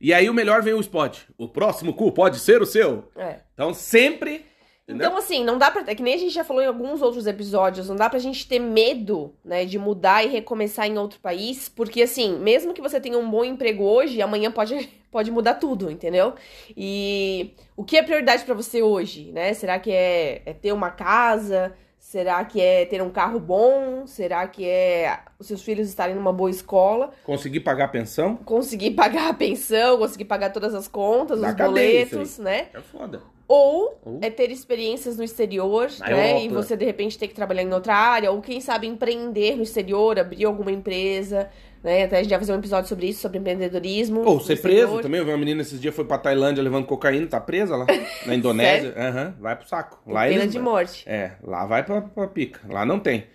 E 0.00 0.14
aí 0.14 0.30
o 0.30 0.34
melhor 0.34 0.62
vem 0.62 0.74
o 0.74 0.80
spot. 0.80 1.18
O 1.36 1.48
próximo 1.48 1.92
cu 1.92 2.10
pode 2.12 2.38
ser 2.38 2.62
o 2.62 2.66
seu. 2.66 3.10
É. 3.16 3.40
Então 3.52 3.74
sempre. 3.74 4.46
Entendeu? 4.88 5.08
Então, 5.08 5.18
assim, 5.18 5.44
não 5.44 5.58
dá 5.58 5.70
pra. 5.70 5.84
É 5.86 5.94
que 5.94 6.02
nem 6.02 6.14
a 6.14 6.18
gente 6.18 6.32
já 6.32 6.42
falou 6.42 6.62
em 6.62 6.66
alguns 6.66 7.02
outros 7.02 7.26
episódios, 7.26 7.90
não 7.90 7.96
dá 7.96 8.08
pra 8.08 8.18
gente 8.18 8.48
ter 8.48 8.58
medo, 8.58 9.34
né, 9.44 9.66
de 9.66 9.78
mudar 9.78 10.24
e 10.24 10.28
recomeçar 10.28 10.86
em 10.86 10.96
outro 10.96 11.20
país, 11.20 11.68
porque, 11.68 12.00
assim, 12.00 12.38
mesmo 12.38 12.72
que 12.72 12.80
você 12.80 12.98
tenha 12.98 13.18
um 13.18 13.30
bom 13.30 13.44
emprego 13.44 13.84
hoje, 13.84 14.22
amanhã 14.22 14.50
pode, 14.50 14.88
pode 15.12 15.30
mudar 15.30 15.54
tudo, 15.56 15.90
entendeu? 15.90 16.32
E 16.74 17.54
o 17.76 17.84
que 17.84 17.98
é 17.98 18.02
prioridade 18.02 18.44
pra 18.44 18.54
você 18.54 18.80
hoje, 18.80 19.30
né? 19.30 19.52
Será 19.52 19.78
que 19.78 19.92
é, 19.92 20.40
é 20.46 20.54
ter 20.54 20.72
uma 20.72 20.90
casa? 20.90 21.76
Será 22.08 22.42
que 22.42 22.58
é 22.58 22.86
ter 22.86 23.02
um 23.02 23.10
carro 23.10 23.38
bom? 23.38 24.06
Será 24.06 24.48
que 24.48 24.66
é 24.66 25.18
os 25.38 25.46
seus 25.46 25.62
filhos 25.62 25.90
estarem 25.90 26.14
numa 26.14 26.32
boa 26.32 26.48
escola? 26.48 27.10
Conseguir 27.22 27.60
pagar 27.60 27.84
a 27.84 27.88
pensão 27.88 28.34
Conseguir 28.34 28.92
pagar 28.96 29.28
a 29.28 29.34
pensão, 29.34 29.98
conseguir 29.98 30.24
pagar 30.24 30.48
todas 30.50 30.74
as 30.74 30.88
contas, 30.88 31.38
os 31.38 31.54
boletos, 31.54 32.38
né? 32.38 32.68
é 32.72 32.80
foda. 32.80 33.20
Ou 33.46 33.98
Ou- 34.06 34.20
é 34.22 34.30
ter 34.30 34.50
experiências 34.50 35.18
no 35.18 35.22
exterior, 35.22 35.90
Na 35.98 36.06
né? 36.06 36.30
Europa. 36.30 36.44
E 36.44 36.48
você 36.48 36.76
de 36.78 36.86
repente 36.86 37.18
ter 37.18 37.28
que 37.28 37.34
trabalhar 37.34 37.62
em 37.62 37.74
outra 37.74 37.94
área, 37.94 38.30
ou 38.30 38.40
quem 38.40 38.58
sabe 38.58 38.86
empreender 38.86 39.56
no 39.56 39.62
exterior, 39.62 40.18
abrir 40.18 40.46
alguma 40.46 40.72
empresa, 40.72 41.50
né? 41.82 42.04
Até 42.04 42.18
a 42.18 42.22
gente 42.22 42.30
vai 42.30 42.38
fazer 42.38 42.52
um 42.52 42.58
episódio 42.58 42.88
sobre 42.88 43.06
isso, 43.08 43.20
sobre 43.20 43.38
empreendedorismo. 43.38 44.22
No 44.24 44.40
ser 44.40 44.60
preso 44.60 45.00
também. 45.00 45.18
Eu 45.20 45.24
vi 45.24 45.30
uma 45.32 45.38
menina 45.38 45.62
esses 45.62 45.80
dias 45.80 45.94
foi 45.94 46.04
pra 46.04 46.18
Tailândia 46.18 46.62
levando 46.62 46.86
cocaína, 46.86 47.26
tá 47.26 47.40
presa 47.40 47.76
lá. 47.76 47.86
Na 48.26 48.34
Indonésia. 48.34 48.94
Aham, 48.96 49.34
vai 49.40 49.56
pro 49.56 49.68
saco. 49.68 49.98
Lá 50.10 50.22
pena 50.24 50.42
eles- 50.42 50.52
de 50.52 50.58
morte. 50.58 51.04
É, 51.08 51.32
lá 51.42 51.66
vai 51.66 51.84
pra, 51.84 52.00
pra 52.02 52.26
pica. 52.28 52.60
Lá 52.68 52.84
não 52.86 52.98
tem. 52.98 53.26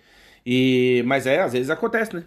E, 0.46 1.02
mas 1.06 1.26
é, 1.26 1.40
às 1.40 1.52
vezes 1.52 1.70
acontece, 1.70 2.14
né? 2.14 2.24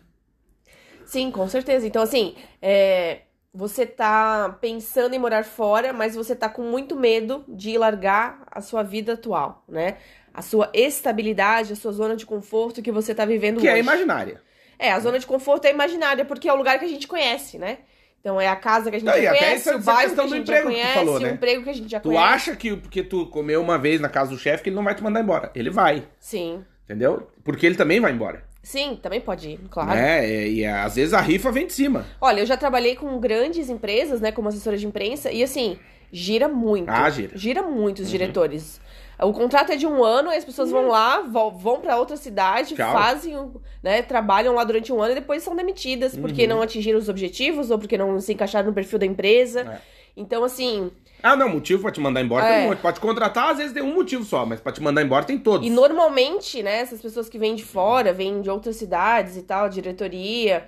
Sim, 1.05 1.31
com 1.31 1.47
certeza. 1.47 1.87
Então, 1.87 2.01
assim, 2.01 2.35
é, 2.61 3.19
você 3.53 3.85
tá 3.85 4.57
pensando 4.59 5.13
em 5.13 5.19
morar 5.19 5.43
fora, 5.45 5.93
mas 5.93 6.15
você 6.15 6.35
tá 6.35 6.49
com 6.49 6.63
muito 6.63 6.95
medo 6.95 7.45
de 7.47 7.77
largar 7.77 8.43
a 8.51 8.59
sua 8.61 8.83
vida 8.83 9.13
atual, 9.13 9.63
né? 9.69 9.97
A 10.33 10.41
sua 10.41 10.69
estabilidade, 10.73 11.73
a 11.73 11.75
sua 11.75 11.91
zona 11.91 12.15
de 12.15 12.25
conforto 12.25 12.81
que 12.81 12.91
você 12.91 13.15
tá 13.15 13.25
vivendo 13.25 13.59
Que 13.59 13.67
hoje. 13.67 13.77
é 13.77 13.79
imaginária. 13.79 14.41
É, 14.79 14.91
a 14.91 14.99
zona 14.99 15.17
de 15.19 15.25
conforto 15.25 15.65
é 15.65 15.71
imaginária, 15.71 16.23
porque 16.25 16.47
é 16.47 16.53
o 16.53 16.55
lugar 16.55 16.77
que 16.79 16.85
a 16.85 16.87
gente 16.87 17.07
conhece, 17.07 17.57
né? 17.57 17.79
Então 18.19 18.41
é 18.41 18.47
a 18.47 18.55
casa 18.55 18.89
que 18.89 18.97
a 18.97 18.99
gente 18.99 19.07
já 19.07 19.13
conhece, 19.37 19.69
o 19.73 19.79
bairro 19.79 20.13
que 20.15 20.19
a 20.19 20.23
do 20.23 20.29
gente 20.29 20.47
já 20.47 20.57
tu 20.59 20.63
conhece, 20.63 20.93
falou, 20.93 21.15
o 21.15 21.19
né? 21.19 21.31
emprego 21.31 21.63
que 21.63 21.69
a 21.69 21.73
gente 21.73 21.89
já 21.89 21.99
Tu 21.99 22.09
conhece. 22.09 22.23
acha 22.25 22.55
que 22.55 22.75
porque 22.75 23.03
tu 23.03 23.25
comeu 23.27 23.61
uma 23.61 23.77
vez 23.77 24.01
na 24.01 24.09
casa 24.09 24.31
do 24.31 24.37
chefe 24.37 24.63
que 24.63 24.69
ele 24.69 24.75
não 24.75 24.83
vai 24.83 24.93
te 24.95 25.03
mandar 25.03 25.21
embora. 25.21 25.51
Ele 25.55 25.69
vai, 25.69 26.03
Sim. 26.19 26.63
entendeu? 26.83 27.27
Porque 27.43 27.65
ele 27.65 27.75
também 27.75 27.99
vai 27.99 28.11
embora. 28.11 28.43
Sim, 28.61 28.99
também 29.01 29.21
pode 29.21 29.51
ir, 29.51 29.59
claro. 29.69 29.91
Né? 29.91 30.27
E, 30.29 30.55
e 30.59 30.65
às 30.65 30.95
vezes 30.95 31.13
a 31.13 31.21
rifa 31.21 31.51
vem 31.53 31.67
de 31.67 31.73
cima. 31.73 32.05
Olha, 32.19 32.41
eu 32.41 32.45
já 32.45 32.57
trabalhei 32.57 32.97
com 32.97 33.17
grandes 33.17 33.69
empresas, 33.69 34.19
né, 34.19 34.29
como 34.31 34.49
assessora 34.49 34.75
de 34.75 34.85
imprensa, 34.85 35.31
e 35.31 35.41
assim, 35.41 35.79
gira 36.11 36.49
muito. 36.49 36.89
Ah, 36.89 37.09
gira. 37.09 37.31
Uhum. 37.31 37.37
Gira 37.37 37.61
muito 37.63 37.99
os 38.01 38.09
diretores. 38.09 38.81
O 39.19 39.33
contrato 39.33 39.71
é 39.71 39.75
de 39.75 39.87
um 39.87 40.03
ano, 40.03 40.29
as 40.29 40.45
pessoas 40.45 40.69
vão 40.69 40.87
lá, 40.89 41.21
vão 41.21 41.79
pra 41.81 41.97
outra 41.97 42.15
cidade, 42.17 42.75
Tchau. 42.75 42.91
fazem, 42.93 43.35
né, 43.81 44.01
trabalham 44.03 44.53
lá 44.53 44.63
durante 44.63 44.93
um 44.93 45.01
ano 45.01 45.13
e 45.13 45.15
depois 45.15 45.41
são 45.41 45.55
demitidas 45.55 46.15
porque 46.15 46.43
Uhum. 46.43 46.49
não 46.49 46.61
atingiram 46.61 46.99
os 46.99 47.09
objetivos 47.09 47.71
ou 47.71 47.79
porque 47.79 47.97
não 47.97 48.19
se 48.21 48.33
encaixaram 48.33 48.67
no 48.67 48.73
perfil 48.73 48.99
da 48.99 49.05
empresa. 49.07 49.61
É. 49.61 49.81
Então, 50.15 50.43
assim, 50.43 50.91
Ah, 51.23 51.35
não, 51.35 51.49
motivo 51.49 51.81
pra 51.81 51.91
te 51.91 51.99
mandar 51.99 52.21
embora 52.21 52.45
É. 52.45 52.53
tem 52.53 52.65
um 52.65 52.69
monte. 52.69 52.79
Pode 52.79 52.99
contratar, 52.99 53.49
às 53.51 53.57
vezes 53.57 53.73
tem 53.73 53.81
um 53.81 53.93
motivo 53.95 54.23
só, 54.23 54.45
mas 54.45 54.59
pra 54.59 54.71
te 54.71 54.81
mandar 54.83 55.01
embora 55.01 55.25
tem 55.25 55.37
todos. 55.39 55.65
E 55.65 55.69
normalmente, 55.71 56.61
né, 56.61 56.77
essas 56.81 57.01
pessoas 57.01 57.27
que 57.27 57.39
vêm 57.39 57.55
de 57.55 57.65
fora, 57.65 58.13
vêm 58.13 58.39
de 58.41 58.49
outras 58.51 58.75
cidades 58.75 59.35
e 59.35 59.41
tal, 59.41 59.67
diretoria, 59.67 60.67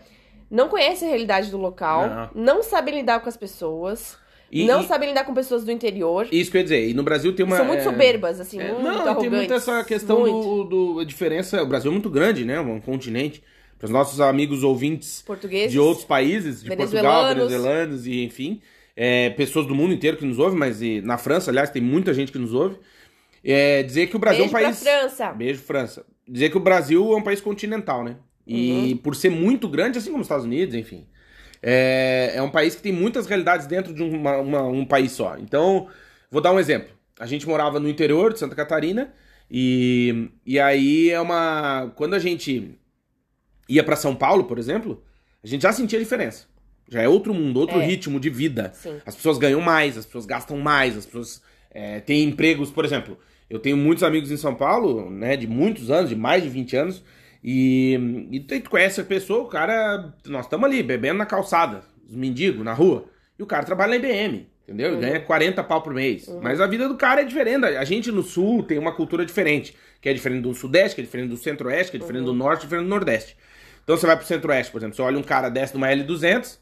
não 0.49 0.67
conhecem 0.67 1.07
a 1.07 1.11
realidade 1.11 1.51
do 1.51 1.57
local, 1.57 2.31
não, 2.33 2.63
sabem 2.63 2.95
lidar 2.95 3.19
com 3.19 3.29
as 3.29 3.37
pessoas, 3.37 4.17
E- 4.51 4.65
não 4.65 4.81
e- 4.81 4.87
sabem 4.87 5.09
lidar 5.09 5.23
com 5.25 5.33
pessoas 5.33 5.63
do 5.63 5.71
interior. 5.71 6.27
Isso 6.31 6.49
que 6.49 6.57
eu 6.57 6.59
ia 6.59 6.63
dizer. 6.63 6.89
E 6.89 6.93
no 6.93 7.03
Brasil 7.03 7.33
tem 7.35 7.45
uma. 7.45 7.55
são 7.57 7.65
muito 7.65 7.81
é, 7.81 7.83
soberbas, 7.83 8.39
assim, 8.39 8.59
é, 8.59 8.69
muito 8.71 8.81
não, 8.83 8.89
arrogantes. 8.95 9.21
tem 9.21 9.29
muito 9.29 9.53
essa 9.53 9.83
questão 9.83 10.19
muito. 10.21 10.63
do, 10.65 10.93
do. 10.95 10.99
A 10.99 11.05
diferença. 11.05 11.61
O 11.61 11.67
Brasil 11.67 11.89
é 11.89 11.93
muito 11.93 12.09
grande, 12.09 12.43
né? 12.45 12.59
Um 12.59 12.79
continente. 12.79 13.43
Para 13.77 13.85
os 13.85 13.91
nossos 13.91 14.19
amigos 14.19 14.61
ouvintes 14.63 15.21
Portugueses. 15.25 15.71
de 15.71 15.79
outros 15.79 16.05
países, 16.05 16.61
de 16.61 16.67
Portugal, 16.75 17.27
Venezuelanos. 17.29 17.51
venezuelanos 17.51 18.07
e 18.07 18.23
enfim. 18.25 18.61
é, 18.95 19.29
pessoas 19.29 19.65
do 19.65 19.73
mundo 19.73 19.93
inteiro 19.93 20.17
que 20.17 20.25
nos 20.25 20.37
ouvem, 20.37 20.59
mas 20.59 20.81
e 20.81 20.99
na 20.99 21.17
França, 21.17 21.49
aliás, 21.49 21.69
tem 21.69 21.81
muita 21.81 22.13
gente 22.13 22.29
que 22.31 22.37
nos 22.37 22.53
ouve. 22.53 22.75
É, 23.41 23.81
dizer 23.83 24.07
que 24.07 24.15
o 24.17 24.19
Brasil 24.19 24.43
Beijo 24.45 24.57
é 24.57 24.59
um 24.59 24.63
país. 24.65 24.83
pra 24.83 24.99
França. 24.99 25.31
Beijo, 25.31 25.61
França. 25.61 26.05
Dizer 26.27 26.49
que 26.49 26.57
o 26.57 26.59
Brasil 26.59 27.13
é 27.13 27.15
um 27.15 27.21
país 27.21 27.39
continental, 27.39 28.03
né? 28.03 28.17
E 28.45 28.91
Uhum. 28.91 28.97
por 28.97 29.15
ser 29.15 29.29
muito 29.29 29.69
grande, 29.69 29.97
assim 29.97 30.09
como 30.09 30.19
os 30.21 30.25
Estados 30.25 30.43
Unidos, 30.45 30.75
enfim. 30.75 31.05
É, 31.61 32.31
é 32.35 32.41
um 32.41 32.49
país 32.49 32.75
que 32.75 32.81
tem 32.81 32.91
muitas 32.91 33.25
realidades 33.27 33.67
dentro 33.67 33.93
de 33.93 34.01
uma- 34.01 34.37
uma- 34.37 34.63
um 34.67 34.85
país 34.85 35.11
só. 35.11 35.37
Então, 35.37 35.87
vou 36.31 36.41
dar 36.41 36.53
um 36.53 36.59
exemplo. 36.59 36.89
A 37.19 37.25
gente 37.25 37.47
morava 37.47 37.79
no 37.79 37.89
interior 37.89 38.31
de 38.31 38.39
Santa 38.39 38.55
Catarina 38.55 39.13
e, 39.51 40.29
e 40.45 40.59
aí 40.59 41.09
é 41.09 41.19
uma. 41.19 41.91
Quando 41.95 42.13
a 42.13 42.19
gente 42.19 42.75
ia 43.67 43.83
pra 43.83 43.95
São 43.95 44.15
Paulo, 44.15 44.45
por 44.45 44.57
exemplo, 44.57 45.03
a 45.43 45.47
gente 45.47 45.61
já 45.63 45.71
sentia 45.73 45.99
a 45.99 46.01
diferença. 46.01 46.47
Já 46.91 47.01
é 47.01 47.07
outro 47.07 47.33
mundo, 47.33 47.59
outro 47.59 47.79
É. 47.79 47.85
ritmo 47.85 48.19
de 48.19 48.29
vida. 48.29 48.71
Sim. 48.73 48.97
As 49.05 49.15
pessoas 49.15 49.37
ganham 49.37 49.61
mais, 49.61 49.97
as 49.97 50.05
pessoas 50.05 50.25
gastam 50.25 50.57
mais, 50.57 50.97
as 50.97 51.05
pessoas 51.05 51.41
é, 51.71 51.99
têm 51.99 52.23
empregos, 52.23 52.71
por 52.71 52.83
exemplo. 52.83 53.15
Eu 53.47 53.59
tenho 53.59 53.77
muitos 53.77 54.03
amigos 54.03 54.31
em 54.31 54.37
São 54.37 54.55
Paulo, 54.55 55.07
né, 55.09 55.37
de 55.37 55.45
muitos 55.45 55.91
anos, 55.91 56.09
de 56.09 56.15
mais 56.15 56.41
de 56.41 56.49
20 56.49 56.75
anos, 56.75 57.03
E, 57.43 58.27
e 58.31 58.39
tu, 58.39 58.69
conhece 58.69 59.01
a 59.01 59.03
pessoa, 59.03 59.43
o 59.43 59.47
cara. 59.47 60.13
Nós 60.25 60.45
estamos 60.45 60.65
ali, 60.65 60.83
bebendo 60.83 61.19
na 61.19 61.25
calçada, 61.25 61.81
os 62.07 62.15
mendigos 62.15 62.63
na 62.63 62.73
rua. 62.73 63.05
E 63.37 63.43
o 63.43 63.45
cara 63.45 63.63
trabalha 63.63 63.91
na 63.91 63.95
IBM, 63.95 64.47
entendeu? 64.63 64.91
Ele 64.91 65.01
ganha 65.01 65.19
40 65.21 65.63
pau 65.63 65.81
por 65.81 65.93
mês. 65.93 66.27
Mas 66.41 66.59
a 66.59 66.67
vida 66.67 66.89
do 66.89 66.97
cara 66.97 67.21
é 67.21 67.23
diferente. 67.23 67.65
A 67.65 67.85
gente 67.85 68.11
no 68.11 68.21
sul 68.21 68.63
tem 68.63 68.77
uma 68.77 68.91
cultura 68.91 69.25
diferente. 69.25 69.75
Que 70.01 70.09
é 70.09 70.13
diferente 70.13 70.41
do 70.41 70.53
sudeste, 70.53 70.95
que 70.95 71.01
é 71.01 71.03
diferente 71.05 71.29
do 71.29 71.37
centro-oeste, 71.37 71.91
que 71.91 71.97
é 71.97 71.99
diferente 71.99 72.25
do 72.25 72.33
norte, 72.33 72.61
diferente 72.61 72.85
do 72.85 72.89
nordeste. 72.89 73.37
Então 73.83 73.97
você 73.97 74.05
vai 74.05 74.15
pro 74.15 74.25
centro-oeste, 74.25 74.71
por 74.71 74.77
exemplo, 74.77 74.95
você 74.95 75.01
olha 75.01 75.17
um 75.17 75.23
cara 75.23 75.49
desce 75.49 75.73
numa 75.73 75.87
L200, 75.87 76.59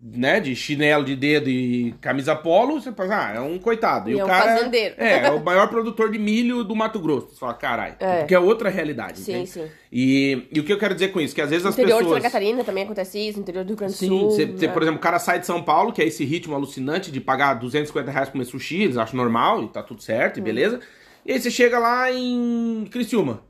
né, 0.00 0.38
de 0.38 0.54
chinelo 0.54 1.04
de 1.04 1.16
dedo 1.16 1.50
e 1.50 1.92
camisa 2.00 2.34
polo, 2.36 2.80
você 2.80 2.92
pensa, 2.92 3.16
ah, 3.16 3.34
é 3.34 3.40
um 3.40 3.58
coitado. 3.58 4.08
E 4.08 4.14
o 4.14 4.20
é 4.20 4.24
um 4.24 4.28
cara 4.28 4.56
fazendeiro. 4.56 4.94
É, 4.96 5.26
é 5.26 5.30
o 5.30 5.42
maior 5.42 5.68
produtor 5.68 6.10
de 6.12 6.18
milho 6.18 6.62
do 6.62 6.76
Mato 6.76 7.00
Grosso. 7.00 7.30
Você 7.30 7.36
fala, 7.40 7.54
caralho. 7.54 7.96
É. 7.98 8.18
Porque 8.18 8.34
é 8.34 8.38
outra 8.38 8.68
realidade. 8.70 9.18
Sim, 9.18 9.32
entende? 9.32 9.50
sim. 9.50 9.66
E, 9.92 10.46
e 10.52 10.60
o 10.60 10.64
que 10.64 10.72
eu 10.72 10.78
quero 10.78 10.94
dizer 10.94 11.08
com 11.08 11.20
isso? 11.20 11.34
Que 11.34 11.40
às 11.40 11.50
vezes 11.50 11.64
No 11.64 11.70
as 11.70 11.74
interior 11.74 11.98
de 11.98 12.04
pessoas. 12.04 12.22
Santa 12.22 12.32
Catarina 12.32 12.62
também 12.62 12.84
acontece 12.84 13.18
isso, 13.18 13.38
no 13.38 13.42
interior 13.42 13.64
do 13.64 13.68
Rio 13.68 13.76
Grande 13.76 13.94
do 13.94 13.98
Sim, 13.98 14.08
Sul. 14.08 14.30
você, 14.30 14.46
você, 14.46 14.66
né? 14.68 14.72
por 14.72 14.82
exemplo, 14.82 14.98
o 14.98 15.02
cara 15.02 15.18
sai 15.18 15.40
de 15.40 15.46
São 15.46 15.62
Paulo, 15.62 15.92
que 15.92 16.00
é 16.00 16.06
esse 16.06 16.24
ritmo 16.24 16.54
alucinante 16.54 17.10
de 17.10 17.20
pagar 17.20 17.54
250 17.54 18.10
reais 18.10 18.28
pra 18.28 18.32
comer 18.32 18.44
sushi, 18.44 18.82
eles 18.82 18.96
acham 18.96 19.16
normal 19.16 19.64
e 19.64 19.68
tá 19.68 19.82
tudo 19.82 20.00
certo, 20.00 20.38
e 20.38 20.40
beleza. 20.40 20.78
E 21.26 21.32
aí 21.32 21.40
você 21.40 21.50
chega 21.50 21.78
lá 21.78 22.12
em 22.12 22.86
Criciúma. 22.90 23.42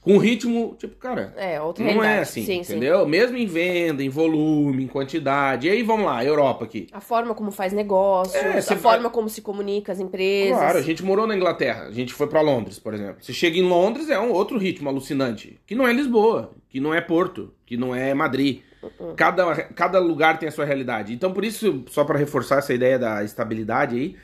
Com 0.00 0.14
um 0.14 0.18
ritmo, 0.18 0.74
tipo, 0.78 0.96
cara, 0.96 1.34
É, 1.36 1.60
outra 1.60 1.84
não 1.84 1.90
é 1.90 1.94
realidade. 1.94 2.22
assim, 2.22 2.42
sim, 2.42 2.62
sim. 2.64 2.72
entendeu? 2.72 3.06
Mesmo 3.06 3.36
em 3.36 3.44
venda, 3.44 4.02
em 4.02 4.08
volume, 4.08 4.84
em 4.84 4.86
quantidade. 4.86 5.68
E 5.68 5.70
aí 5.70 5.82
vamos 5.82 6.06
lá, 6.06 6.24
Europa 6.24 6.64
aqui. 6.64 6.86
A 6.90 7.00
forma 7.02 7.34
como 7.34 7.50
faz 7.50 7.72
negócio, 7.74 8.34
É, 8.38 8.58
a 8.58 8.76
forma 8.76 9.10
como 9.10 9.28
se 9.28 9.42
comunica 9.42 9.92
as 9.92 10.00
empresas. 10.00 10.56
Claro, 10.56 10.78
a 10.78 10.82
gente 10.82 11.04
morou 11.04 11.26
na 11.26 11.36
Inglaterra, 11.36 11.84
a 11.84 11.90
gente 11.92 12.14
foi 12.14 12.26
pra 12.28 12.40
Londres, 12.40 12.78
por 12.78 12.94
exemplo. 12.94 13.16
Você 13.20 13.34
chega 13.34 13.58
em 13.58 13.62
Londres, 13.68 14.08
é 14.08 14.18
um 14.18 14.32
outro 14.32 14.56
ritmo 14.56 14.88
alucinante. 14.88 15.60
Que 15.66 15.74
não 15.74 15.86
é 15.86 15.92
Lisboa, 15.92 16.52
que 16.70 16.80
não 16.80 16.94
é 16.94 17.00
Porto, 17.02 17.52
que 17.66 17.76
não 17.76 17.94
é 17.94 18.14
Madrid. 18.14 18.62
Uh-uh. 18.82 19.12
Cada, 19.14 19.54
cada 19.74 19.98
lugar 19.98 20.38
tem 20.38 20.48
a 20.48 20.52
sua 20.52 20.64
realidade. 20.64 21.12
Então, 21.12 21.30
por 21.34 21.44
isso, 21.44 21.84
só 21.88 22.04
pra 22.04 22.18
reforçar 22.18 22.56
essa 22.60 22.72
ideia 22.72 22.98
da 22.98 23.22
estabilidade 23.22 23.96
aí, 23.96 24.16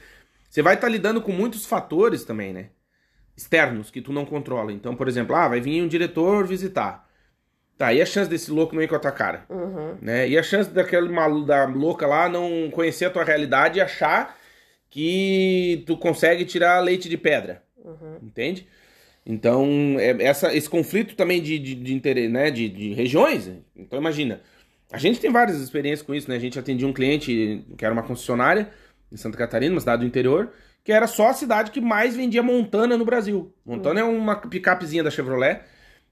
você 0.49 0.63
vai 0.63 0.75
estar 0.75 0.89
lidando 0.89 1.21
com 1.21 1.33
muitos 1.33 1.67
fatores 1.67 2.25
também, 2.25 2.55
né? 2.55 2.69
Externos 3.37 3.91
que 3.91 4.01
tu 4.01 4.13
não 4.13 4.25
controla. 4.25 4.73
Então, 4.73 4.97
por 4.97 5.09
exemplo, 5.09 5.37
ah, 5.37 5.49
vai 5.49 5.61
vir 5.61 5.83
um 5.83 5.89
diretor 5.89 6.47
visitar. 6.47 7.07
Tá, 7.79 7.93
e 7.93 8.01
a 8.01 8.07
chance 8.07 8.31
desse 8.31 8.51
louco 8.51 8.75
não 8.75 8.83
ir 8.83 8.89
com 8.89 8.95
a 8.97 8.99
tua 8.99 9.13
cara? 9.13 9.45
Uhum. 9.51 9.97
né? 10.01 10.27
E 10.27 10.39
a 10.39 10.43
chance 10.43 10.71
daquele 10.71 11.11
malu 11.11 11.45
da 11.45 11.67
louca 11.67 12.07
lá 12.07 12.27
não 12.27 12.71
conhecer 12.71 13.05
a 13.05 13.11
tua 13.11 13.23
realidade 13.23 13.79
e 13.79 13.83
achar 13.83 14.35
que 14.89 15.85
tu 15.87 15.97
consegue 15.99 16.45
tirar 16.47 16.81
leite 16.81 17.07
de 17.09 17.19
pedra, 17.19 17.63
Uhum. 17.85 18.17
entende? 18.23 18.67
Então, 19.27 19.97
é- 19.99 20.23
essa, 20.23 20.55
esse 20.55 20.71
conflito 20.71 21.15
também 21.17 21.43
de, 21.43 21.59
de, 21.59 21.75
de 21.75 21.93
interesse, 21.95 22.29
né? 22.29 22.51
De, 22.51 22.69
de 22.69 22.95
regiões. 22.95 23.51
Então, 23.77 23.99
imagina. 23.99 24.41
A 24.91 24.99
gente 24.99 25.21
tem 25.21 25.31
várias 25.31 25.61
experiências 25.61 26.01
com 26.07 26.15
isso, 26.15 26.31
né? 26.31 26.37
A 26.37 26.41
gente 26.41 26.59
atendia 26.59 26.87
um 26.87 26.93
cliente 26.93 27.63
que 27.77 27.85
era 27.85 27.93
uma 27.93 28.05
concessionária 28.05 28.71
em 29.13 29.17
Santa 29.17 29.37
Catarina, 29.37 29.75
uma 29.75 29.81
cidade 29.81 30.01
do 30.03 30.07
interior, 30.09 30.51
que 30.87 30.93
era 30.93 31.09
só 31.09 31.31
a 31.31 31.35
cidade 31.35 31.73
que 31.73 31.81
mais 31.81 32.15
vendia 32.15 32.45
Montana 32.45 32.97
no 32.97 33.05
Brasil. 33.05 33.53
Montana 33.65 33.99
é 33.99 34.05
uma 34.05 34.37
picapezinha 34.37 35.03
da 35.03 35.11
Chevrolet. 35.11 35.63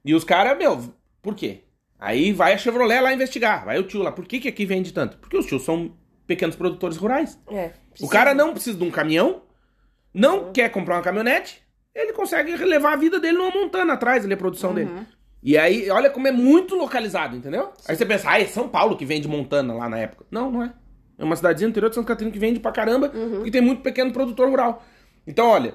E 0.04 0.12
os 0.16 0.24
caras, 0.24 0.58
meu, 0.58 0.92
por 1.22 1.36
quê? 1.36 1.60
Aí 1.96 2.32
vai 2.32 2.52
a 2.52 2.58
Chevrolet 2.58 3.00
lá 3.00 3.14
investigar. 3.14 3.64
Vai 3.64 3.78
o 3.78 3.84
tio 3.84 4.02
lá. 4.02 4.10
Por 4.10 4.26
que, 4.26 4.40
que 4.40 4.48
aqui 4.48 4.66
vende 4.66 4.92
tanto? 4.92 5.16
Porque 5.18 5.36
os 5.36 5.46
tios 5.46 5.62
são 5.62 5.96
pequenos 6.26 6.56
produtores 6.56 6.96
rurais. 6.96 7.40
É, 7.52 7.70
O 8.00 8.08
cara 8.08 8.34
não 8.34 8.50
precisa 8.52 8.76
de 8.76 8.82
um 8.82 8.90
caminhão, 8.90 9.42
não 10.12 10.52
quer 10.52 10.68
comprar 10.70 10.96
uma 10.96 11.02
caminhonete, 11.02 11.62
ele 11.94 12.12
consegue 12.12 12.56
levar 12.56 12.94
a 12.94 12.96
vida 12.96 13.20
dele 13.20 13.38
numa 13.38 13.52
montana 13.52 13.92
atrás, 13.92 14.24
ali 14.24 14.34
a 14.34 14.36
produção 14.36 14.74
dele. 14.74 14.90
E 15.40 15.56
aí, 15.56 15.88
olha 15.88 16.10
como 16.10 16.26
é 16.26 16.32
muito 16.32 16.74
localizado, 16.74 17.36
entendeu? 17.36 17.72
Aí 17.86 17.94
você 17.94 18.04
pensa, 18.04 18.28
ah, 18.28 18.40
é 18.40 18.46
São 18.46 18.68
Paulo 18.68 18.96
que 18.96 19.06
vende 19.06 19.28
montana 19.28 19.72
lá 19.72 19.88
na 19.88 19.98
época. 19.98 20.26
Não, 20.32 20.50
não 20.50 20.64
é. 20.64 20.72
É 21.18 21.24
uma 21.24 21.36
cidadezinha 21.36 21.68
interior 21.68 21.88
de 21.88 21.94
Santa 21.94 22.08
Catarina 22.08 22.32
que 22.32 22.38
vende 22.38 22.60
pra 22.60 22.72
caramba 22.72 23.12
e 23.44 23.50
tem 23.50 23.60
muito 23.60 23.82
pequeno 23.82 24.12
produtor 24.12 24.48
rural. 24.48 24.82
Então, 25.26 25.48
olha, 25.48 25.74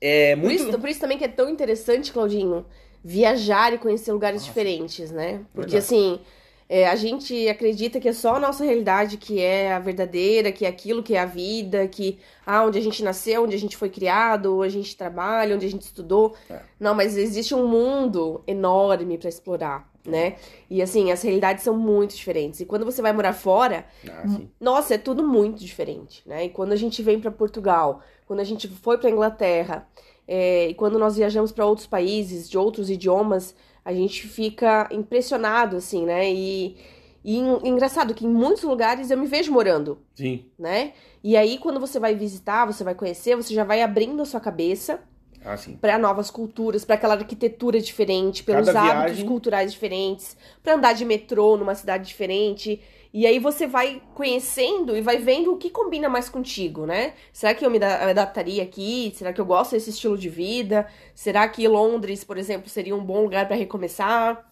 é 0.00 0.36
Por 0.36 0.44
muito... 0.44 0.62
isso, 0.62 0.78
por 0.78 0.88
isso 0.88 1.00
também 1.00 1.18
que 1.18 1.24
é 1.24 1.28
tão 1.28 1.48
interessante, 1.48 2.12
Claudinho, 2.12 2.64
viajar 3.02 3.72
e 3.72 3.78
conhecer 3.78 4.12
lugares 4.12 4.44
diferentes, 4.44 5.10
né? 5.10 5.40
Porque 5.52 5.72
Verdade. 5.72 5.76
assim, 5.78 6.20
é, 6.68 6.88
a 6.88 6.96
gente 6.96 7.48
acredita 7.48 8.00
que 8.00 8.08
é 8.08 8.12
só 8.12 8.36
a 8.36 8.40
nossa 8.40 8.64
realidade 8.64 9.16
que 9.16 9.40
é 9.40 9.72
a 9.72 9.78
verdadeira, 9.78 10.50
que 10.50 10.64
é 10.64 10.68
aquilo 10.68 11.02
que 11.02 11.14
é 11.14 11.20
a 11.20 11.26
vida, 11.26 11.86
que 11.86 12.18
ah, 12.46 12.64
onde 12.64 12.78
a 12.78 12.82
gente 12.82 13.02
nasceu, 13.02 13.44
onde 13.44 13.54
a 13.54 13.58
gente 13.58 13.76
foi 13.76 13.90
criado, 13.90 14.58
onde 14.58 14.66
a 14.66 14.70
gente 14.70 14.96
trabalha, 14.96 15.54
onde 15.54 15.66
a 15.66 15.70
gente 15.70 15.82
estudou. 15.82 16.34
É. 16.48 16.60
Não, 16.80 16.94
mas 16.94 17.16
existe 17.16 17.54
um 17.54 17.66
mundo 17.66 18.42
enorme 18.46 19.18
pra 19.18 19.28
explorar, 19.28 19.90
né? 20.06 20.36
E 20.68 20.82
assim, 20.82 21.10
as 21.10 21.22
realidades 21.22 21.64
são 21.64 21.76
muito 21.76 22.14
diferentes. 22.14 22.60
E 22.60 22.64
quando 22.66 22.84
você 22.84 23.00
vai 23.02 23.12
morar 23.12 23.32
fora, 23.32 23.86
Ah, 24.08 24.24
nossa, 24.60 24.94
é 24.94 24.98
tudo 24.98 25.26
muito 25.26 25.60
diferente, 25.64 26.22
né? 26.26 26.44
E 26.46 26.48
quando 26.50 26.72
a 26.72 26.76
gente 26.76 27.02
vem 27.02 27.18
para 27.20 27.30
Portugal, 27.30 28.00
quando 28.26 28.40
a 28.40 28.44
gente 28.44 28.68
foi 28.68 28.98
para 28.98 29.10
Inglaterra, 29.10 29.86
é, 30.26 30.68
e 30.68 30.74
quando 30.74 30.98
nós 30.98 31.16
viajamos 31.16 31.52
para 31.52 31.66
outros 31.66 31.86
países 31.86 32.48
de 32.48 32.56
outros 32.58 32.88
idiomas, 32.90 33.54
a 33.84 33.92
gente 33.92 34.26
fica 34.26 34.88
impressionado, 34.90 35.76
assim, 35.76 36.04
né? 36.06 36.32
E, 36.32 36.76
e 37.22 37.36
en- 37.38 37.60
engraçado 37.68 38.14
que 38.14 38.24
em 38.26 38.28
muitos 38.30 38.62
lugares 38.64 39.10
eu 39.10 39.18
me 39.18 39.26
vejo 39.26 39.52
morando, 39.52 39.98
Sim. 40.14 40.44
né? 40.58 40.92
E 41.22 41.36
aí 41.36 41.58
quando 41.58 41.80
você 41.80 41.98
vai 41.98 42.14
visitar, 42.14 42.66
você 42.66 42.82
vai 42.84 42.94
conhecer, 42.94 43.36
você 43.36 43.54
já 43.54 43.64
vai 43.64 43.82
abrindo 43.82 44.20
a 44.22 44.26
sua 44.26 44.40
cabeça 44.40 45.00
Ah, 45.44 45.56
para 45.80 45.98
novas 45.98 46.30
culturas, 46.30 46.84
para 46.84 46.94
aquela 46.94 47.14
arquitetura 47.14 47.80
diferente, 47.80 48.42
pelos 48.42 48.66
Cada 48.66 48.80
hábitos 48.80 49.12
viagem- 49.12 49.26
culturais 49.26 49.72
diferentes, 49.72 50.36
para 50.62 50.74
andar 50.74 50.94
de 50.94 51.04
metrô 51.04 51.56
numa 51.56 51.74
cidade 51.74 52.06
diferente. 52.06 52.80
E 53.12 53.26
aí 53.26 53.38
você 53.38 53.66
vai 53.66 54.02
conhecendo 54.14 54.96
e 54.96 55.00
vai 55.00 55.18
vendo 55.18 55.52
o 55.52 55.56
que 55.56 55.70
combina 55.70 56.08
mais 56.08 56.28
contigo, 56.28 56.84
né? 56.86 57.12
Será 57.32 57.54
que 57.54 57.64
eu 57.64 57.70
me 57.70 57.78
da- 57.78 58.10
adaptaria 58.10 58.62
aqui? 58.62 59.12
Será 59.14 59.32
que 59.32 59.40
eu 59.40 59.44
gosto 59.46 59.72
desse 59.72 59.90
estilo 59.90 60.18
de 60.18 60.28
vida? 60.28 60.86
Será 61.14 61.46
que 61.48 61.68
Londres, 61.68 62.24
por 62.24 62.36
exemplo, 62.38 62.68
seria 62.68 62.96
um 62.96 63.04
bom 63.04 63.22
lugar 63.22 63.46
para 63.46 63.54
recomeçar? 63.56 64.44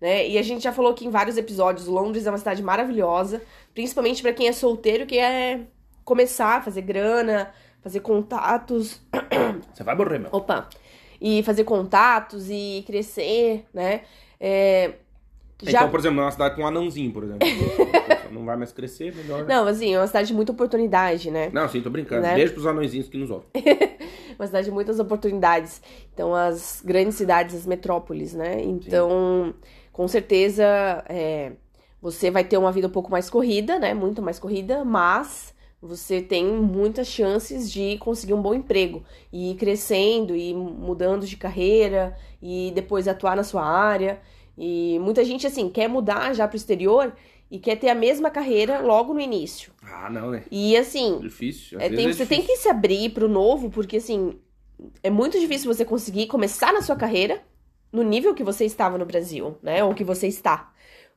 Né? 0.00 0.28
E 0.28 0.38
a 0.38 0.42
gente 0.42 0.62
já 0.64 0.72
falou 0.72 0.92
aqui 0.92 1.06
em 1.06 1.10
vários 1.10 1.36
episódios, 1.36 1.86
Londres 1.86 2.26
é 2.26 2.30
uma 2.30 2.38
cidade 2.38 2.62
maravilhosa, 2.62 3.42
principalmente 3.74 4.22
para 4.22 4.32
quem 4.32 4.46
é 4.48 4.52
solteiro 4.52 5.04
e 5.04 5.06
quer 5.06 5.66
começar, 6.04 6.62
fazer 6.64 6.82
grana, 6.82 7.52
fazer 7.86 8.00
contatos, 8.00 9.00
Você 9.72 9.84
vai 9.84 9.94
morrer, 9.94 10.18
meu. 10.18 10.28
Opa! 10.32 10.68
E 11.20 11.40
fazer 11.44 11.62
contatos 11.62 12.50
e 12.50 12.82
crescer, 12.84 13.64
né? 13.72 14.00
É, 14.40 14.94
já... 15.62 15.78
Então, 15.78 15.90
por 15.90 16.00
exemplo, 16.00 16.18
é 16.18 16.24
uma 16.24 16.32
cidade 16.32 16.56
com 16.56 16.62
um 16.62 16.66
anãozinho, 16.66 17.12
por 17.12 17.22
exemplo. 17.22 17.46
não 18.32 18.44
vai 18.44 18.56
mais 18.56 18.72
crescer, 18.72 19.14
melhor. 19.14 19.44
Não, 19.44 19.68
assim, 19.68 19.94
é 19.94 20.00
uma 20.00 20.06
cidade 20.08 20.26
de 20.26 20.34
muita 20.34 20.50
oportunidade, 20.50 21.30
né? 21.30 21.48
Não, 21.52 21.68
sim, 21.68 21.80
tô 21.80 21.88
brincando. 21.88 22.22
Né? 22.22 22.34
Beijo 22.34 22.54
pros 22.54 22.66
anõezinhos 22.66 23.08
que 23.08 23.16
nos 23.16 23.30
ouvem. 23.30 23.46
Uma 24.36 24.46
cidade 24.48 24.64
de 24.64 24.72
muitas 24.72 24.98
oportunidades. 24.98 25.80
Então, 26.12 26.34
as 26.34 26.82
grandes 26.84 27.14
cidades, 27.14 27.54
as 27.54 27.66
metrópoles, 27.66 28.34
né? 28.34 28.60
Então, 28.64 29.54
com 29.92 30.08
certeza, 30.08 30.64
é, 31.08 31.52
você 32.02 32.32
vai 32.32 32.42
ter 32.42 32.58
uma 32.58 32.72
vida 32.72 32.88
um 32.88 32.90
pouco 32.90 33.12
mais 33.12 33.30
corrida, 33.30 33.78
né? 33.78 33.94
Muito 33.94 34.20
mais 34.20 34.40
corrida, 34.40 34.84
mas 34.84 35.54
você 35.86 36.20
tem 36.20 36.44
muitas 36.44 37.06
chances 37.08 37.70
de 37.70 37.96
conseguir 37.98 38.34
um 38.34 38.42
bom 38.42 38.54
emprego 38.54 39.02
e 39.32 39.52
ir 39.52 39.54
crescendo 39.54 40.34
e 40.36 40.52
mudando 40.54 41.26
de 41.26 41.36
carreira 41.36 42.16
e 42.42 42.72
depois 42.74 43.06
atuar 43.08 43.36
na 43.36 43.44
sua 43.44 43.64
área. 43.64 44.20
E 44.58 44.98
muita 45.00 45.24
gente, 45.24 45.46
assim, 45.46 45.68
quer 45.70 45.88
mudar 45.88 46.32
já 46.34 46.46
pro 46.48 46.56
exterior 46.56 47.14
e 47.50 47.58
quer 47.58 47.76
ter 47.76 47.88
a 47.90 47.94
mesma 47.94 48.30
carreira 48.30 48.80
logo 48.80 49.14
no 49.14 49.20
início. 49.20 49.72
Ah, 49.82 50.10
não, 50.10 50.30
né? 50.30 50.44
E 50.50 50.76
assim, 50.76 51.20
Difícil. 51.20 51.78
é, 51.80 51.88
tem- 51.88 52.08
é 52.08 52.12
você 52.12 52.26
tem 52.26 52.40
difícil. 52.40 52.56
que 52.56 52.62
se 52.62 52.68
abrir 52.68 53.10
pro 53.10 53.28
novo, 53.28 53.70
porque 53.70 53.98
assim, 53.98 54.38
é 55.02 55.10
muito 55.10 55.38
difícil 55.38 55.72
você 55.72 55.84
conseguir 55.84 56.26
começar 56.26 56.72
na 56.72 56.82
sua 56.82 56.96
carreira 56.96 57.42
no 57.92 58.02
nível 58.02 58.34
que 58.34 58.42
você 58.42 58.64
estava 58.64 58.98
no 58.98 59.06
Brasil, 59.06 59.56
né? 59.62 59.84
Ou 59.84 59.94
que 59.94 60.02
você 60.04 60.26
está. 60.26 60.72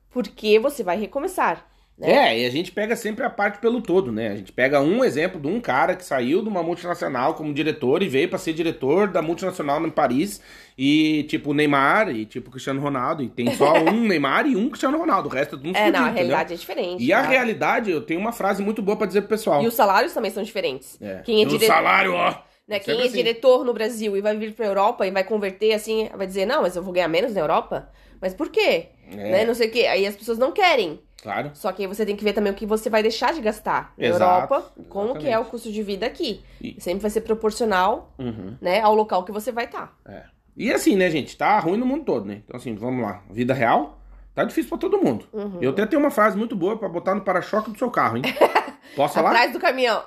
Porque 0.10 0.60
você 0.60 0.84
vai 0.84 0.98
recomeçar. 1.00 1.68
Né? 2.00 2.12
É, 2.12 2.40
e 2.40 2.46
a 2.46 2.50
gente 2.50 2.72
pega 2.72 2.96
sempre 2.96 3.26
a 3.26 3.30
parte 3.30 3.60
pelo 3.60 3.82
todo, 3.82 4.12
né? 4.12 4.30
A 4.30 4.36
gente 4.36 4.52
pega 4.54 4.80
um 4.82 5.04
exemplo 5.04 5.40
de 5.40 5.48
um 5.48 5.60
cara 5.60 5.96
que 5.96 6.06
saiu 6.06 6.42
de 6.42 6.48
uma 6.48 6.64
multinacional 6.64 7.34
como 7.36 7.54
diretor 7.54 8.02
e 8.02 8.08
veio 8.08 8.30
pra 8.30 8.38
ser 8.40 8.54
diretor 8.54 9.10
da 9.10 9.22
multinacional 9.22 9.86
em 9.86 9.90
Paris 9.90 10.42
e 10.78 11.24
tipo 11.24 11.54
Neymar 11.54 12.10
e 12.10 12.26
tipo 12.26 12.50
Cristiano 12.50 12.80
Ronaldo. 12.82 13.22
E 13.22 13.30
tem 13.30 13.52
só 13.52 13.74
um 13.84 14.08
Neymar 14.08 14.48
e 14.48 14.56
um 14.56 14.70
Cristiano 14.70 14.98
Ronaldo. 14.98 15.28
O 15.28 15.32
resto 15.32 15.56
é 15.56 15.58
tudo 15.60 15.76
É, 15.76 15.86
fudido, 15.86 15.92
não, 15.98 16.06
a 16.06 16.12
entendeu? 16.12 16.14
realidade 16.14 16.54
é 16.54 16.58
diferente. 16.58 17.04
E 17.04 17.12
a 17.12 17.22
tá? 17.22 17.28
realidade, 17.28 17.92
eu 17.92 18.02
tenho 18.02 18.20
uma 18.20 18.32
frase 18.32 18.64
muito 18.64 18.82
boa 18.82 18.98
pra 18.98 19.06
dizer 19.08 19.22
pro 19.22 19.30
pessoal. 19.32 19.62
E 19.62 19.68
os 19.68 19.74
salários 19.74 20.14
também 20.14 20.32
são 20.32 20.42
diferentes. 20.42 20.98
É. 21.02 21.22
Quem 21.24 21.40
é, 21.44 21.44
E 21.44 21.46
o 21.46 21.50
dire... 21.50 21.66
salário, 21.66 22.14
ó. 22.14 22.30
né, 22.68 22.80
Sempre 22.80 22.86
quem 22.86 23.02
é 23.02 23.04
assim. 23.08 23.18
diretor 23.18 23.66
no 23.66 23.74
Brasil 23.74 24.16
e 24.16 24.22
vai 24.22 24.38
vir 24.38 24.54
pra 24.54 24.66
Europa 24.66 25.06
e 25.06 25.12
vai 25.12 25.24
converter 25.24 25.74
assim, 25.74 26.10
vai 26.16 26.26
dizer, 26.28 26.46
não, 26.46 26.62
mas 26.62 26.76
eu 26.76 26.84
vou 26.84 26.94
ganhar 26.94 27.08
menos 27.10 27.34
na 27.34 27.42
Europa? 27.42 27.90
Mas 28.22 28.34
por 28.34 28.50
quê? 28.50 28.88
É. 29.12 29.16
Né? 29.16 29.46
Não 29.46 29.54
sei 29.54 29.68
o 29.68 29.72
quê. 29.72 29.86
Aí 29.86 30.06
as 30.06 30.16
pessoas 30.16 30.38
não 30.38 30.52
querem. 30.52 31.02
Claro. 31.22 31.52
Só 31.54 31.72
que 31.72 31.82
aí 31.84 31.88
você 31.88 32.06
tem 32.06 32.16
que 32.16 32.24
ver 32.24 32.34
também 32.34 32.52
o 32.52 32.56
que 32.56 32.66
você 32.66 32.90
vai 32.90 33.02
deixar 33.04 33.34
de 33.34 33.42
gastar 33.42 33.94
na 33.98 34.06
Exato, 34.08 34.24
Europa, 34.54 34.74
como 34.88 35.14
que 35.14 35.26
é 35.26 35.30
exatamente. 35.32 35.48
o 35.48 35.52
custo 35.52 35.72
de 35.72 35.84
vida 35.84 36.06
aqui. 36.06 36.42
E- 36.62 36.80
Sempre 36.80 37.02
vai 37.02 37.12
ser 37.12 37.22
proporcional, 37.22 38.14
Uhum. 38.18 38.56
né, 38.62 38.80
ao 38.82 38.96
local 38.96 39.24
que 39.24 39.32
você 39.32 39.52
vai 39.52 39.66
estar. 39.66 39.98
É. 40.08 40.24
E 40.56 40.72
assim, 40.72 40.96
né, 40.96 41.10
gente? 41.10 41.38
Tá 41.38 41.60
ruim 41.60 41.78
no 41.78 41.86
mundo 41.86 42.04
todo, 42.06 42.26
né? 42.26 42.42
Então, 42.46 42.56
assim, 42.58 42.76
vamos 42.76 43.02
lá. 43.04 43.22
Vida 43.30 43.54
real, 43.54 44.00
tá 44.36 44.44
difícil 44.44 44.70
pra 44.70 44.78
todo 44.78 44.98
mundo. 44.98 45.26
Uhum. 45.34 45.58
Eu 45.62 45.72
até 45.72 45.86
tenho 45.86 46.02
uma 46.02 46.12
frase 46.12 46.38
muito 46.38 46.56
boa 46.56 46.78
pra 46.78 46.88
botar 46.90 47.16
no 47.16 47.22
para-choque 47.22 47.72
do 47.72 47.78
seu 47.78 47.90
carro, 47.92 48.18
hein? 48.18 48.24
Posso 48.96 49.14
falar? 49.16 49.30
Atrás 49.32 49.54
do 49.54 49.60
caminhão. 49.60 50.04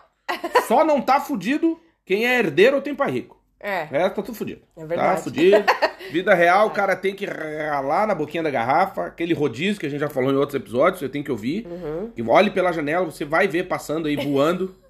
Só 0.66 0.84
não 0.84 1.00
tá 1.00 1.20
fudido 1.20 1.78
quem 2.04 2.26
é 2.26 2.38
herdeiro 2.38 2.76
ou 2.76 2.82
tem 2.82 2.94
pai 2.94 3.10
rico. 3.10 3.40
É. 3.62 3.84
O 3.84 3.86
resto 3.92 4.16
tá 4.16 4.22
tudo 4.22 4.34
fudido. 4.34 4.62
É 4.76 4.84
verdade. 4.84 5.16
Tá 5.16 5.22
fudido. 5.22 5.64
Vida 6.10 6.34
real, 6.34 6.66
o 6.66 6.70
cara 6.70 6.96
tem 6.96 7.14
que 7.14 7.24
ralar 7.24 8.08
na 8.08 8.14
boquinha 8.14 8.42
da 8.42 8.50
garrafa, 8.50 9.06
aquele 9.06 9.32
rodízio 9.32 9.78
que 9.78 9.86
a 9.86 9.88
gente 9.88 10.00
já 10.00 10.08
falou 10.08 10.32
em 10.32 10.36
outros 10.36 10.56
episódios, 10.56 10.98
você 10.98 11.08
tem 11.08 11.22
que 11.22 11.30
ouvir. 11.30 11.64
Uhum. 11.66 12.10
Que 12.10 12.22
olhe 12.22 12.50
pela 12.50 12.72
janela, 12.72 13.04
você 13.04 13.24
vai 13.24 13.46
ver 13.46 13.68
passando 13.68 14.08
aí, 14.08 14.16
voando. 14.16 14.74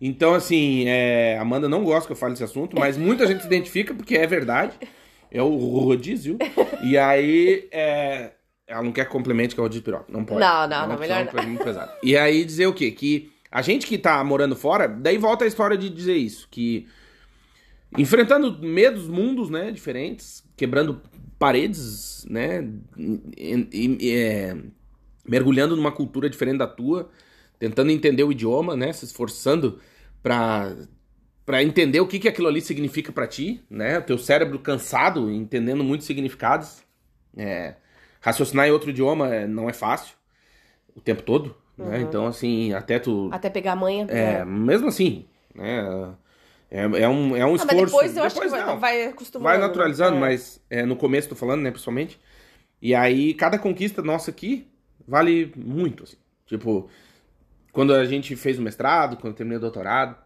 Então, 0.00 0.34
assim, 0.34 0.84
é, 0.86 1.36
Amanda 1.36 1.68
não 1.68 1.82
gosta 1.82 2.06
que 2.06 2.12
eu 2.12 2.16
fale 2.16 2.32
desse 2.32 2.44
assunto, 2.44 2.78
mas 2.78 2.96
muita 2.96 3.26
gente 3.26 3.40
se 3.40 3.46
identifica 3.48 3.92
porque 3.92 4.16
é 4.16 4.24
verdade. 4.24 4.72
É 5.32 5.42
o 5.42 5.48
rodízio. 5.56 6.38
E 6.80 6.96
aí, 6.96 7.68
é, 7.72 8.30
ela 8.68 8.84
não 8.84 8.92
quer 8.92 9.06
que 9.06 9.10
complemente 9.10 9.56
que 9.56 9.60
é 9.60 9.62
o 9.62 9.64
rodízio 9.64 9.82
piroca. 9.82 10.04
Não 10.08 10.24
pode. 10.24 10.38
Não, 10.38 10.68
não, 10.68 10.76
É 10.76 10.78
uma 10.80 10.86
não, 10.94 11.00
melhor 11.00 11.26
pra 11.26 11.42
mim 11.42 11.48
muito 11.48 11.64
pesada. 11.64 11.92
E 12.04 12.16
aí 12.16 12.44
dizer 12.44 12.68
o 12.68 12.72
quê? 12.72 12.92
Que 12.92 13.32
a 13.50 13.60
gente 13.60 13.86
que 13.86 13.98
tá 13.98 14.22
morando 14.22 14.54
fora, 14.54 14.86
daí 14.86 15.18
volta 15.18 15.44
a 15.44 15.48
história 15.48 15.76
de 15.76 15.90
dizer 15.90 16.16
isso, 16.16 16.46
que 16.50 16.86
enfrentando 17.96 18.58
medos, 18.60 19.08
mundos, 19.08 19.48
né, 19.50 19.70
diferentes, 19.70 20.44
quebrando 20.56 21.00
paredes, 21.38 22.26
né, 22.28 22.60
e- 23.36 23.68
e- 24.00 24.10
é, 24.10 24.56
mergulhando 25.26 25.76
numa 25.76 25.92
cultura 25.92 26.28
diferente 26.28 26.58
da 26.58 26.66
tua, 26.66 27.10
tentando 27.58 27.90
entender 27.90 28.24
o 28.24 28.32
idioma, 28.32 28.76
né, 28.76 28.92
se 28.92 29.04
esforçando 29.04 29.78
pra 30.22 30.74
para 31.46 31.62
entender 31.62 31.98
o 31.98 32.06
que 32.06 32.18
que 32.18 32.28
aquilo 32.28 32.46
ali 32.46 32.60
significa 32.60 33.10
pra 33.10 33.26
ti, 33.26 33.64
né, 33.70 33.98
o 33.98 34.02
teu 34.02 34.18
cérebro 34.18 34.58
cansado, 34.58 35.30
entendendo 35.30 35.82
muitos 35.82 36.06
significados, 36.06 36.82
é, 37.34 37.74
raciocinar 38.20 38.68
em 38.68 38.70
outro 38.70 38.90
idioma 38.90 39.34
é, 39.34 39.46
não 39.46 39.66
é 39.66 39.72
fácil 39.72 40.14
o 40.94 41.00
tempo 41.00 41.22
todo, 41.22 41.56
né, 41.78 42.02
então 42.02 42.26
assim, 42.26 42.74
até 42.74 42.98
tu 42.98 43.30
Até 43.32 43.48
pegar 43.48 43.72
a 43.72 43.76
manha. 43.76 44.04
é, 44.10 44.44
mesmo 44.44 44.88
assim, 44.88 45.24
né? 45.54 46.12
É, 46.70 46.82
é 46.82 47.08
um, 47.08 47.34
é 47.36 47.44
um 47.46 47.54
Ah, 47.54 47.58
mas 47.58 47.62
esforço. 47.62 47.84
depois 47.86 48.16
eu 48.16 48.22
acho 48.24 48.40
que 48.40 48.48
vai, 48.48 48.66
não, 48.66 48.78
vai 48.78 49.06
acostumando. 49.06 49.44
vai 49.44 49.58
naturalizando, 49.58 50.14
né? 50.14 50.20
mas 50.20 50.60
é, 50.68 50.84
no 50.84 50.96
começo 50.96 51.28
tô 51.28 51.34
falando, 51.34 51.62
né, 51.62 51.70
pessoalmente. 51.70 52.20
E 52.80 52.94
aí, 52.94 53.32
cada 53.34 53.58
conquista 53.58 54.02
nossa 54.02 54.30
aqui 54.30 54.66
vale 55.06 55.52
muito, 55.56 56.04
assim. 56.04 56.16
Tipo, 56.46 56.88
quando 57.72 57.94
a 57.94 58.04
gente 58.04 58.36
fez 58.36 58.58
o 58.58 58.62
mestrado, 58.62 59.16
quando 59.16 59.32
eu 59.32 59.36
terminei 59.36 59.56
o 59.58 59.60
doutorado. 59.60 60.16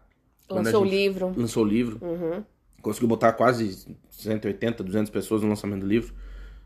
Lançou 0.49 0.81
o 0.81 0.85
livro. 0.85 1.33
Lançou 1.35 1.63
o 1.63 1.67
livro. 1.67 1.97
Uhum. 2.01 2.43
Conseguiu 2.81 3.07
botar 3.07 3.31
quase 3.33 3.87
180, 4.09 4.83
200 4.83 5.09
pessoas 5.09 5.41
no 5.41 5.47
lançamento 5.49 5.79
do 5.81 5.87
livro. 5.87 6.13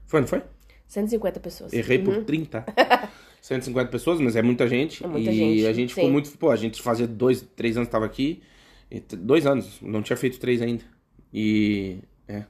Foi, 0.08 0.20
não 0.20 0.28
foi? 0.28 0.42
150 0.88 1.40
pessoas. 1.40 1.74
Errei 1.74 2.00
Uhum. 2.00 2.06
por 2.06 2.24
30. 2.24 2.66
150 3.42 3.90
pessoas, 3.92 4.20
mas 4.20 4.36
é 4.36 4.42
muita 4.42 4.68
gente. 4.68 5.04
É 5.04 5.08
muita 5.08 5.30
e 5.32 5.36
gente, 5.36 5.68
a 5.68 5.74
gente 5.74 5.94
ficou 5.94 6.10
sim. 6.10 6.12
muito. 6.12 6.32
Pô, 6.38 6.50
a 6.50 6.56
gente 6.56 6.82
fazia 6.82 7.08
dois, 7.08 7.42
três 7.56 7.78
anos 7.78 7.88
que 7.88 7.92
tava 7.92 8.06
aqui. 8.06 8.42
Dois 9.20 9.46
anos, 9.46 9.80
não 9.82 10.02
tinha 10.02 10.18
feito 10.18 10.40
três 10.40 10.62
ainda. 10.62 10.84
E. 11.34 12.00
É. 12.28 12.46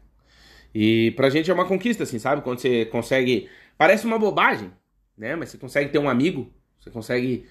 E 0.73 1.12
pra 1.12 1.30
gente 1.30 1.50
é 1.50 1.54
uma 1.54 1.65
conquista, 1.65 2.04
assim, 2.04 2.19
sabe? 2.19 2.41
Quando 2.41 2.60
você 2.60 2.86
consegue. 2.86 3.50
Parece 3.78 4.06
uma 4.06 4.19
bobagem, 4.19 4.71
né? 5.17 5.36
Mas 5.36 5.50
você 5.50 5.58
consegue 5.58 5.91
ter 5.91 6.00
um 6.00 6.10
amigo, 6.10 6.52
você 6.80 6.89
consegue, 6.89 7.45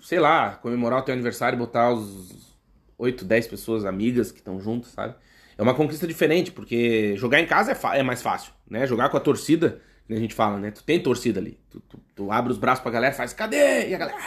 sei 0.00 0.18
lá, 0.20 0.56
comemorar 0.56 1.00
o 1.00 1.02
teu 1.02 1.12
aniversário 1.14 1.56
e 1.56 1.58
botar 1.58 1.92
os 1.92 2.56
8, 2.96 3.24
10 3.24 3.46
pessoas 3.46 3.84
amigas 3.84 4.32
que 4.32 4.38
estão 4.38 4.60
juntas, 4.60 4.90
sabe? 4.92 5.14
É 5.56 5.62
uma 5.62 5.74
conquista 5.74 6.06
diferente, 6.06 6.52
porque 6.52 7.16
jogar 7.16 7.40
em 7.40 7.46
casa 7.46 7.72
é, 7.72 7.98
é 7.98 8.02
mais 8.02 8.22
fácil, 8.22 8.52
né? 8.68 8.86
Jogar 8.86 9.08
com 9.08 9.16
a 9.16 9.20
torcida, 9.20 9.80
que 10.06 10.14
a 10.14 10.18
gente 10.18 10.34
fala, 10.34 10.58
né? 10.58 10.70
Tu 10.70 10.82
tem 10.84 11.00
torcida 11.02 11.40
ali. 11.40 11.58
Tu, 11.70 11.80
tu- 11.80 12.00
tu 12.14 12.30
abre 12.32 12.52
os 12.52 12.58
braços 12.58 12.82
pra 12.82 12.92
galera, 12.92 13.14
faz 13.14 13.32
cadê? 13.32 13.88
E 13.88 13.94
a 13.94 13.98
galera. 13.98 14.18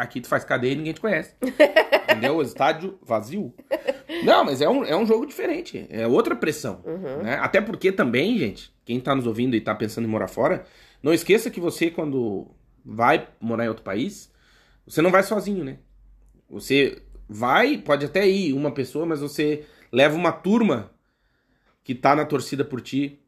Aqui 0.00 0.18
tu 0.18 0.28
faz 0.28 0.44
cadê 0.44 0.72
e 0.72 0.76
ninguém 0.76 0.94
te 0.94 1.00
conhece. 1.00 1.34
Entendeu? 2.08 2.36
O 2.36 2.42
estádio 2.42 2.98
vazio. 3.02 3.52
Não, 4.24 4.42
mas 4.42 4.62
é 4.62 4.68
um, 4.68 4.82
é 4.82 4.96
um 4.96 5.04
jogo 5.04 5.26
diferente. 5.26 5.86
É 5.90 6.06
outra 6.06 6.34
pressão. 6.34 6.82
Né? 7.22 7.34
Até 7.34 7.60
porque 7.60 7.92
também, 7.92 8.38
gente, 8.38 8.72
quem 8.82 8.98
tá 8.98 9.14
nos 9.14 9.26
ouvindo 9.26 9.54
e 9.54 9.60
tá 9.60 9.74
pensando 9.74 10.06
em 10.06 10.10
morar 10.10 10.26
fora, 10.26 10.64
não 11.02 11.12
esqueça 11.12 11.50
que 11.50 11.60
você, 11.60 11.90
quando 11.90 12.50
vai 12.82 13.28
morar 13.38 13.66
em 13.66 13.68
outro 13.68 13.84
país, 13.84 14.32
você 14.86 15.02
não 15.02 15.10
vai 15.10 15.22
sozinho, 15.22 15.64
né? 15.64 15.76
Você 16.48 17.02
vai, 17.28 17.76
pode 17.76 18.06
até 18.06 18.26
ir 18.26 18.54
uma 18.54 18.72
pessoa, 18.72 19.04
mas 19.04 19.20
você 19.20 19.66
leva 19.92 20.16
uma 20.16 20.32
turma 20.32 20.90
que 21.84 21.94
tá 21.94 22.16
na 22.16 22.24
torcida 22.24 22.64
por 22.64 22.80
ti, 22.80 23.20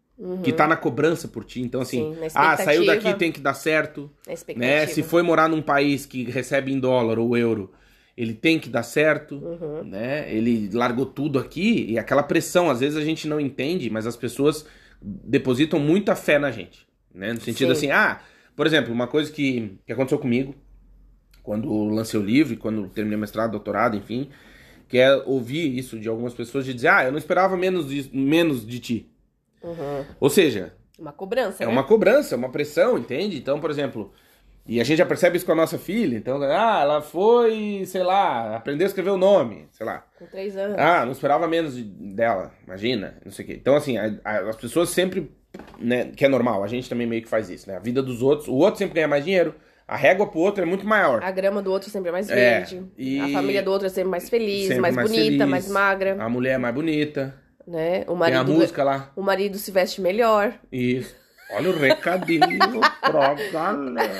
que 0.43 0.53
tá 0.53 0.67
na 0.69 0.77
cobrança 0.77 1.27
por 1.29 1.45
ti. 1.45 1.61
Então, 1.61 1.81
assim, 1.81 2.15
Sim, 2.15 2.29
ah, 2.35 2.57
saiu 2.57 2.87
daqui, 2.87 3.15
tem 3.15 3.33
que 3.33 3.41
dar 3.41 3.55
certo. 3.55 4.11
Né? 4.57 4.87
Se 4.87 5.03
foi 5.03 5.23
morar 5.23 5.49
num 5.49 5.63
país 5.63 6.07
que 6.07 6.25
recebe 6.25 6.73
em 6.73 6.79
dólar 6.79 7.19
ou 7.19 7.37
euro, 7.37 7.73
ele 8.17 8.35
tem 8.35 8.59
que 8.59 8.69
dar 8.69 8.83
certo, 8.83 9.37
Uhum. 9.37 9.85
né? 9.85 10.33
Ele 10.33 10.69
largou 10.73 11.07
tudo 11.07 11.39
aqui 11.39 11.87
e 11.89 11.99
aquela 11.99 12.23
pressão, 12.23 12.71
às 12.71 12.81
vezes 12.81 12.97
a 12.97 13.05
gente 13.05 13.27
não 13.27 13.41
entende, 13.41 13.89
mas 13.91 14.07
as 14.07 14.17
pessoas 14.17 14.67
depositam 15.01 15.81
muita 15.81 16.15
fé 16.15 16.39
na 16.39 16.51
gente, 16.51 16.87
né? 17.15 17.33
No 17.33 17.41
sentido 17.41 17.75
Sim. 17.75 17.87
assim, 17.87 17.91
ah, 17.91 18.21
por 18.55 18.67
exemplo, 18.67 18.93
uma 18.93 19.07
coisa 19.07 19.33
que, 19.33 19.77
que 19.87 19.93
aconteceu 19.93 20.19
comigo 20.19 20.55
quando 21.43 21.73
lancei 21.89 22.21
o 22.21 22.23
livro, 22.23 22.57
quando 22.57 22.87
terminei 22.89 23.19
mestrado, 23.19 23.51
doutorado, 23.53 23.97
enfim, 23.97 24.29
que 24.89 24.99
é 24.99 25.17
ouvir 25.27 25.77
isso 25.77 25.99
de 25.99 26.09
algumas 26.09 26.35
pessoas 26.35 26.65
de 26.65 26.75
dizer, 26.75 26.89
ah, 26.89 27.05
eu 27.05 27.11
não 27.11 27.19
esperava 27.19 27.57
menos 27.57 27.89
de, 27.89 28.09
menos 28.17 28.65
de 28.65 28.79
ti. 28.79 29.12
Uhum. 29.62 30.05
Ou 30.20 30.31
seja, 30.31 30.72
Uma 30.98 31.12
cobrança, 31.12 31.62
é 31.62 31.66
né? 31.66 31.72
uma 31.72 31.85
cobrança, 31.85 32.35
é 32.35 32.38
uma 32.38 32.51
pressão, 32.51 32.98
entende? 32.98 33.37
Então, 33.38 33.61
por 33.61 33.70
exemplo, 33.70 34.12
e 34.66 34.81
a 34.81 34.85
gente 34.85 34.98
já 34.98 35.07
percebe 35.07 35.37
isso 35.37 35.46
com 35.46 35.53
a 35.53 35.57
nossa 35.57 35.79
filha. 35.79 36.16
Então, 36.16 36.40
ah, 36.42 36.81
ela 36.83 37.01
foi, 37.03 37.83
sei 37.87 38.03
lá, 38.03 38.57
aprendeu 38.57 38.85
a 38.87 38.88
escrever 38.88 39.11
o 39.11 39.16
nome, 39.16 39.66
sei 39.72 39.85
lá. 39.87 40.05
Com 40.18 40.27
três 40.27 40.57
anos. 40.57 40.77
Ah, 40.79 41.05
não 41.05 41.12
esperava 41.12 41.48
menos 41.48 41.75
de- 41.77 41.83
dela, 41.85 42.53
imagina, 42.66 43.16
não 43.25 43.33
sei 43.33 43.44
o 43.44 43.48
quê. 43.48 43.55
Então, 43.61 43.75
assim, 43.75 43.96
a- 43.98 44.14
a- 44.25 44.38
as 44.51 44.57
pessoas 44.57 44.90
sempre, 44.90 45.31
né, 45.79 46.07
que 46.16 46.25
é 46.25 46.29
normal, 46.29 46.62
a 46.62 46.68
gente 46.68 46.88
também 46.88 47.07
meio 47.07 47.22
que 47.22 47.29
faz 47.29 47.51
isso, 47.51 47.68
né? 47.68 47.77
A 47.77 47.81
vida 47.81 48.03
dos 48.03 48.22
outros, 48.22 48.48
o 48.48 48.55
outro 48.55 48.79
sempre 48.79 48.94
ganha 48.94 49.09
mais 49.09 49.25
dinheiro, 49.25 49.55
a 49.88 49.96
régua 49.96 50.27
pro 50.29 50.38
outro 50.38 50.62
é 50.62 50.66
muito 50.66 50.87
maior. 50.87 51.22
A 51.25 51.31
grama 51.33 51.61
do 51.61 51.70
outro 51.72 51.90
sempre 51.90 52.11
é 52.11 52.12
mais 52.12 52.31
É, 52.31 52.35
verde. 52.35 52.83
e- 52.96 53.18
A 53.20 53.29
família 53.31 53.62
do 53.62 53.70
outro 53.72 53.87
é 53.87 53.90
sempre 53.90 54.11
mais 54.11 54.29
feliz, 54.31 54.68
Sempre 54.68 54.81
mais, 54.81 54.94
bonita, 54.94 55.18
feliz. 55.31 55.46
mais 55.48 55.68
magra, 55.68 56.16
A 56.22 56.29
mulher 56.29 56.53
é 56.55 56.59
mais 56.59 56.75
bonita, 56.75 57.35
né? 57.66 58.01
O 58.03 58.05
tem 58.05 58.12
a 58.12 58.14
marido, 58.14 58.53
música 58.53 58.83
lá. 58.85 59.11
o 59.16 59.22
marido 59.22 59.59
se 59.59 59.70
veste 59.70 60.01
melhor. 60.01 60.55
Isso. 60.70 61.14
Olha 61.51 61.70
o 61.70 61.77
recadinho 61.79 62.40
pra 63.01 63.35
galera. 63.53 64.12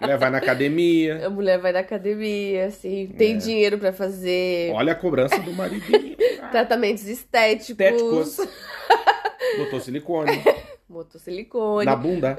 Mulher 0.00 0.18
vai 0.18 0.30
na 0.30 0.38
academia. 0.38 1.26
A 1.26 1.30
mulher 1.30 1.58
vai 1.58 1.72
na 1.72 1.80
academia, 1.80 2.66
assim, 2.66 3.06
tem 3.16 3.34
É. 3.34 3.38
dinheiro 3.38 3.78
pra 3.78 3.92
fazer 3.92 4.72
Olha 4.74 4.92
a 4.92 4.96
cobrança 4.96 5.38
do 5.38 5.52
maridinho. 5.52 6.16
tratamentos 6.50 7.06
estéticos, 7.06 7.70
Estéticos. 7.70 8.36
Botou 9.58 9.80
silicone 9.80 10.42
botou 10.88 11.20
silicone. 11.20 11.84
na 11.86 11.96
bunda. 11.96 12.38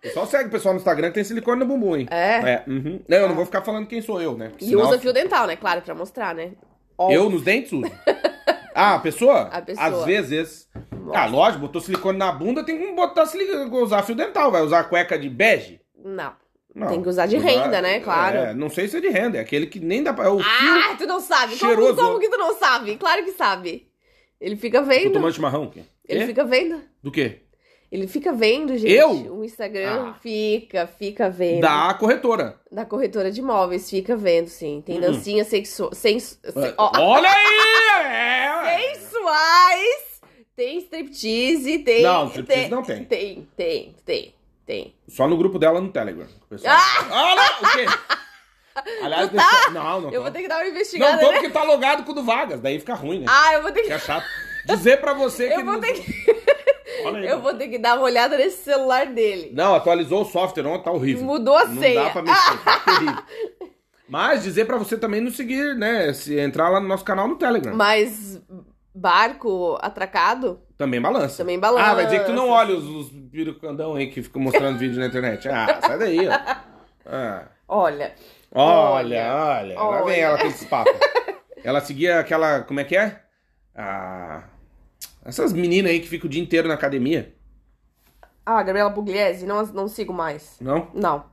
Pessoal 0.00 0.26
segue 0.26 0.48
o 0.48 0.50
pessoal 0.52 0.74
no 0.74 0.78
Instagram 0.80 1.08
que 1.08 1.14
tem 1.14 1.24
silicone 1.24 1.60
no 1.60 1.66
bumbum, 1.66 1.96
hein? 1.96 2.06
É. 2.10 2.52
É. 2.52 2.64
uhum. 2.66 3.00
Não, 3.08 3.18
eu 3.18 3.28
não 3.28 3.34
vou 3.34 3.44
ficar 3.46 3.62
falando 3.62 3.86
quem 3.86 4.00
sou 4.02 4.20
eu, 4.20 4.36
né? 4.36 4.48
Porque 4.50 4.64
E 4.64 4.68
senão- 4.68 4.82
usa 4.86 4.98
fio 4.98 5.12
dental, 5.12 5.46
né? 5.46 5.56
Claro, 5.56 5.80
pra 5.82 5.94
mostrar, 5.94 6.34
né? 6.34 6.52
Eu 7.10 7.28
nos 7.30 7.42
dentes 7.42 7.72
uso. 7.72 7.90
Ah, 8.76 8.96
a 8.96 8.98
pessoa? 8.98 9.42
A 9.52 9.62
pessoa. 9.62 9.86
Às 9.86 10.04
vezes. 10.04 10.68
Ah, 11.14 11.26
lógico, 11.26 11.60
botou 11.60 11.80
silicone 11.80 12.18
na 12.18 12.32
bunda, 12.32 12.64
tem 12.64 12.76
que 12.76 12.92
botar 12.92 13.24
silicone, 13.24 13.70
usar 13.84 14.02
fio 14.02 14.16
dental. 14.16 14.50
Vai 14.50 14.62
usar 14.62 14.82
cueca 14.84 15.16
de 15.16 15.30
bege? 15.30 15.80
Não. 16.04 16.32
Não. 16.74 16.88
Tem 16.88 17.00
que 17.00 17.08
usar 17.08 17.26
de 17.26 17.36
renda, 17.36 17.80
né? 17.80 18.00
Claro. 18.00 18.36
É, 18.36 18.52
não 18.52 18.68
sei 18.68 18.88
se 18.88 18.96
é 18.96 19.00
de 19.00 19.08
renda, 19.10 19.38
é 19.38 19.40
aquele 19.40 19.68
que 19.68 19.78
nem 19.78 20.02
dá 20.02 20.12
pra. 20.12 20.24
É 20.24 20.28
o 20.28 20.40
fio. 20.40 20.46
Ah, 20.50 20.96
tu 20.98 21.06
não 21.06 21.20
sabe. 21.20 21.56
Como, 21.56 21.70
cheiroso. 21.70 21.94
como 21.94 22.18
que 22.18 22.28
tu 22.28 22.36
não 22.36 22.52
sabe? 22.58 22.96
Claro 22.96 23.24
que 23.24 23.30
sabe. 23.30 23.86
Ele 24.40 24.56
fica 24.56 24.80
Tô 24.80 24.86
vendo. 24.88 25.12
tomando 25.12 25.32
chimarrão. 25.32 25.70
quê? 25.70 25.82
Ele 26.08 26.20
Quê? 26.22 26.26
fica 26.26 26.44
vendo. 26.44 26.80
Do 27.00 27.12
quê? 27.12 27.42
Ele 27.94 28.08
fica 28.08 28.32
vendo, 28.32 28.76
gente. 28.76 28.92
Eu? 28.92 29.10
O 29.36 29.44
Instagram 29.44 30.08
Ah. 30.10 30.14
fica, 30.20 30.84
fica 30.98 31.30
vendo. 31.30 31.60
Da 31.60 31.94
corretora. 31.94 32.58
Da 32.72 32.84
corretora 32.84 33.30
de 33.30 33.38
imóveis, 33.38 33.88
fica 33.88 34.16
vendo, 34.16 34.48
sim. 34.48 34.82
Tem 34.84 34.96
Uhum. 34.96 35.00
dancinhas 35.02 35.46
sexuais. 35.46 35.96
Sens... 35.96 36.40
se- 36.42 36.74
ó, 36.76 36.90
Olha 36.98 37.30
aí! 37.30 37.54
É, 38.74 38.94
sensuais! 38.94 40.20
Tem 40.56 40.78
striptease, 40.78 41.78
tem. 41.84 42.02
Não, 42.02 42.26
striptease 42.26 42.68
não 42.68 42.82
tem. 42.82 43.04
Tem, 43.04 43.48
tem, 43.56 43.94
tem, 44.04 44.34
tem. 44.66 44.94
Só 45.08 45.28
no 45.28 45.36
grupo 45.36 45.56
dela 45.56 45.80
no 45.80 45.88
Telegram. 45.92 46.26
Pessoal. 46.50 46.74
Ah! 46.76 47.06
Olha! 47.12 47.42
O 47.62 47.72
quê? 47.76 47.86
Aliás, 49.04 49.30
deixa... 49.30 49.70
não, 49.70 50.00
não. 50.00 50.08
Eu 50.10 50.14
tô. 50.16 50.22
vou 50.22 50.30
ter 50.32 50.42
que 50.42 50.48
dar 50.48 50.56
uma 50.56 50.64
Não 50.64 50.70
investigada, 50.70 51.18
tô 51.20 51.28
né? 51.30 51.34
porque 51.34 51.50
tá 51.50 51.62
logado 51.62 52.02
com 52.04 52.10
o 52.10 52.14
do 52.14 52.24
Vargas, 52.24 52.60
daí 52.60 52.80
fica 52.80 52.94
ruim, 52.94 53.20
né? 53.20 53.26
Ah, 53.28 53.54
eu 53.54 53.62
vou 53.62 53.70
ter 53.70 53.82
que. 53.82 53.86
Fica 53.86 53.98
chato. 54.00 54.26
Dizer 54.66 55.00
pra 55.00 55.12
você 55.14 55.46
que. 55.48 55.54
Eu 55.54 55.64
vou 55.64 55.74
não- 55.74 55.80
ter 55.80 55.92
que. 55.92 56.34
Olha 57.04 57.18
aí, 57.20 57.26
Eu 57.26 57.40
vou 57.40 57.54
ter 57.54 57.68
que 57.68 57.78
dar 57.78 57.94
uma 57.96 58.04
olhada 58.04 58.36
nesse 58.36 58.62
celular 58.64 59.06
dele. 59.06 59.50
Não, 59.54 59.74
atualizou 59.74 60.22
o 60.22 60.24
software 60.24 60.66
ontem, 60.66 60.84
tá 60.84 60.92
horrível. 60.92 61.24
Mudou 61.24 61.56
a 61.56 61.64
não 61.64 61.80
senha. 61.80 62.04
dá 62.04 62.10
pra 62.10 62.22
mexer, 62.22 62.58
tá 62.64 62.78
terrível. 62.84 63.22
Mas 64.08 64.42
dizer 64.42 64.66
pra 64.66 64.76
você 64.76 64.96
também 64.98 65.20
nos 65.20 65.36
seguir, 65.36 65.74
né? 65.76 66.12
Se 66.12 66.38
entrar 66.38 66.68
lá 66.68 66.78
no 66.80 66.86
nosso 66.88 67.04
canal 67.04 67.26
no 67.26 67.36
Telegram. 67.36 67.74
Mas 67.74 68.40
barco 68.94 69.76
atracado, 69.80 70.60
Também 70.78 71.00
balança. 71.00 71.38
também 71.38 71.58
balança. 71.58 71.86
Ah, 71.90 71.94
vai 71.94 72.04
dizer 72.04 72.20
que 72.20 72.26
tu 72.26 72.32
não 72.32 72.48
olha 72.50 72.74
os, 72.76 72.84
os 72.84 73.08
pirucandão 73.32 73.94
aí 73.96 74.08
que 74.08 74.22
ficam 74.22 74.40
mostrando 74.42 74.78
vídeo 74.78 75.00
na 75.00 75.06
internet. 75.06 75.48
Ah, 75.48 75.80
sai 75.80 75.98
daí, 75.98 76.28
ó. 76.28 76.32
Ah. 77.06 77.42
Olha, 77.66 78.14
Olha, 78.56 79.34
olha, 79.34 79.74
Lá 79.74 79.84
olha. 79.88 80.04
vem 80.04 80.20
ela 80.20 80.38
com 80.38 80.46
esse 80.46 80.66
papo. 80.66 80.90
ela 81.64 81.80
seguia 81.80 82.20
aquela. 82.20 82.60
Como 82.60 82.78
é 82.78 82.84
que 82.84 82.96
é? 82.96 83.20
Ah, 83.74 84.44
essas 85.24 85.52
meninas 85.52 85.90
aí 85.92 86.00
que 86.00 86.08
ficam 86.08 86.26
o 86.26 86.30
dia 86.30 86.42
inteiro 86.42 86.68
na 86.68 86.74
academia. 86.74 87.34
ah, 88.44 88.62
Gabriela 88.62 88.90
Pugliese, 88.90 89.46
não, 89.46 89.64
não 89.66 89.88
sigo 89.88 90.12
mais. 90.12 90.56
Não? 90.60 90.88
Não. 90.94 91.24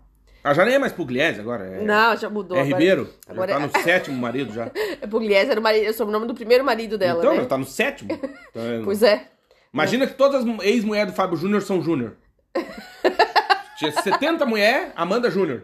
Ah, 0.44 0.54
já 0.56 0.66
nem 0.66 0.74
é 0.74 0.80
mais 0.80 0.92
Pugliese 0.92 1.40
agora. 1.40 1.66
É, 1.66 1.84
Não, 1.84 2.18
já 2.18 2.28
mudou. 2.30 2.58
é 2.58 2.62
agora- 2.62 2.76
Ribeiro. 2.80 3.14
agora 3.28 3.52
já 3.52 3.58
é- 3.60 3.68
tá 3.68 3.68
no 3.78 3.78
sétimo 3.84 4.18
marido 4.18 4.52
já. 4.54 4.72
É 5.00 5.06
Pugliese, 5.06 5.52
era 5.52 5.60
o, 5.60 5.64
marido, 5.64 5.86
é 5.86 5.90
o 5.90 5.94
sobrenome 5.94 6.26
do 6.26 6.34
primeiro 6.34 6.64
marido 6.64 6.98
dela, 6.98 7.20
então, 7.20 7.34
né? 7.36 7.42
já 7.42 7.46
tá 7.46 7.58
no 7.58 7.66
sétimo. 7.66 8.18
Tá 8.18 8.28
vendo? 8.56 8.84
Pois 8.86 9.04
é. 9.04 9.28
Imagina 9.74 10.08
que 10.08 10.16
todas 10.16 10.44
as 10.46 10.60
ex-mulheres 10.64 11.12
do 11.14 11.16
Fábio 11.16 11.38
Júnior 11.38 11.62
são 11.62 11.82
Júnior. 11.82 12.16
Tinha 13.78 13.92
70 13.92 14.46
mulher, 14.46 14.92
Amanda 14.96 15.30
Júnior. 15.32 15.62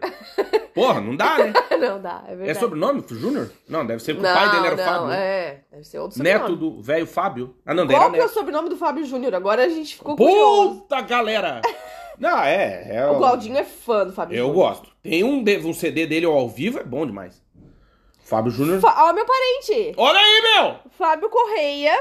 Porra, 0.78 1.00
não 1.00 1.16
dá, 1.16 1.38
né? 1.38 1.52
não 1.78 2.00
dá, 2.00 2.22
é 2.26 2.36
verdade. 2.36 2.50
É 2.50 2.54
sobrenome 2.54 3.04
Júnior? 3.08 3.50
Não, 3.68 3.86
deve 3.86 4.02
ser 4.02 4.14
porque 4.14 4.28
não, 4.28 4.34
o 4.34 4.38
pai 4.38 4.50
dele 4.50 4.66
era 4.66 4.74
o 4.74 4.78
não, 4.78 4.84
Fábio. 4.84 5.06
né? 5.08 5.18
é. 5.26 5.64
Deve 5.72 5.84
ser 5.84 5.98
outro 5.98 6.16
sobrenome. 6.16 6.40
Neto 6.42 6.56
do 6.56 6.82
velho 6.82 7.06
Fábio. 7.06 7.56
Ah, 7.66 7.74
não, 7.74 7.86
Qual 7.86 8.12
que 8.12 8.18
é 8.20 8.24
o 8.24 8.28
sobrenome 8.28 8.68
do 8.68 8.76
Fábio 8.76 9.04
Júnior? 9.04 9.34
Agora 9.34 9.64
a 9.64 9.68
gente 9.68 9.96
ficou 9.96 10.16
curioso. 10.16 10.80
Puta, 10.80 11.00
galera! 11.00 11.60
Não, 12.18 12.38
é. 12.40 12.96
é 12.96 13.06
O 13.10 13.16
Claudinho 13.18 13.56
é 13.56 13.64
fã 13.64 14.04
do 14.04 14.12
Fábio 14.12 14.36
Eu 14.36 14.46
Júnior. 14.48 14.66
gosto. 14.68 14.90
Tem 15.02 15.22
um, 15.22 15.44
um 15.64 15.72
CD 15.72 16.06
dele 16.06 16.26
ao 16.26 16.48
vivo, 16.48 16.78
é 16.78 16.84
bom 16.84 17.06
demais. 17.06 17.40
Fábio 18.20 18.50
Júnior. 18.50 18.80
Fa- 18.80 19.08
Ó, 19.08 19.12
meu 19.12 19.24
parente. 19.24 19.94
Olha 19.96 20.18
aí, 20.18 20.42
meu! 20.42 20.74
Fábio 20.90 21.30
Correia, 21.30 21.96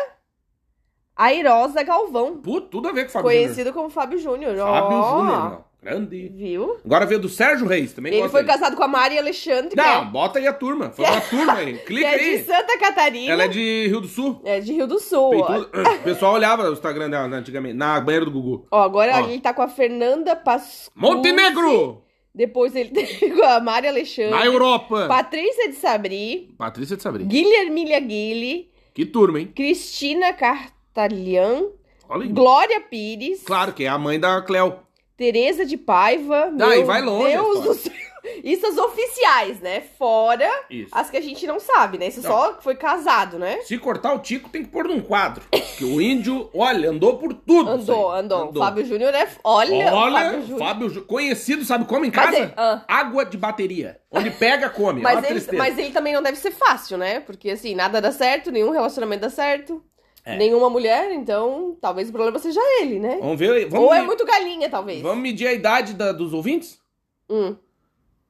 Airosa 1.15 1.83
Galvão. 1.83 2.37
Puta, 2.37 2.67
tudo 2.67 2.89
a 2.89 2.91
ver 2.91 3.03
com 3.03 3.09
o 3.09 3.11
Fábio 3.13 3.29
Júnior. 3.29 3.45
Conhecido 3.45 3.73
como 3.73 3.89
Fábio 3.89 4.19
Júnior. 4.19 4.57
Fábio 4.57 4.97
Ó, 4.97 5.17
Júnior, 5.19 5.49
meu. 5.49 5.63
Grande. 5.87 6.29
Viu? 6.35 6.77
Agora 6.83 7.05
veio 7.05 7.19
do 7.19 7.29
Sérgio 7.29 7.65
Reis, 7.65 7.93
também 7.93 8.13
Ele 8.13 8.27
foi 8.27 8.43
dele. 8.43 8.53
casado 8.53 8.75
com 8.75 8.83
a 8.83 8.87
Mari 8.87 9.17
Alexandre, 9.17 9.73
Não, 9.75 10.01
é- 10.01 10.05
bota 10.05 10.39
aí 10.39 10.47
a 10.47 10.53
turma. 10.53 10.89
Foi 10.91 11.05
uma 11.05 11.21
turma 11.21 11.53
aí. 11.53 11.77
Clica 11.85 12.07
é 12.07 12.17
de 12.17 12.23
aí. 12.25 12.43
Santa 12.43 12.77
Catarina. 12.77 13.31
Ela 13.31 13.43
é 13.45 13.47
de 13.47 13.87
Rio 13.87 14.01
do 14.01 14.07
Sul. 14.07 14.41
É 14.43 14.59
de 14.59 14.73
Rio 14.73 14.87
do 14.87 14.99
Sul. 14.99 15.33
O 15.47 16.03
pessoal 16.03 16.33
olhava 16.33 16.69
o 16.69 16.73
Instagram 16.73 17.09
dela 17.09 17.27
né, 17.27 17.37
antigamente, 17.37 17.75
na 17.75 17.99
banheira 18.01 18.25
do 18.25 18.31
Gugu. 18.31 18.67
Ó, 18.71 18.81
agora 18.83 19.13
Ó. 19.15 19.19
ele 19.29 19.39
tá 19.39 19.53
com 19.53 19.61
a 19.61 19.67
Fernanda 19.67 20.35
Pascu. 20.35 20.91
Montenegro! 20.95 22.03
Depois 22.35 22.75
ele 22.75 22.89
tem 22.91 23.35
com 23.35 23.43
a 23.43 23.59
Mari 23.59 23.87
Alexandre. 23.87 24.31
Na 24.31 24.45
Europa! 24.45 25.07
Patrícia 25.07 25.69
de 25.69 25.75
Sabri. 25.75 26.53
Patrícia 26.57 26.97
de 26.97 27.03
Sabri. 27.03 27.23
Guilhermilha 27.23 27.99
Guille. 27.99 28.69
Que 28.93 29.05
turma, 29.05 29.39
hein? 29.39 29.51
Cristina 29.55 30.35
aí. 30.95 32.29
Glória 32.29 32.81
Pires. 32.81 33.43
Claro 33.43 33.73
que 33.73 33.83
é 33.83 33.87
a 33.87 33.97
mãe 33.97 34.19
da 34.19 34.41
Cleo. 34.41 34.75
Tereza 35.17 35.65
de 35.65 35.75
Paiva. 35.75 36.51
Meu 36.51 36.71
e 36.71 36.83
vai 36.83 37.01
longe 37.01 37.31
Deus 37.31 37.63
do 37.63 37.73
céu. 37.73 37.93
Isso 38.43 38.67
as 38.67 38.77
oficiais, 38.77 39.59
né? 39.61 39.81
Fora 39.97 40.49
Isso. 40.69 40.89
as 40.91 41.09
que 41.09 41.17
a 41.17 41.21
gente 41.21 41.47
não 41.47 41.59
sabe, 41.59 41.97
né? 41.97 42.07
Isso 42.07 42.21
Não. 42.21 42.29
só 42.29 42.53
que 42.53 42.63
foi 42.63 42.75
casado, 42.75 43.39
né? 43.39 43.61
Se 43.61 43.77
cortar 43.77 44.13
o 44.13 44.19
tico, 44.19 44.49
tem 44.49 44.63
que 44.63 44.69
pôr 44.69 44.85
num 44.85 44.99
quadro. 44.99 45.43
Que 45.77 45.85
o 45.85 46.01
índio, 46.01 46.49
olha, 46.53 46.89
andou 46.89 47.17
por 47.17 47.33
tudo. 47.33 47.69
Andou, 47.69 48.11
aí. 48.11 48.19
andou. 48.19 48.53
Fábio 48.55 48.85
Júnior 48.85 49.13
é. 49.13 49.27
Olha, 49.43 49.93
Olha, 49.93 50.19
Fábio 50.19 50.41
Júnior. 50.41 50.59
Fábio. 50.59 51.05
Conhecido, 51.05 51.63
sabe 51.63 51.85
como 51.85 52.05
em 52.05 52.11
casa? 52.11 52.37
é, 52.37 52.53
ah. 52.57 52.83
Água 52.87 53.25
de 53.25 53.37
bateria. 53.37 53.99
Onde 54.11 54.29
pega, 54.31 54.69
come. 54.69 55.01
Mas 55.07 55.23
ele, 55.23 55.57
mas 55.57 55.77
ele 55.77 55.91
também 55.91 56.13
não 56.13 56.21
deve 56.21 56.37
ser 56.37 56.51
fácil, 56.51 56.97
né? 56.97 57.19
Porque 57.21 57.49
assim, 57.49 57.75
nada 57.75 58.01
dá 58.01 58.11
certo, 58.11 58.51
nenhum 58.51 58.71
relacionamento 58.71 59.21
dá 59.21 59.29
certo. 59.29 59.81
É. 60.27 60.35
Nenhuma 60.37 60.69
mulher, 60.69 61.11
então 61.13 61.77
talvez 61.79 62.09
o 62.09 62.11
problema 62.11 62.37
seja 62.37 62.59
ele, 62.81 62.99
né? 62.99 63.17
Vamos 63.21 63.39
ver. 63.39 63.65
Vamos, 63.69 63.85
Ou 63.87 63.93
é 63.93 64.01
muito 64.01 64.25
galinha, 64.25 64.69
talvez. 64.69 65.01
vamos 65.01 65.23
medir 65.23 65.47
a 65.47 65.53
idade 65.53 65.93
da- 65.93 66.11
dos 66.11 66.33
ouvintes? 66.33 66.79
Hum, 67.29 67.55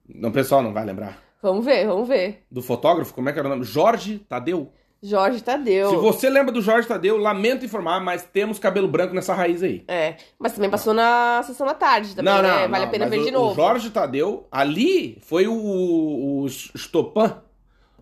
Não, 0.07 0.29
o 0.29 0.33
pessoal 0.33 0.61
não 0.61 0.73
vai 0.73 0.85
lembrar. 0.85 1.21
vamos 1.41 1.65
ver, 1.65 1.87
vamos 1.87 2.07
ver. 2.07 2.43
Do 2.51 2.61
fotógrafo, 2.61 3.13
como 3.13 3.29
é 3.29 3.33
que 3.33 3.39
era 3.39 3.47
o 3.47 3.51
nome? 3.51 3.63
Jorge 3.63 4.19
Tadeu. 4.29 4.71
Jorge 5.01 5.41
Tadeu. 5.43 5.89
Se 5.91 5.95
você 5.95 6.27
lembra 6.29 6.51
do 6.51 6.61
Jorge 6.61 6.87
Tadeu, 6.87 7.17
lamento 7.17 7.63
informar, 7.65 7.99
mas 7.99 8.23
temos 8.23 8.57
cabelo 8.57 8.87
branco 8.87 9.13
nessa 9.13 9.33
raiz 9.33 9.61
aí. 9.61 9.83
É, 9.87 10.15
mas 10.39 10.53
também 10.53 10.69
passou 10.71 10.91
na 10.93 11.41
sessão 11.43 11.65
da 11.67 11.73
tarde 11.75 12.15
também, 12.15 12.33
né? 12.41 12.67
vale 12.67 12.85
a 12.85 12.87
pena 12.87 13.07
ver 13.07 13.19
o, 13.19 13.23
de 13.25 13.31
novo. 13.31 13.51
O 13.51 13.55
Jorge 13.55 13.89
Tadeu, 13.91 14.47
ali 14.51 15.17
foi 15.21 15.47
o, 15.47 15.53
o 15.53 16.47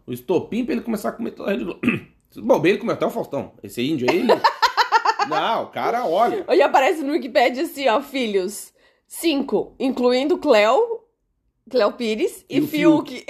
o 0.07 0.13
estopim 0.13 0.63
pra 0.63 0.73
ele 0.73 0.83
começar 0.83 1.09
a 1.09 1.11
comer 1.11 1.31
toda 1.31 1.49
a 1.49 1.53
Rede 1.53 1.65
Globo. 1.65 1.81
Bom, 2.41 2.59
bem, 2.59 2.71
ele 2.71 2.79
comeu 2.79 2.95
até 2.95 3.05
o 3.05 3.09
Faustão. 3.11 3.53
Esse 3.63 3.81
índio 3.81 4.07
aí, 4.09 4.19
ele... 4.19 4.27
Não, 5.29 5.63
o 5.63 5.67
cara, 5.67 6.05
olha. 6.05 6.45
E 6.49 6.61
aparece 6.61 7.01
no 7.01 7.13
Wikipedia 7.13 7.63
assim, 7.63 7.87
ó, 7.87 8.01
filhos. 8.01 8.73
Cinco, 9.07 9.75
incluindo 9.79 10.37
Cleo, 10.37 11.01
Cleo 11.69 11.91
Pires 11.93 12.45
e, 12.49 12.57
E 12.57 12.61
o 12.61 12.67
Fiuk. 12.67 13.25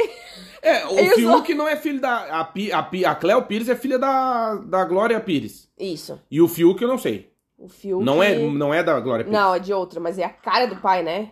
É, 0.62 0.86
o 0.88 1.00
Isso. 1.00 1.15
Fiuk 1.15 1.54
não 1.54 1.68
é 1.68 1.76
filho 1.76 2.02
da... 2.02 2.18
A, 2.18 2.41
a, 2.41 3.12
a 3.12 3.15
Cleo 3.15 3.41
Pires 3.44 3.70
é 3.70 3.76
filha 3.76 4.00
da, 4.00 4.56
da 4.56 4.86
Glória 4.86 5.20
Pires. 5.20 5.70
Isso. 5.78 6.20
E 6.30 6.41
o 6.41 6.48
Fiuk 6.48 6.82
eu 6.82 6.88
não 6.88 6.98
sei. 6.98 7.32
O 7.58 7.68
Fiuk. 7.68 8.04
Não, 8.04 8.22
é, 8.22 8.38
não 8.38 8.74
é 8.74 8.84
da 8.84 9.00
Glória 9.00 9.26
Pires. 9.26 9.39
Não, 9.39 9.56
é 9.56 9.60
de 9.60 9.74
outra, 9.74 10.00
mas 10.00 10.18
é 10.18 10.24
a 10.24 10.30
cara 10.30 10.65
do 10.65 10.78
pai, 10.78 11.04
né? 11.04 11.32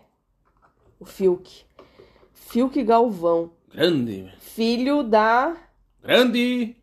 O 1.00 1.06
Fiuk. 1.06 1.64
Fiuk 2.34 2.82
Galvão. 2.84 3.52
Grande, 3.74 4.32
Filho 4.40 5.04
da 5.04 5.56
grande... 6.02 6.76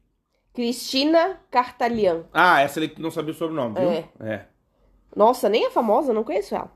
Cristina 0.55 1.39
Cartalian. 1.51 2.25
Ah, 2.33 2.61
essa 2.61 2.81
ali 2.81 2.89
que 2.89 3.01
não 3.01 3.11
sabia 3.11 3.33
o 3.33 3.35
sobrenome, 3.35 3.79
viu? 3.79 3.91
É. 3.91 4.05
É. 4.21 4.47
Nossa, 5.15 5.49
nem 5.49 5.67
é 5.67 5.71
famosa, 5.71 6.13
não 6.13 6.25
conheço 6.25 6.55
ela. 6.55 6.71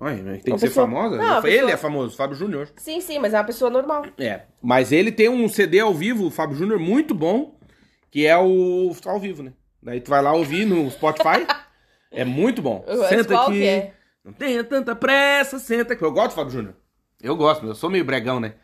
Ai, 0.00 0.20
mas 0.22 0.42
tem 0.42 0.52
Uma 0.52 0.56
que 0.56 0.60
ser 0.60 0.66
pessoa- 0.68 0.86
famosa? 0.86 1.16
Não, 1.16 1.34
a 1.34 1.38
Ele 1.38 1.50
pessoa- 1.56 1.70
é 1.70 1.76
famoso, 1.76 2.16
Fábio 2.16 2.36
Júnior. 2.36 2.68
Sim, 2.76 3.00
sim, 3.00 3.18
mas 3.18 3.32
é 3.32 3.38
uma 3.38 3.44
pessoa 3.44 3.70
normal. 3.70 4.04
É. 4.18 4.42
Mas 4.62 4.90
ele 4.92 5.12
tem 5.12 5.28
um 5.28 5.48
CD 5.48 5.80
ao 5.80 5.94
vivo, 5.94 6.26
o 6.26 6.30
Fábio 6.30 6.56
Júnior, 6.56 6.78
muito 6.80 7.14
bom, 7.14 7.58
que 8.10 8.26
é 8.26 8.36
o 8.36 8.90
ao 9.06 9.20
vivo, 9.20 9.42
né? 9.42 9.52
Daí 9.82 10.00
tu 10.00 10.10
vai 10.10 10.20
lá 10.22 10.32
ouvir 10.32 10.64
no 10.64 10.90
Spotify. 10.90 11.46
é 12.10 12.24
muito 12.24 12.60
bom. 12.60 12.84
Mas 12.86 13.08
Senta 13.08 13.40
aqui. 13.42 13.52
que 13.52 13.66
é? 13.66 13.94
Não 14.24 14.32
tenha 14.32 14.64
tanta 14.64 14.96
pressa, 14.96 15.58
senta 15.58 15.92
aqui. 15.92 16.02
Eu 16.02 16.12
gosto 16.12 16.30
do 16.30 16.34
Fábio 16.36 16.50
Júnior. 16.52 16.74
Eu 17.22 17.36
gosto, 17.36 17.64
eu 17.66 17.74
sou 17.74 17.88
meio 17.90 18.04
bregão, 18.04 18.40
né? 18.40 18.54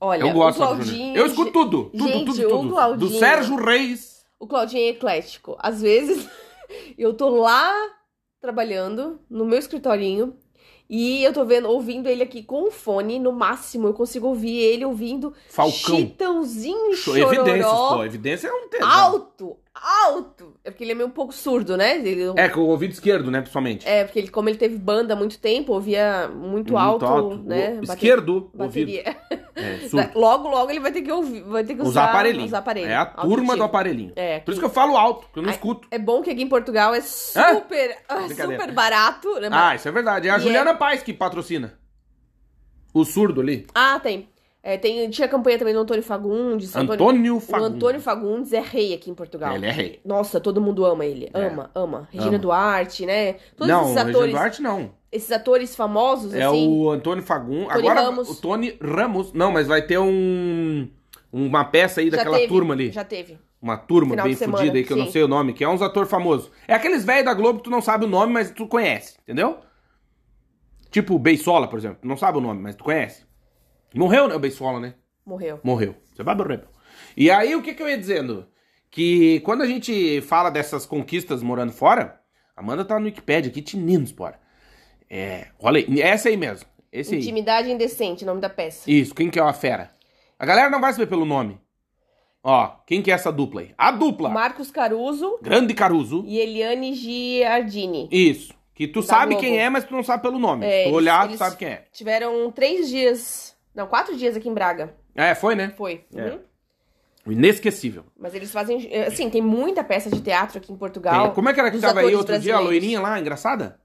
Olha, 0.00 0.22
eu 0.22 0.32
gosto 0.32 0.58
o 0.62 0.66
do 0.66 0.74
Claudinho... 0.74 1.16
Eu 1.16 1.26
escuto 1.26 1.52
tudo. 1.52 1.84
Tudo, 1.90 2.08
Gente, 2.08 2.24
tudo, 2.26 2.46
o 2.46 2.48
tudo. 2.50 2.68
Do 2.68 2.74
Claudinho- 2.74 3.18
Sérgio 3.18 3.56
Reis. 3.56 4.24
O 4.38 4.46
Claudinho 4.46 4.82
é 4.82 4.88
eclético. 4.88 5.56
Às 5.58 5.80
vezes, 5.80 6.28
eu 6.98 7.14
tô 7.14 7.28
lá 7.30 7.72
trabalhando 8.40 9.20
no 9.30 9.44
meu 9.46 9.58
escritorinho 9.58 10.36
e 10.88 11.24
eu 11.24 11.32
tô 11.32 11.44
vendo, 11.46 11.68
ouvindo 11.70 12.08
ele 12.08 12.22
aqui 12.22 12.42
com 12.42 12.64
o 12.64 12.70
fone, 12.70 13.18
no 13.18 13.32
máximo 13.32 13.88
eu 13.88 13.94
consigo 13.94 14.26
ouvir 14.28 14.58
ele 14.58 14.84
ouvindo 14.84 15.32
Falcão. 15.48 15.96
Chitãozinho 15.96 16.94
Show. 16.94 17.16
Evidências, 17.16 17.64
Chororó 17.66 17.96
pô. 17.96 18.04
Evidência 18.04 18.48
é 18.48 18.52
um 18.52 18.68
tesão. 18.68 18.88
alto, 18.90 19.56
alto. 19.74 20.54
É 20.62 20.70
porque 20.70 20.84
ele 20.84 20.92
é 20.92 20.94
meio 20.94 21.08
um 21.08 21.12
pouco 21.12 21.32
surdo, 21.32 21.76
né? 21.76 21.98
Ele- 21.98 22.32
É, 22.36 22.48
com 22.48 22.60
o 22.60 22.68
ouvido 22.68 22.92
esquerdo, 22.92 23.30
né, 23.30 23.40
principalmente. 23.40 23.86
É, 23.86 24.04
porque 24.04 24.18
ele, 24.18 24.28
como 24.28 24.48
ele 24.48 24.56
teve 24.56 24.76
banda 24.78 25.14
há 25.14 25.16
muito 25.16 25.38
tempo, 25.38 25.72
ouvia 25.72 26.28
muito, 26.28 26.76
alto, 26.76 27.36
né? 27.44 27.78
O 27.80 27.84
Esquerdo, 27.84 28.50
ouvido. 28.56 28.90
É. 28.92 29.16
Logo, 30.14 30.48
logo 30.48 30.70
ele 30.70 30.80
vai 30.80 30.90
ter 30.92 31.02
que 31.02 31.12
ouvir, 31.12 31.42
vai 31.42 31.62
ter 31.64 31.74
que 31.74 31.80
usar, 31.80 31.88
Usar 31.90 32.04
aparelhinho. 32.06 32.44
usar 32.46 32.58
aparelho. 32.58 32.88
É 32.88 32.94
a 32.96 33.06
turma 33.06 33.56
do 33.56 33.62
aparelhinho. 33.62 34.12
É, 34.16 34.40
Por 34.40 34.50
isso 34.50 34.60
que 34.60 34.66
eu 34.66 34.70
falo 34.70 34.96
alto, 34.96 35.22
porque 35.26 35.38
eu 35.38 35.42
não 35.44 35.50
escuto. 35.50 35.86
É 35.90 35.98
bom 35.98 36.22
que 36.22 36.30
aqui 36.30 36.42
em 36.42 36.48
Portugal 36.48 36.92
é 36.94 37.00
super, 37.00 37.98
ah, 38.08 38.16
Brincadeira. 38.16 38.60
super 38.62 38.72
barato. 38.74 39.32
Né? 39.40 39.48
Ah, 39.52 39.74
isso 39.74 39.86
é 39.88 39.92
verdade. 39.92 40.28
É 40.28 40.30
a 40.32 40.38
E 40.38 40.40
Juliana 40.40 40.74
Paz 40.74 41.02
que 41.02 41.12
patrocina. 41.12 41.78
O 42.92 43.04
surdo 43.04 43.40
ali. 43.40 43.66
Ah, 43.74 43.98
tem. 44.00 44.28
É, 44.66 44.78
tem. 44.78 45.10
Tinha 45.10 45.28
campanha 45.28 45.58
também 45.58 45.74
do 45.74 45.80
Antônio 45.80 46.02
Fagundes. 46.02 46.74
Antônio 46.74 47.36
O 47.36 47.40
Fagundes. 47.40 47.74
Antônio 47.76 48.00
Fagundes 48.00 48.50
é 48.54 48.60
rei 48.60 48.94
aqui 48.94 49.10
em 49.10 49.14
Portugal. 49.14 49.54
Ele 49.54 49.66
é 49.66 49.70
rei. 49.70 50.00
Nossa, 50.02 50.40
todo 50.40 50.58
mundo 50.58 50.86
ama 50.86 51.04
ele. 51.04 51.28
É. 51.34 51.46
Ama, 51.48 51.70
ama. 51.74 52.08
Regina 52.10 52.30
Ama. 52.30 52.38
Duarte, 52.38 53.04
né? 53.04 53.34
Todos 53.54 53.68
não, 53.68 53.82
esses 53.82 53.94
Regina 53.94 54.10
atores. 54.10 54.32
Duarte 54.32 54.62
não. 54.62 54.90
Esses 55.12 55.30
atores 55.30 55.76
famosos, 55.76 56.32
É 56.32 56.44
assim. 56.44 56.66
o 56.66 56.90
Antônio 56.90 57.22
Fagundes. 57.22 57.68
Tony 57.68 57.78
Agora, 57.78 58.00
Ramos. 58.00 58.30
o 58.30 58.40
Tony 58.40 58.78
Ramos. 58.80 59.32
Não, 59.34 59.52
mas 59.52 59.66
vai 59.68 59.82
ter 59.82 59.98
um... 59.98 60.88
Uma 61.30 61.64
peça 61.66 62.00
aí 62.00 62.10
já 62.10 62.16
daquela 62.16 62.36
teve, 62.38 62.48
turma 62.48 62.72
ali. 62.72 62.90
Já 62.90 63.04
teve. 63.04 63.38
Uma 63.60 63.76
turma 63.76 64.12
Final 64.12 64.26
bem 64.26 64.34
fodida 64.34 64.78
aí, 64.78 64.84
que 64.84 64.92
eu 64.92 64.96
não 64.96 65.06
sim. 65.06 65.12
sei 65.12 65.22
o 65.24 65.28
nome, 65.28 65.52
que 65.52 65.62
é 65.62 65.68
uns 65.68 65.82
ator 65.82 66.06
famoso. 66.06 66.50
É 66.66 66.72
aqueles 66.74 67.04
velhos 67.04 67.26
da 67.26 67.34
Globo 67.34 67.58
que 67.58 67.64
tu 67.64 67.70
não 67.70 67.82
sabe 67.82 68.06
o 68.06 68.08
nome, 68.08 68.32
mas 68.32 68.50
tu 68.50 68.66
conhece, 68.66 69.18
entendeu? 69.24 69.58
Tipo 70.90 71.16
o 71.16 71.18
Beisola, 71.18 71.68
por 71.68 71.78
exemplo. 71.78 71.98
Tu 72.00 72.08
não 72.08 72.16
sabe 72.16 72.38
o 72.38 72.40
nome, 72.40 72.62
mas 72.62 72.74
tu 72.76 72.84
conhece. 72.84 73.24
Morreu, 73.94 74.28
né? 74.28 74.34
O 74.34 74.38
Beisola, 74.38 74.80
né? 74.80 74.94
Morreu. 75.24 75.60
Morreu. 75.62 75.94
Você 76.14 76.22
vai 76.22 76.34
morrer. 76.34 76.64
E 77.16 77.30
aí, 77.30 77.54
o 77.54 77.62
que, 77.62 77.74
que 77.74 77.82
eu 77.82 77.88
ia 77.88 77.98
dizendo? 77.98 78.46
Que 78.90 79.40
quando 79.40 79.62
a 79.62 79.66
gente 79.66 80.20
fala 80.22 80.50
dessas 80.50 80.86
conquistas 80.86 81.42
morando 81.42 81.72
fora, 81.72 82.20
Amanda 82.56 82.84
tá 82.84 82.98
no 82.98 83.06
Wikipedia 83.06 83.50
aqui, 83.50 83.62
tinindo, 83.62 84.06
spora. 84.06 84.38
É, 85.10 85.48
olha 85.58 85.78
aí, 85.78 86.00
essa 86.00 86.28
aí 86.28 86.36
mesmo. 86.36 86.66
Esse 86.92 87.14
aí. 87.14 87.20
Intimidade 87.20 87.70
Indecente, 87.70 88.24
nome 88.24 88.40
da 88.40 88.48
peça. 88.48 88.90
Isso, 88.90 89.14
quem 89.14 89.30
que 89.30 89.38
é 89.38 89.42
uma 89.42 89.52
fera? 89.52 89.90
A 90.38 90.46
galera 90.46 90.70
não 90.70 90.80
vai 90.80 90.92
saber 90.92 91.06
pelo 91.06 91.24
nome. 91.24 91.58
Ó, 92.42 92.66
quem 92.86 93.00
que 93.00 93.10
é 93.10 93.14
essa 93.14 93.32
dupla 93.32 93.62
aí? 93.62 93.74
A 93.76 93.90
dupla! 93.90 94.28
Marcos 94.28 94.70
Caruso 94.70 95.38
Grande 95.40 95.72
Caruso. 95.72 96.22
e 96.26 96.38
Eliane 96.38 96.92
Giardini. 96.94 98.08
Isso. 98.12 98.54
Que 98.74 98.86
tu 98.86 99.02
sabe 99.02 99.34
Globo. 99.34 99.40
quem 99.40 99.58
é, 99.58 99.70
mas 99.70 99.84
tu 99.84 99.94
não 99.94 100.02
sabe 100.02 100.22
pelo 100.22 100.38
nome. 100.38 100.66
É, 100.66 100.84
tu 100.84 100.94
olhar, 100.94 101.28
tu 101.28 101.36
sabe 101.36 101.56
quem 101.56 101.68
é. 101.68 101.84
Tiveram 101.92 102.50
três 102.50 102.88
dias. 102.88 103.53
Não, 103.74 103.86
quatro 103.86 104.16
dias 104.16 104.36
aqui 104.36 104.48
em 104.48 104.54
Braga. 104.54 104.94
É, 105.14 105.34
foi, 105.34 105.54
né? 105.54 105.72
Foi. 105.76 106.04
É. 106.14 106.22
Uhum. 106.30 106.40
Inesquecível. 107.26 108.04
Mas 108.18 108.34
eles 108.34 108.52
fazem. 108.52 108.88
Assim, 109.06 109.30
tem 109.30 109.40
muita 109.40 109.82
peça 109.82 110.10
de 110.10 110.20
teatro 110.20 110.58
aqui 110.58 110.72
em 110.72 110.76
Portugal. 110.76 111.26
Tem- 111.26 111.34
Como 111.34 111.48
é 111.48 111.54
que 111.54 111.60
era 111.60 111.70
que 111.70 111.78
tava 111.78 112.00
aí 112.00 112.14
outro 112.14 112.38
dia? 112.38 112.56
A 112.56 112.60
loirinha 112.60 113.00
lá, 113.00 113.18
engraçada? 113.18 113.80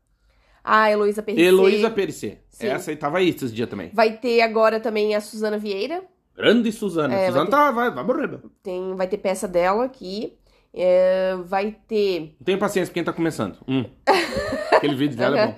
A 0.63 0.91
Heloísa 0.91 1.23
Perricê. 1.23 1.45
Heloísa 1.47 1.89
Perissé. 1.89 2.39
Essa 2.59 2.91
aí 2.91 2.97
tava 2.97 3.19
aí 3.19 3.29
esses 3.29 3.53
dias 3.53 3.69
também. 3.69 3.91
Vai 3.93 4.17
ter 4.17 4.41
agora 4.41 4.79
também 4.79 5.15
a 5.15 5.21
Suzana 5.21 5.57
Vieira. 5.57 6.03
Grande 6.35 6.71
Suzana. 6.71 7.15
É, 7.15 7.27
Suzana 7.27 7.45
vai 7.45 7.45
ter- 7.45 7.51
tá, 7.51 7.71
vai, 7.71 7.91
vai 7.91 8.03
morrer. 8.03 8.39
Tem, 8.61 8.93
vai 8.95 9.07
ter 9.07 9.17
peça 9.17 9.47
dela 9.47 9.85
aqui. 9.85 10.37
É, 10.73 11.35
vai 11.45 11.75
ter. 11.87 12.35
Não 12.39 12.45
tenho 12.45 12.59
paciência 12.59 12.91
pra 12.91 12.93
quem 12.93 13.03
tá 13.05 13.13
começando. 13.13 13.57
Hum. 13.67 13.85
Aquele 14.75 14.95
vídeo 14.95 15.17
dela 15.17 15.39
é 15.39 15.47
bom. 15.47 15.55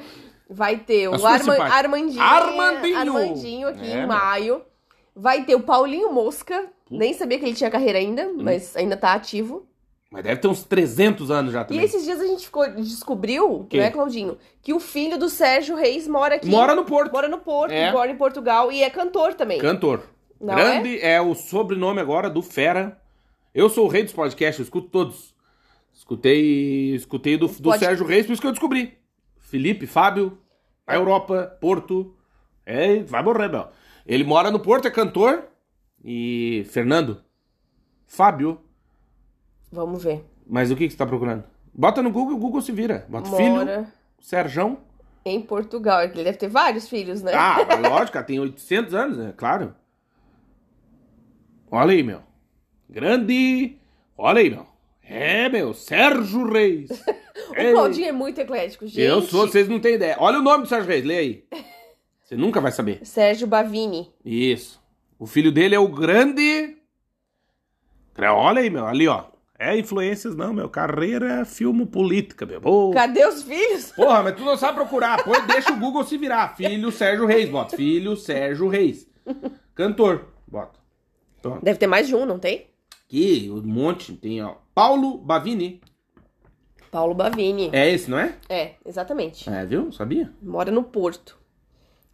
Vai 0.53 0.77
ter 0.77 1.03
É 1.03 1.09
o 1.09 1.25
Arma-. 1.25 1.53
Armandinho. 1.63 2.21
Armandinho! 2.21 2.97
Armandinho 2.97 3.67
aqui 3.69 3.89
É, 3.91 4.03
em 4.03 4.05
maio. 4.07 4.61
Vai 5.15 5.43
ter 5.45 5.55
o 5.55 5.61
Paulinho 5.61 6.11
Mosca. 6.11 6.67
Nem 6.89 7.13
sabia 7.13 7.39
que 7.39 7.45
ele 7.45 7.55
tinha 7.55 7.69
carreira 7.71 7.97
ainda, 7.99 8.23
Hum. 8.27 8.37
mas 8.41 8.75
ainda 8.75 8.97
tá 8.97 9.13
ativo. 9.13 9.65
Mas 10.11 10.23
deve 10.25 10.41
ter 10.41 10.47
uns 10.49 10.63
300 10.65 11.31
anos 11.31 11.53
já 11.53 11.61
E 11.61 11.65
também. 11.65 11.85
esses 11.85 12.03
dias 12.03 12.19
a 12.19 12.25
gente 12.27 12.43
ficou, 12.43 12.69
descobriu, 12.71 13.65
Que? 13.69 13.77
não 13.77 13.83
é, 13.85 13.89
Claudinho? 13.89 14.37
Que 14.61 14.73
o 14.73 14.79
filho 14.81 15.17
do 15.17 15.29
Sérgio 15.29 15.73
Reis 15.77 16.05
mora 16.05 16.35
aqui. 16.35 16.49
Mora 16.49 16.75
no 16.75 16.83
Porto. 16.83 17.13
Mora 17.13 17.29
no 17.29 17.37
Porto, 17.37 17.71
É. 17.71 17.93
mora 17.93 18.11
em 18.11 18.17
Portugal 18.17 18.69
e 18.73 18.83
é 18.83 18.89
cantor 18.89 19.33
também. 19.35 19.57
Cantor. 19.59 20.03
Não 20.39 20.53
Grande 20.55 20.99
é? 20.99 21.21
o 21.21 21.33
sobrenome 21.33 22.01
agora 22.01 22.29
do 22.29 22.41
Fera. 22.41 22.99
Eu 23.55 23.69
sou 23.69 23.85
o 23.85 23.87
rei 23.87 24.03
dos 24.03 24.11
podcasts, 24.11 24.59
eu 24.59 24.63
escuto 24.63 24.89
todos. 24.89 25.33
Escutei, 25.93 26.95
escutei 26.95 27.37
do, 27.37 27.47
do 27.47 27.63
Pode- 27.63 27.79
Sérgio 27.79 28.05
Reis, 28.05 28.25
por 28.25 28.33
isso 28.33 28.41
que 28.41 28.47
eu 28.47 28.51
descobri. 28.51 28.97
Felipe, 29.39 29.85
Fábio, 29.85 30.37
a 30.91 30.95
Europa, 30.95 31.57
Porto. 31.59 32.15
É, 32.65 33.01
vai 33.03 33.23
morrer, 33.23 33.47
meu. 33.49 33.67
Ele 34.05 34.23
mora 34.23 34.51
no 34.51 34.59
Porto, 34.59 34.87
é 34.87 34.91
cantor. 34.91 35.43
E 36.03 36.65
Fernando, 36.69 37.21
Fábio, 38.07 38.59
Vamos 39.71 40.03
ver. 40.03 40.25
mas 40.47 40.71
o 40.71 40.75
que, 40.75 40.85
que 40.87 40.91
você 40.91 40.97
tá 40.97 41.05
procurando? 41.05 41.43
Bota 41.73 42.01
no 42.01 42.11
Google, 42.11 42.35
o 42.35 42.39
Google 42.39 42.61
se 42.61 42.71
vira. 42.71 43.05
Bota 43.07 43.29
filho, 43.35 43.51
Mora 43.51 43.93
Serjão. 44.19 44.79
em 45.23 45.39
Portugal. 45.41 46.01
Ele 46.01 46.23
deve 46.23 46.37
ter 46.37 46.47
vários 46.49 46.89
filhos, 46.89 47.21
né? 47.21 47.31
Ah, 47.35 47.57
lógico, 47.87 48.21
tem 48.23 48.39
800 48.39 48.93
anos, 48.95 49.19
é 49.19 49.31
claro. 49.31 49.75
Olha 51.69 51.91
aí, 51.93 52.03
meu. 52.03 52.21
Grande. 52.89 53.77
Olha 54.17 54.39
aí, 54.39 54.49
meu. 54.49 54.65
É, 55.03 55.47
meu. 55.49 55.73
Sérgio 55.73 56.51
Reis. 56.51 56.89
o 57.69 57.73
Claudinho 57.73 58.07
é 58.07 58.11
muito 58.11 58.39
eclético, 58.39 58.87
gente. 58.87 59.01
Eu 59.01 59.21
sou, 59.21 59.47
vocês 59.47 59.67
não 59.67 59.79
têm 59.79 59.95
ideia. 59.95 60.15
Olha 60.19 60.39
o 60.39 60.41
nome 60.41 60.63
do 60.63 60.69
Sérgio 60.69 60.89
Reis, 60.89 61.05
lê 61.05 61.17
aí. 61.17 61.45
Você 62.23 62.37
nunca 62.37 62.61
vai 62.61 62.71
saber. 62.71 63.05
Sérgio 63.05 63.45
Bavini. 63.45 64.09
Isso. 64.23 64.81
O 65.19 65.27
filho 65.27 65.51
dele 65.51 65.75
é 65.75 65.79
o 65.79 65.89
grande. 65.89 66.77
Olha 68.17 68.61
aí, 68.61 68.69
meu. 68.69 68.87
Ali, 68.87 69.07
ó. 69.07 69.25
É 69.59 69.77
influências, 69.77 70.35
não, 70.35 70.53
meu. 70.53 70.69
Carreira, 70.69 71.45
filme, 71.45 71.85
política, 71.85 72.45
meu. 72.45 72.61
Ô, 72.63 72.91
Cadê 72.91 73.27
os 73.27 73.43
filhos? 73.43 73.91
Porra, 73.91 74.23
mas 74.23 74.35
tu 74.35 74.43
não 74.43 74.57
sabe 74.57 74.75
procurar. 74.75 75.23
Põe, 75.23 75.45
deixa 75.45 75.71
o 75.71 75.77
Google 75.79 76.03
se 76.03 76.17
virar. 76.17 76.55
Filho 76.55 76.91
Sérgio 76.91 77.27
Reis, 77.27 77.49
bota. 77.49 77.75
Filho 77.75 78.15
Sérgio 78.15 78.67
Reis. 78.67 79.07
Cantor, 79.75 80.25
bota. 80.47 80.79
Deve 81.61 81.77
ter 81.77 81.87
mais 81.87 82.07
de 82.07 82.15
um, 82.15 82.25
não 82.25 82.39
tem? 82.39 82.67
Aqui, 83.05 83.51
um 83.51 83.61
monte. 83.61 84.13
Tem, 84.13 84.41
ó. 84.41 84.55
Paulo 84.73 85.17
Bavini. 85.17 85.81
Paulo 86.91 87.15
Bavini. 87.15 87.69
É 87.71 87.89
esse, 87.89 88.11
não 88.11 88.19
é? 88.19 88.35
É, 88.49 88.73
exatamente. 88.85 89.49
É, 89.49 89.65
viu? 89.65 89.91
Sabia? 89.91 90.31
Mora 90.41 90.69
no 90.69 90.83
Porto. 90.83 91.37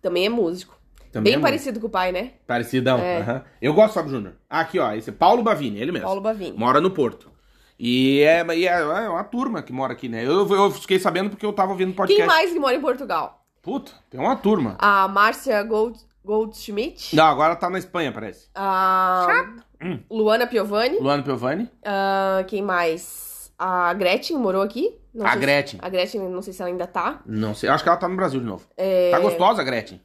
Também 0.02 0.26
é 0.26 0.30
músico. 0.30 0.78
Também 1.12 1.34
Bem 1.34 1.40
é 1.40 1.42
parecido 1.42 1.80
com 1.80 1.88
o 1.88 1.90
pai, 1.90 2.12
né? 2.12 2.34
Parecidão. 2.46 3.00
É. 3.00 3.22
aham. 3.22 3.44
Eu 3.62 3.74
gosto 3.74 3.90
do 3.90 3.94
Fábio 3.96 4.12
Júnior. 4.12 4.34
Ah, 4.50 4.60
aqui, 4.60 4.78
ó. 4.78 4.94
Esse 4.94 5.10
é 5.10 5.14
Paulo 5.14 5.42
Bavini, 5.42 5.80
ele 5.80 5.92
mesmo. 5.92 6.06
Paulo 6.06 6.22
Bavini. 6.22 6.56
Mora 6.56 6.80
no 6.80 6.92
Porto. 6.92 7.32
E 7.80 8.22
é, 8.22 8.46
e 8.56 8.68
é, 8.68 8.80
é 8.82 9.10
uma 9.10 9.24
turma 9.24 9.62
que 9.64 9.72
mora 9.74 9.94
aqui, 9.94 10.08
né? 10.08 10.24
Eu, 10.26 10.48
eu 10.48 10.72
fiquei 10.72 11.00
sabendo 11.00 11.30
porque 11.32 11.46
eu 11.46 11.54
tava 11.54 11.72
ouvindo 11.72 11.94
podcast. 11.94 12.22
Quem 12.22 12.28
mais 12.28 12.52
que 12.54 12.60
mora 12.60 12.76
em 12.76 12.82
Portugal? 12.82 13.46
Puta, 13.62 13.92
tem 14.10 14.20
uma 14.20 14.36
turma. 14.36 14.76
A 14.80 15.08
Márcia 15.08 15.62
Gold, 15.64 16.00
Goldschmidt. 16.24 17.16
Não, 17.16 17.26
agora 17.26 17.56
tá 17.56 17.70
na 17.70 17.80
Espanha, 17.80 18.12
parece. 18.12 18.48
A 18.56 19.46
Hum. 19.82 20.00
Luana 20.10 20.48
Piovani. 20.48 20.98
Luana 21.00 21.22
Piovani. 21.24 21.70
Ah, 21.86 22.44
quem 22.48 22.62
mais? 22.64 23.27
A 23.58 23.94
Gretchen 23.94 24.38
morou 24.38 24.62
aqui. 24.62 24.96
Não 25.14 25.26
A 25.26 25.30
sei 25.32 25.40
se- 25.40 25.46
Gretchen. 25.46 25.80
a 25.82 25.90
Gretchen, 25.90 26.22
não 26.30 26.42
sei 26.42 26.54
se 26.54 26.62
ela 26.62 26.70
ainda 26.70 26.86
tá. 26.86 27.22
Não 27.26 27.56
sei, 27.56 27.70
acho 27.70 27.84
que 27.84 27.90
ela 27.90 27.98
tá 27.98 28.08
no 28.08 28.16
Brasil 28.16 28.40
de 28.40 28.46
novo. 28.46 28.68
É, 28.78 29.10
Tá 29.12 29.20
gostosa, 29.20 29.64
Gretchen. 29.64 30.00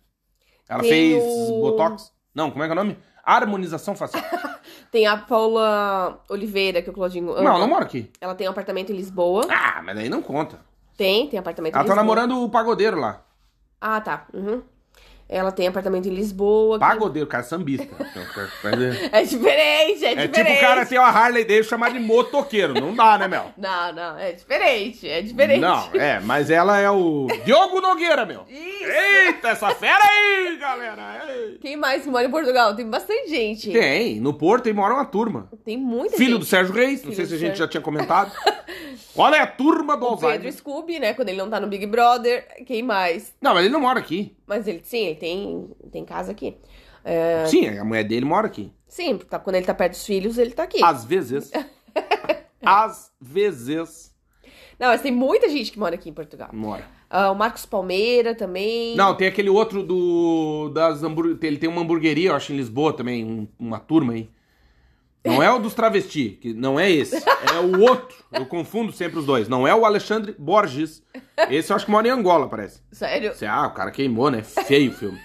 Ela 0.68 0.80
Tem 0.80 0.88
fez 0.90 1.22
o- 1.50 1.60
Botox. 1.60 2.10
Não, 2.34 2.50
como 2.50 2.62
é 2.62 2.66
que 2.66 2.70
é 2.70 2.72
o 2.72 2.76
nome? 2.76 2.98
Harmonização 3.24 3.94
facial. 3.94 4.22
Tem 4.90 5.06
a 5.06 5.16
Paula 5.16 6.22
Oliveira, 6.30 6.80
que 6.82 6.90
o 6.90 6.92
Claudinho 6.92 7.30
ama. 7.32 7.42
não, 7.42 7.50
ela 7.50 7.58
não 7.60 7.68
mora 7.68 7.84
aqui. 7.84 8.10
Ela 8.20 8.34
tem 8.34 8.46
um 8.46 8.50
apartamento 8.50 8.90
em 8.92 8.96
Lisboa. 8.96 9.46
Ah, 9.50 9.80
mas 9.82 9.96
aí 9.98 10.08
não 10.08 10.20
conta. 10.22 10.58
Tem, 10.96 11.28
tem 11.28 11.38
apartamento 11.38 11.74
Ela 11.74 11.82
em 11.84 11.86
tá 11.86 11.94
Lisboa. 11.94 12.02
namorando 12.16 12.42
o 12.44 12.50
pagodeiro 12.50 12.98
lá. 12.98 13.22
Ah, 13.80 14.00
tá. 14.00 14.26
Uhum. 14.34 14.62
Ela 15.32 15.50
tem 15.50 15.66
apartamento 15.66 16.06
em 16.06 16.14
Lisboa. 16.14 16.76
que- 16.78 16.80
Pagodeiro, 16.84 17.26
cara, 17.28 17.42
sambista. 17.42 17.86
Então, 18.12 18.70
é 19.12 19.20
É 19.20 19.22
diferente, 19.24 20.04
é, 20.04 20.12
é 20.12 20.26
diferente. 20.26 20.32
tipo 20.32 20.52
o 20.52 20.60
cara 20.60 20.84
ter 20.86 20.98
uma 20.98 21.08
Harley 21.08 21.44
Davidson 21.44 21.70
chamar 21.70 21.90
de 21.90 21.98
motoqueiro. 21.98 22.74
Não 22.74 22.94
dá, 22.94 23.16
né, 23.18 23.26
Mel? 23.28 23.50
Não, 23.56 23.92
não, 23.92 24.18
é 24.18 24.32
diferente, 24.32 25.08
é 25.08 25.22
diferente. 25.22 25.60
Não, 25.60 25.88
é, 25.94 26.20
mas 26.20 26.50
ela 26.50 26.78
é 26.78 26.90
o 26.90 27.26
Diogo 27.44 27.80
Nogueira, 27.80 28.24
meu. 28.26 28.44
Isso. 28.48 28.84
Eita, 28.84 29.48
essa 29.48 29.70
fera 29.74 30.02
aí, 30.04 30.56
galera. 30.58 31.24
Ei. 31.28 31.58
Quem 31.60 31.76
mais 31.76 32.02
que 32.02 32.10
mora 32.10 32.26
em 32.26 32.30
Portugal? 32.30 32.74
Tem 32.76 32.86
bastante 32.88 33.28
gente. 33.30 33.70
Tem, 33.72 34.20
no 34.20 34.34
Porto 34.34 34.66
aí 34.66 34.72
mora 34.72 34.92
uma 34.94 35.04
turma. 35.04 35.48
Tem 35.64 35.76
muita 35.78 36.16
Filho 36.16 36.32
gente. 36.32 36.40
do 36.40 36.44
Sérgio 36.46 36.74
Reis, 36.74 37.02
não 37.02 37.12
Filho 37.12 37.14
sei 37.16 37.24
do 37.24 37.28
se 37.28 37.34
a 37.34 37.38
gente 37.38 37.46
Sérgio. 37.48 37.64
já 37.64 37.68
tinha 37.68 37.80
comentado. 37.80 38.32
Olha 39.16 39.36
é 39.36 39.40
a 39.40 39.46
turma 39.46 39.96
do 39.96 40.06
O 40.06 40.16
Pedro. 40.16 40.50
Scooby, 40.50 40.98
né? 40.98 41.12
Quando 41.14 41.28
ele 41.28 41.38
não 41.38 41.50
tá 41.50 41.60
no 41.60 41.66
Big 41.66 41.84
Brother. 41.86 42.46
Quem 42.66 42.82
mais? 42.82 43.34
Não, 43.40 43.52
mas 43.54 43.64
ele 43.64 43.72
não 43.72 43.80
mora 43.80 43.98
aqui. 43.98 44.36
Mas 44.46 44.66
ele, 44.66 44.80
sim, 44.84 45.06
ele 45.06 45.16
tem, 45.16 45.70
tem 45.90 46.04
casa 46.04 46.32
aqui. 46.32 46.56
É, 47.04 47.44
Sim, 47.46 47.66
a 47.78 47.84
mulher 47.84 48.04
dele 48.04 48.24
mora 48.24 48.46
aqui. 48.46 48.72
sim, 48.86 49.18
tá, 49.18 49.38
quando 49.38 49.56
ele 49.56 49.66
tá 49.66 49.74
perto 49.74 49.92
dos 49.92 50.06
filhos, 50.06 50.38
ele 50.38 50.52
tá 50.52 50.62
aqui. 50.62 50.82
Às 50.84 51.04
vezes. 51.04 51.50
Às 52.64 53.10
vezes. 53.20 54.12
Não, 54.78 54.88
mas 54.88 55.00
tem 55.02 55.12
muita 55.12 55.48
gente 55.48 55.72
que 55.72 55.78
mora 55.78 55.94
aqui 55.94 56.08
em 56.08 56.12
Portugal. 56.12 56.48
Mora. 56.52 56.84
Ah, 57.10 57.30
o 57.30 57.34
Marcos 57.34 57.66
Palmeira 57.66 58.34
também. 58.34 58.96
Não, 58.96 59.14
tem 59.16 59.28
aquele 59.28 59.50
outro 59.50 59.82
do. 59.82 60.70
Das 60.72 61.02
hambur... 61.02 61.36
Ele 61.42 61.58
tem 61.58 61.68
uma 61.68 61.82
hamburgueria, 61.82 62.30
eu 62.30 62.34
acho, 62.36 62.52
em 62.52 62.56
Lisboa 62.56 62.92
também, 62.92 63.24
um- 63.24 63.48
uma 63.58 63.78
turma 63.78 64.12
aí. 64.14 64.30
Não 65.24 65.42
é 65.42 65.50
o 65.52 65.58
dos 65.58 65.72
travesti, 65.72 66.30
que 66.40 66.52
não 66.52 66.80
é 66.80 66.90
esse. 66.90 67.16
É 67.16 67.60
o 67.60 67.80
outro. 67.80 68.16
Eu 68.32 68.44
confundo 68.44 68.90
sempre 68.92 69.18
os 69.20 69.26
dois. 69.26 69.48
Não 69.48 69.66
é 69.66 69.74
o 69.74 69.84
Alexandre 69.84 70.34
Borges. 70.36 71.02
Esse 71.48 71.72
eu 71.72 71.76
acho 71.76 71.84
que 71.84 71.92
mora 71.92 72.08
em 72.08 72.10
Angola, 72.10 72.48
parece. 72.48 72.82
Sério? 72.90 73.32
Você, 73.32 73.46
ah, 73.46 73.66
o 73.66 73.74
cara 73.74 73.92
queimou, 73.92 74.30
né? 74.30 74.42
Feio 74.42 74.90
o 74.90 74.94
filme. 74.94 75.20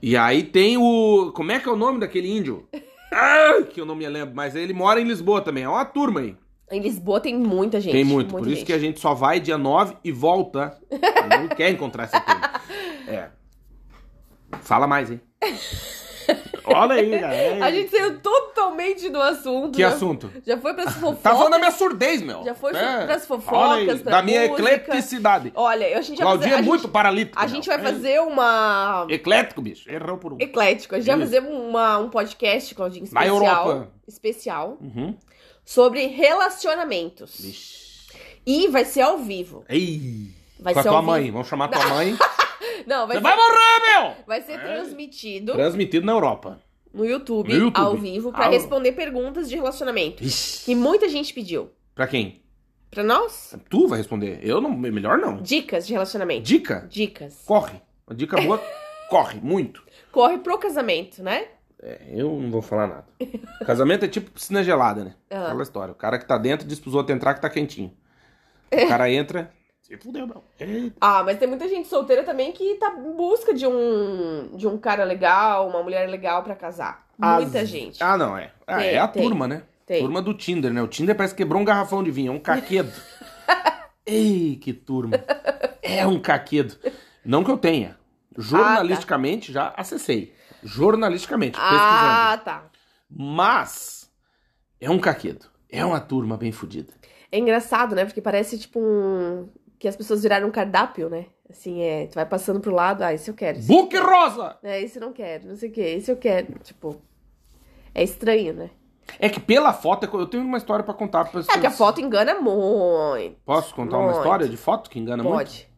E 0.00 0.16
aí 0.16 0.44
tem 0.44 0.76
o. 0.76 1.32
Como 1.34 1.50
é 1.50 1.58
que 1.58 1.68
é 1.68 1.72
o 1.72 1.76
nome 1.76 1.98
daquele 1.98 2.30
índio? 2.30 2.68
Ah, 3.12 3.62
que 3.68 3.80
eu 3.80 3.86
não 3.86 3.96
me 3.96 4.08
lembro, 4.08 4.36
mas 4.36 4.54
ele 4.54 4.72
mora 4.72 5.00
em 5.00 5.04
Lisboa 5.04 5.40
também. 5.40 5.64
É 5.64 5.68
uma 5.68 5.84
turma 5.84 6.20
aí. 6.20 6.36
Em 6.70 6.80
Lisboa 6.80 7.20
tem 7.20 7.36
muita 7.36 7.80
gente. 7.80 7.92
Tem 7.92 8.04
muito. 8.04 8.32
muita 8.32 8.38
Por 8.38 8.46
isso 8.46 8.58
gente. 8.58 8.66
que 8.66 8.72
a 8.72 8.78
gente 8.78 9.00
só 9.00 9.14
vai 9.14 9.40
dia 9.40 9.56
9 9.56 9.96
e 10.04 10.12
volta. 10.12 10.78
não 11.30 11.48
quer 11.48 11.70
encontrar 11.70 12.04
essa 12.04 12.20
turma. 12.20 12.50
É. 13.08 13.28
Fala 14.62 14.84
mais, 14.88 15.12
hein? 15.12 15.20
Olha 16.64 16.94
aí, 16.94 17.20
cara. 17.20 17.64
A 17.64 17.70
gente 17.70 17.90
saiu 17.90 18.18
totalmente 18.20 19.08
do 19.08 19.20
assunto. 19.20 19.72
Que 19.72 19.82
já, 19.82 19.88
assunto? 19.88 20.30
Já 20.44 20.58
foi 20.58 20.74
pras 20.74 20.92
fofocas. 20.94 21.18
Tá 21.22 21.34
falando 21.34 21.52
da 21.52 21.58
minha 21.58 21.70
surdez, 21.70 22.22
meu. 22.22 22.42
Já 22.44 22.54
foi 22.54 22.74
É. 22.76 23.04
pras 23.06 23.26
fofocas, 23.26 23.58
Olha 23.70 23.92
aí, 23.92 23.98
pra 24.00 24.10
Da 24.12 24.22
minha 24.22 24.48
música. 24.48 24.70
ecleticidade. 24.74 25.52
Olha, 25.54 25.86
a 25.98 26.00
gente 26.00 26.16
vai 26.18 26.26
Claudinha 26.26 26.50
fazer... 26.50 26.62
é 26.62 26.66
muito 26.66 26.82
gente, 26.82 26.90
paralítico. 26.90 27.38
A 27.38 27.42
meu. 27.42 27.48
gente 27.50 27.66
vai 27.68 27.76
É. 27.76 27.82
fazer 27.82 28.20
uma... 28.20 29.06
Eclético, 29.08 29.62
bicho. 29.62 29.90
Errou 29.90 30.18
por 30.18 30.32
um. 30.32 30.36
Eclético. 30.40 30.94
A 30.94 30.98
gente 30.98 31.08
vai 31.08 31.18
fazer 31.20 31.40
uma, 31.42 31.98
um 31.98 32.10
podcast, 32.10 32.74
Claudinho, 32.74 33.06
Na 33.12 33.24
especial. 33.26 33.36
Europa. 33.68 33.88
Especial. 34.08 34.78
Uhum. 34.80 35.14
Sobre 35.64 36.06
relacionamentos. 36.06 37.40
Vixe. 37.40 37.86
E 38.46 38.68
vai 38.68 38.84
ser 38.84 39.02
ao 39.02 39.18
vivo. 39.18 39.64
Ei. 39.68 40.30
Vai 40.60 40.72
Com 40.74 40.80
a 40.80 40.82
tua 40.82 41.02
mãe. 41.02 41.30
Vamos 41.30 41.48
chamar 41.48 41.66
a 41.66 41.68
tua 41.68 41.86
mãe. 41.88 42.16
Não, 42.86 43.06
vai 43.06 43.16
Você 43.16 43.22
ser, 43.22 43.22
vai 43.22 43.36
morrer, 43.36 43.80
meu! 44.16 44.24
vai 44.26 44.40
ser 44.42 44.52
É. 44.52 44.58
transmitido 44.58 45.52
Transmitido 45.52 46.06
na 46.06 46.12
Europa. 46.12 46.60
no 46.92 47.04
YouTube, 47.04 47.52
No 47.52 47.58
YouTube. 47.66 47.84
ao 47.84 47.96
vivo, 47.96 48.32
pra 48.32 48.46
Ah. 48.46 48.50
responder 48.50 48.92
perguntas 48.92 49.48
de 49.48 49.56
relacionamento. 49.56 50.22
Ixi. 50.24 50.64
Que 50.64 50.74
muita 50.74 51.08
gente 51.08 51.32
pediu. 51.34 51.70
Pra 51.94 52.06
quem? 52.06 52.42
Pra 52.90 53.02
nós? 53.02 53.54
Tu 53.68 53.88
vai 53.88 53.98
responder. 53.98 54.38
Eu 54.42 54.60
não. 54.60 54.70
Melhor 54.76 55.18
não. 55.18 55.36
Dicas 55.42 55.86
de 55.86 55.92
relacionamento. 55.92 56.42
Dica? 56.42 56.86
Dicas. 56.88 57.42
Corre. 57.44 57.80
Uma 58.06 58.16
dica 58.16 58.40
boa. 58.40 58.62
corre. 59.10 59.38
Muito. 59.42 59.82
Corre 60.12 60.38
pro 60.38 60.56
casamento, 60.58 61.22
né? 61.22 61.48
É, 61.82 62.00
eu 62.14 62.30
não 62.40 62.50
vou 62.50 62.62
falar 62.62 62.86
nada. 62.86 63.04
Casamento 63.66 64.04
é 64.04 64.08
tipo 64.08 64.30
piscina 64.30 64.62
gelada, 64.64 65.04
né? 65.04 65.14
Ah. 65.30 65.46
Aquela 65.46 65.62
história. 65.62 65.92
O 65.92 65.96
cara 65.96 66.18
que 66.18 66.24
tá 66.26 66.38
dentro 66.38 66.66
diz 66.66 66.80
pros 66.80 66.94
outros 66.94 67.14
entrar 67.14 67.34
que 67.34 67.42
tá 67.42 67.50
quentinho. 67.50 67.92
O 68.72 68.88
cara 68.88 69.10
entra. 69.10 69.50
Se 69.86 69.96
fudeu. 69.98 70.42
Eita. 70.58 70.96
Ah, 71.00 71.22
mas 71.22 71.38
tem 71.38 71.46
muita 71.46 71.68
gente 71.68 71.86
solteira 71.86 72.24
também 72.24 72.50
que 72.50 72.74
tá 72.74 72.90
em 72.98 73.12
busca 73.12 73.54
de 73.54 73.64
um, 73.68 74.50
de 74.56 74.66
um 74.66 74.76
cara 74.76 75.04
legal, 75.04 75.68
uma 75.68 75.80
mulher 75.80 76.08
legal 76.10 76.42
pra 76.42 76.56
casar. 76.56 77.06
Muita 77.16 77.60
As- 77.60 77.68
gente. 77.68 78.02
Ah, 78.02 78.16
não, 78.18 78.36
é. 78.36 78.50
Ah, 78.66 78.78
Tem, 78.78 78.88
é 78.88 78.98
a 78.98 79.06
tem. 79.06 79.22
turma, 79.22 79.46
né? 79.46 79.62
Tem. 79.86 80.00
Turma 80.00 80.20
do 80.20 80.34
Tinder, 80.34 80.72
né? 80.72 80.82
O 80.82 80.88
Tinder 80.88 81.14
parece 81.14 81.34
que 81.34 81.42
quebrou 81.44 81.62
um 81.62 81.64
garrafão 81.64 82.02
de 82.02 82.10
vinho, 82.10 82.32
é 82.32 82.34
um 82.34 82.40
caquedo. 82.40 82.90
Ei, 84.04 84.56
que 84.56 84.72
turma. 84.72 85.22
É 85.80 86.04
um 86.04 86.18
caquedo. 86.20 86.76
Não 87.24 87.44
que 87.44 87.50
eu 87.52 87.56
tenha. 87.56 87.96
Jornalisticamente, 88.36 89.52
já 89.52 89.72
acessei. 89.76 90.34
Jornalisticamente, 90.64 91.56
pesquisando. 91.56 91.84
Ah, 91.84 92.40
tá. 92.44 92.64
Mas 93.08 94.10
é 94.80 94.90
um 94.90 94.98
caquedo. 94.98 95.46
É 95.70 95.84
uma 95.84 96.00
turma 96.00 96.36
bem 96.36 96.50
fodida. 96.50 96.92
É 97.30 97.38
engraçado, 97.38 97.94
né? 97.94 98.04
Porque 98.04 98.20
parece 98.20 98.58
tipo 98.58 98.80
um. 98.80 99.48
Que 99.86 99.90
as 99.90 99.94
pessoas 99.94 100.24
viraram 100.24 100.48
um 100.48 100.50
cardápio, 100.50 101.08
né? 101.08 101.26
Assim, 101.48 101.80
é. 101.80 102.08
Tu 102.08 102.16
vai 102.16 102.26
passando 102.26 102.58
pro 102.58 102.74
lado, 102.74 103.04
ah, 103.04 103.14
esse 103.14 103.30
eu 103.30 103.34
quero. 103.34 103.56
Esse, 103.56 103.68
Book 103.68 103.96
Rosa! 103.96 104.56
é, 104.60 104.82
esse 104.82 104.98
eu 104.98 105.00
não 105.00 105.12
quero, 105.12 105.46
não 105.46 105.54
sei 105.54 105.68
o 105.68 105.72
que, 105.72 105.80
esse 105.80 106.10
eu 106.10 106.16
quero. 106.16 106.58
Tipo. 106.58 107.00
É 107.94 108.02
estranho, 108.02 108.52
né? 108.52 108.70
É 109.20 109.28
que 109.28 109.38
pela 109.38 109.72
foto, 109.72 110.04
eu 110.12 110.26
tenho 110.26 110.42
uma 110.42 110.58
história 110.58 110.84
pra 110.84 110.92
contar 110.92 111.26
pra 111.26 111.40
vocês. 111.40 111.56
É 111.56 111.60
que 111.60 111.68
a 111.68 111.70
foto 111.70 112.00
engana 112.00 112.34
muito. 112.34 113.36
Posso 113.44 113.72
contar 113.76 113.98
uma 113.98 114.06
Muito. 114.06 114.18
história 114.18 114.48
de 114.48 114.56
foto 114.56 114.90
que 114.90 114.98
engana 114.98 115.22
muito? 115.22 115.36
Pode. 115.36 115.68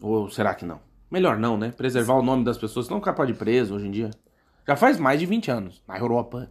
Ou 0.00 0.30
será 0.30 0.54
que 0.54 0.64
não? 0.64 0.80
Melhor 1.10 1.36
não, 1.36 1.58
né? 1.58 1.70
Preservar 1.70 2.14
o 2.14 2.22
nome 2.22 2.42
das 2.42 2.56
pessoas, 2.56 2.86
senão 2.86 2.96
o 2.98 3.02
cara 3.02 3.14
pode 3.14 3.32
ir 3.32 3.36
preso 3.36 3.74
hoje 3.74 3.88
em 3.88 3.90
dia. 3.90 4.08
Já 4.66 4.74
faz 4.74 4.98
mais 4.98 5.20
de 5.20 5.26
20 5.26 5.50
anos, 5.50 5.82
na 5.86 5.98
Europa. 5.98 6.50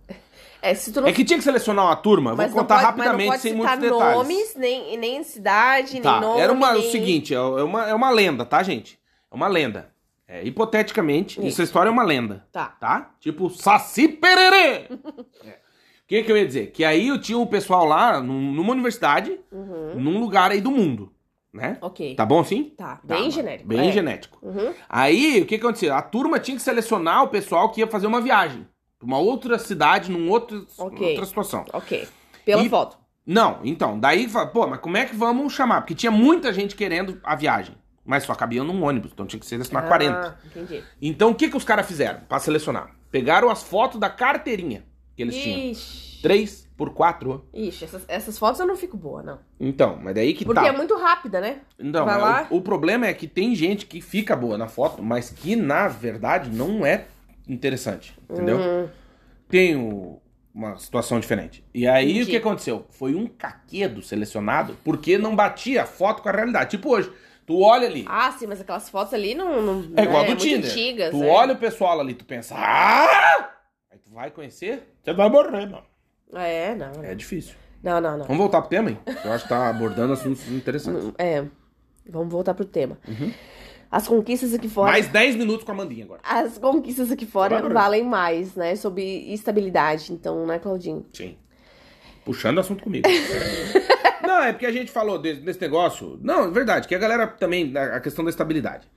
É, 0.61 0.73
não. 0.95 1.07
É 1.07 1.13
que 1.13 1.23
tinha 1.23 1.37
que 1.37 1.43
selecionar 1.43 1.85
uma 1.85 1.95
turma, 1.95 2.31
vou 2.31 2.37
mas 2.37 2.51
não 2.51 2.57
contar 2.59 2.75
pode, 2.75 2.85
rapidamente, 2.85 3.39
sem 3.39 3.53
muitos 3.53 3.79
detalhes. 3.79 4.17
nomes, 4.17 4.55
nem, 4.55 4.97
nem 4.97 5.23
cidade, 5.23 6.01
Tá, 6.01 6.19
nem 6.19 6.21
nome. 6.29 6.41
era 6.41 6.51
uma, 6.51 6.71
o 6.71 6.79
nem... 6.79 6.91
seguinte, 6.91 7.33
é 7.33 7.39
uma, 7.41 7.89
é 7.89 7.93
uma 7.93 8.09
lenda, 8.09 8.43
tá, 8.45 8.61
gente? 8.63 8.99
É 9.31 9.35
uma 9.35 9.47
lenda. 9.47 9.89
É, 10.27 10.43
hipoteticamente, 10.45 11.39
Isso. 11.39 11.47
essa 11.47 11.63
história 11.63 11.89
é 11.89 11.91
uma 11.91 12.03
lenda, 12.03 12.45
Tá. 12.51 12.65
tá? 12.79 13.11
Tipo, 13.19 13.49
Saci 13.49 14.07
Pererê! 14.07 14.85
É. 15.45 15.59
O 16.03 16.07
que 16.09 16.23
que 16.23 16.31
eu 16.31 16.37
ia 16.37 16.45
dizer? 16.45 16.71
Que 16.71 16.83
aí 16.83 17.07
eu 17.07 17.19
tinha 17.21 17.37
um 17.37 17.45
pessoal 17.45 17.85
lá, 17.85 18.19
num- 18.21 18.51
numa 18.51 18.71
universidade, 18.71 19.39
Uhum. 19.51 19.93
num 19.95 20.19
lugar 20.19 20.51
aí 20.51 20.59
do 20.61 20.71
mundo, 20.71 21.11
né? 21.53 21.77
Ok. 21.81 22.15
Tá 22.15 22.25
bom 22.25 22.39
assim? 22.39 22.65
Tá, 22.75 22.95
Tá, 22.95 23.01
bem 23.03 23.19
mano, 23.21 23.31
genérico. 23.31 23.67
Bem 23.67 23.89
é. 23.89 23.91
genético. 23.91 24.37
Uhum. 24.41 24.73
Aí, 24.87 25.41
o 25.41 25.45
que 25.45 25.57
que 25.57 25.63
acontecia? 25.65 25.95
A 25.95 26.01
turma 26.01 26.39
tinha 26.39 26.57
que 26.57 26.63
selecionar 26.63 27.23
o 27.23 27.27
pessoal 27.29 27.69
que 27.71 27.79
ia 27.81 27.87
fazer 27.87 28.05
uma 28.07 28.21
viagem. 28.21 28.67
Pra 28.99 29.07
uma 29.07 29.17
outra 29.17 29.57
cidade, 29.57 30.11
num 30.11 30.29
outro, 30.29 30.67
Ok. 30.77 31.09
outra 31.11 31.25
situação. 31.25 31.63
Ok. 31.71 32.05
Pela 32.45 32.63
E- 32.63 32.69
foto. 32.69 32.97
Não, 33.25 33.59
então, 33.63 33.97
daí, 33.99 34.27
fala, 34.27 34.47
pô, 34.47 34.67
mas 34.67 34.79
como 34.81 34.97
é 34.97 35.05
que 35.05 35.15
vamos 35.15 35.53
chamar? 35.53 35.81
Porque 35.81 35.95
tinha 35.95 36.11
muita 36.11 36.51
gente 36.51 36.75
querendo 36.75 37.19
a 37.23 37.35
viagem. 37.35 37.75
Mas 38.03 38.23
só 38.23 38.33
cabia 38.33 38.63
num 38.63 38.83
ônibus, 38.83 39.11
então 39.13 39.25
tinha 39.25 39.39
que 39.39 39.45
selecionar 39.45 39.87
40. 39.87 40.19
Ah, 40.41 40.47
entendi. 40.47 40.83
Então, 41.01 41.29
o 41.29 41.35
que 41.35 41.47
que 41.47 41.55
os 41.55 41.63
caras 41.63 41.85
fizeram 41.87 42.21
pra 42.27 42.39
selecionar? 42.39 42.95
Pegaram 43.11 43.49
as 43.49 43.61
fotos 43.63 43.99
da 43.99 44.09
carteirinha 44.09 44.83
que 45.15 45.21
eles 45.21 45.35
tinham. 45.35 45.71
Ixi. 45.71 46.21
3 46.23 46.67
por 46.75 46.89
4. 46.93 47.45
Ixi, 47.53 47.85
essas, 47.85 48.03
essas 48.07 48.37
fotos 48.39 48.59
eu 48.59 48.65
não 48.65 48.75
fico 48.75 48.97
boa, 48.97 49.21
não. 49.21 49.39
Então, 49.59 49.97
mas 50.01 50.15
daí 50.15 50.33
que 50.33 50.43
Porque 50.43 50.59
tá. 50.59 50.67
é 50.67 50.71
muito 50.71 50.97
rápida, 50.97 51.39
né? 51.39 51.59
Então, 51.77 52.05
Vai 52.05 52.15
é, 52.15 52.17
lá. 52.17 52.47
O, 52.49 52.57
o 52.57 52.61
problema 52.61 53.05
é 53.05 53.13
que 53.13 53.27
tem 53.27 53.53
gente 53.55 53.85
que 53.85 54.01
fica 54.01 54.35
boa 54.35 54.57
na 54.57 54.67
foto, 54.67 55.03
mas 55.03 55.29
que 55.29 55.55
na 55.55 55.87
verdade 55.87 56.49
não 56.49 56.83
é 56.85 57.05
interessante, 57.49 58.17
entendeu? 58.29 58.57
Hum, 58.59 58.87
Tem 59.49 59.75
o- 59.75 60.21
uma 60.53 60.77
situação 60.77 61.19
diferente. 61.19 61.63
E 61.73 61.87
aí 61.87 62.11
Entendi. 62.11 62.23
o 62.23 62.27
que 62.27 62.37
aconteceu? 62.37 62.85
Foi 62.91 63.15
um 63.15 63.25
caquedo 63.27 64.01
selecionado 64.01 64.77
porque 64.83 65.17
não 65.17 65.35
batia 65.35 65.83
a 65.83 65.85
foto 65.85 66.21
com 66.21 66.29
a 66.29 66.31
realidade. 66.31 66.69
Tipo 66.71 66.89
hoje, 66.91 67.11
tu 67.47 67.59
olha 67.61 67.87
ali, 67.87 68.05
Ah, 68.07 68.31
sim, 68.31 68.45
mas 68.47 68.61
aquelas 68.61 68.89
fotos 68.89 69.13
ali 69.13 69.33
não. 69.33 69.61
não 69.61 69.93
é 69.97 70.03
igual 70.03 70.21
né, 70.21 70.27
do 70.27 70.35
muito 70.35 70.41
Tinder. 70.43 70.69
antigas. 70.71 71.11
tu 71.11 71.23
é. 71.23 71.27
olha 71.27 71.53
o 71.53 71.57
pessoal 71.57 71.99
ali, 71.99 72.13
tu 72.13 72.25
pensa, 72.25 72.53
ah! 72.57 73.49
Aí 73.91 73.97
tu 73.97 74.11
vai 74.11 74.29
conhecer, 74.31 74.83
você 75.01 75.13
vai 75.13 75.29
morrer, 75.29 75.65
mano. 75.65 75.83
É, 76.33 76.75
não. 76.75 77.03
É 77.03 77.15
difícil. 77.15 77.55
Não, 77.81 77.99
não, 77.99 78.17
não. 78.17 78.25
Vamos 78.25 78.37
voltar 78.37 78.61
pro 78.61 78.69
tema, 78.69 78.89
hein? 78.91 78.99
Eu 79.25 79.31
acho 79.31 79.43
que 79.45 79.49
tá 79.49 79.69
abordando 79.69 80.13
assuntos 80.13 80.47
interessantes. 80.51 81.11
É. 81.17 81.43
Vamos 82.07 82.31
voltar 82.31 82.53
pro 82.53 82.65
tema. 82.65 82.97
As 83.91 84.07
conquistas 84.07 84.53
aqui 84.53 84.69
fora. 84.69 84.91
Mais 84.91 85.07
10 85.07 85.35
minutos 85.35 85.63
com 85.63 85.71
a 85.71 85.75
Mandinha 85.75 86.05
agora. 86.05 86.21
As 86.23 86.57
conquistas 86.57 87.11
aqui 87.11 87.25
fora 87.25 87.61
Vai, 87.61 87.73
valem 87.73 88.03
mais, 88.03 88.55
né? 88.55 88.75
Sobre 88.75 89.03
estabilidade. 89.33 90.13
Então, 90.13 90.45
né, 90.45 90.59
Claudinho? 90.59 91.05
Sim. 91.11 91.35
Puxando 92.23 92.59
assunto 92.59 92.83
comigo. 92.83 93.07
não, 94.21 94.43
é 94.43 94.53
porque 94.53 94.67
a 94.67 94.71
gente 94.71 94.91
falou 94.91 95.17
desse, 95.17 95.41
desse 95.41 95.59
negócio. 95.59 96.19
Não, 96.21 96.45
é 96.45 96.51
verdade, 96.51 96.87
que 96.87 96.93
a 96.93 96.99
galera 96.99 97.25
também, 97.25 97.75
a 97.75 97.95
a 97.95 97.99
questão 97.99 98.23
da 98.23 98.29
estabilidade. 98.29 98.87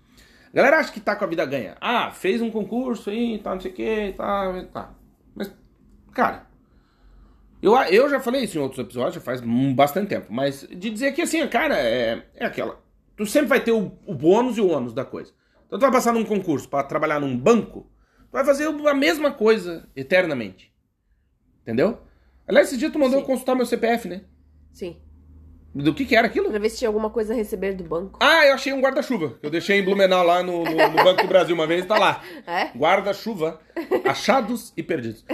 A 0.52 0.56
galera 0.56 0.78
acha 0.78 0.92
que 0.92 1.00
tá 1.00 1.16
com 1.16 1.24
a 1.24 1.28
vida 1.28 1.46
ganha. 1.46 1.76
Ah, 1.80 2.10
fez 2.10 2.42
um 2.42 2.50
concurso 2.50 3.08
aí, 3.08 3.38
tá, 3.38 3.54
não 3.54 3.60
sei 3.60 3.70
o 3.70 3.74
que, 3.74 4.12
tá, 4.14 4.64
tá. 4.70 4.90
Mas, 5.34 5.50
cara, 6.12 6.46
eu, 7.62 7.74
eu 7.74 8.10
já 8.10 8.20
falei 8.20 8.42
isso 8.42 8.58
em 8.58 8.60
outros 8.60 8.78
episódios, 8.78 9.14
já 9.14 9.20
faz 9.20 9.40
bastante 9.74 10.08
tempo. 10.08 10.26
Mas 10.30 10.66
de 10.68 10.90
dizer 10.90 11.12
que 11.12 11.22
assim, 11.22 11.46
cara, 11.46 11.78
é, 11.78 12.22
é 12.34 12.44
aquela. 12.44 12.82
Tu 13.24 13.30
sempre 13.30 13.48
vai 13.48 13.60
ter 13.60 13.72
o, 13.72 13.92
o 14.06 14.14
bônus 14.14 14.56
e 14.56 14.60
o 14.60 14.68
ônus 14.68 14.92
da 14.92 15.04
coisa. 15.04 15.32
Então 15.66 15.78
tu 15.78 15.82
vai 15.82 15.92
passar 15.92 16.12
num 16.12 16.24
concurso 16.24 16.68
pra 16.68 16.82
trabalhar 16.82 17.20
num 17.20 17.36
banco, 17.36 17.82
tu 18.26 18.32
vai 18.32 18.44
fazer 18.44 18.66
a 18.66 18.94
mesma 18.94 19.30
coisa 19.30 19.88
eternamente. 19.96 20.72
Entendeu? 21.62 21.98
Aliás, 22.46 22.68
esse 22.68 22.76
dia 22.76 22.90
tu 22.90 22.98
mandou 22.98 23.14
Sim. 23.18 23.20
eu 23.20 23.26
consultar 23.26 23.54
meu 23.54 23.64
CPF, 23.66 24.08
né? 24.08 24.22
Sim. 24.72 24.96
Do 25.74 25.94
que 25.94 26.04
que 26.04 26.14
era 26.14 26.26
aquilo? 26.26 26.50
Pra 26.50 26.58
ver 26.58 26.68
se 26.68 26.78
tinha 26.78 26.88
alguma 26.88 27.08
coisa 27.08 27.32
a 27.32 27.36
receber 27.36 27.72
do 27.74 27.84
banco. 27.84 28.18
Ah, 28.20 28.44
eu 28.46 28.52
achei 28.54 28.72
um 28.74 28.80
guarda-chuva. 28.82 29.38
que 29.40 29.46
Eu 29.46 29.50
deixei 29.50 29.78
em 29.78 29.84
Blumenau 29.84 30.22
lá 30.22 30.42
no, 30.42 30.64
no- 30.64 30.70
no 30.88 31.04
Banco 31.04 31.22
do 31.22 31.28
Brasil 31.28 31.54
uma 31.54 31.66
vez, 31.66 31.86
tá 31.86 31.96
lá. 31.98 32.22
É? 32.46 32.76
Guarda-chuva, 32.76 33.58
achados 34.04 34.72
e 34.76 34.82
perdidos. 34.82 35.24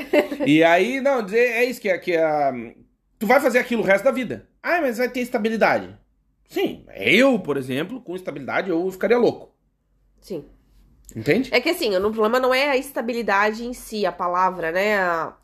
E 0.47 0.63
aí, 0.63 1.01
não, 1.01 1.23
dizer, 1.25 1.39
é 1.41 1.65
isso 1.65 1.81
que 1.81 1.89
é, 1.89 1.99
que 1.99 2.13
é. 2.15 2.53
Tu 3.19 3.27
vai 3.27 3.41
fazer 3.41 3.59
aquilo 3.59 3.83
o 3.83 3.85
resto 3.85 4.05
da 4.05 4.13
vida. 4.13 4.49
Ah, 4.63 4.81
mas 4.81 4.99
vai 4.99 5.09
ter 5.09 5.21
estabilidade. 5.21 5.99
Sim, 6.49 6.85
eu, 6.97 7.39
por 7.39 7.57
exemplo, 7.57 8.01
com 8.01 8.17
estabilidade, 8.17 8.71
eu 8.71 8.91
ficaria 8.91 9.19
louco. 9.19 9.55
Sim. 10.21 10.47
Entende? 11.15 11.55
É 11.55 11.61
que 11.61 11.69
assim, 11.69 11.95
o 11.97 12.11
problema 12.11 12.41
não 12.41 12.53
é 12.53 12.71
a 12.71 12.77
estabilidade 12.77 13.65
em 13.65 13.73
si, 13.73 14.05
a 14.05 14.13
palavra, 14.13 14.73
né? 14.73 14.99
A 14.99 15.37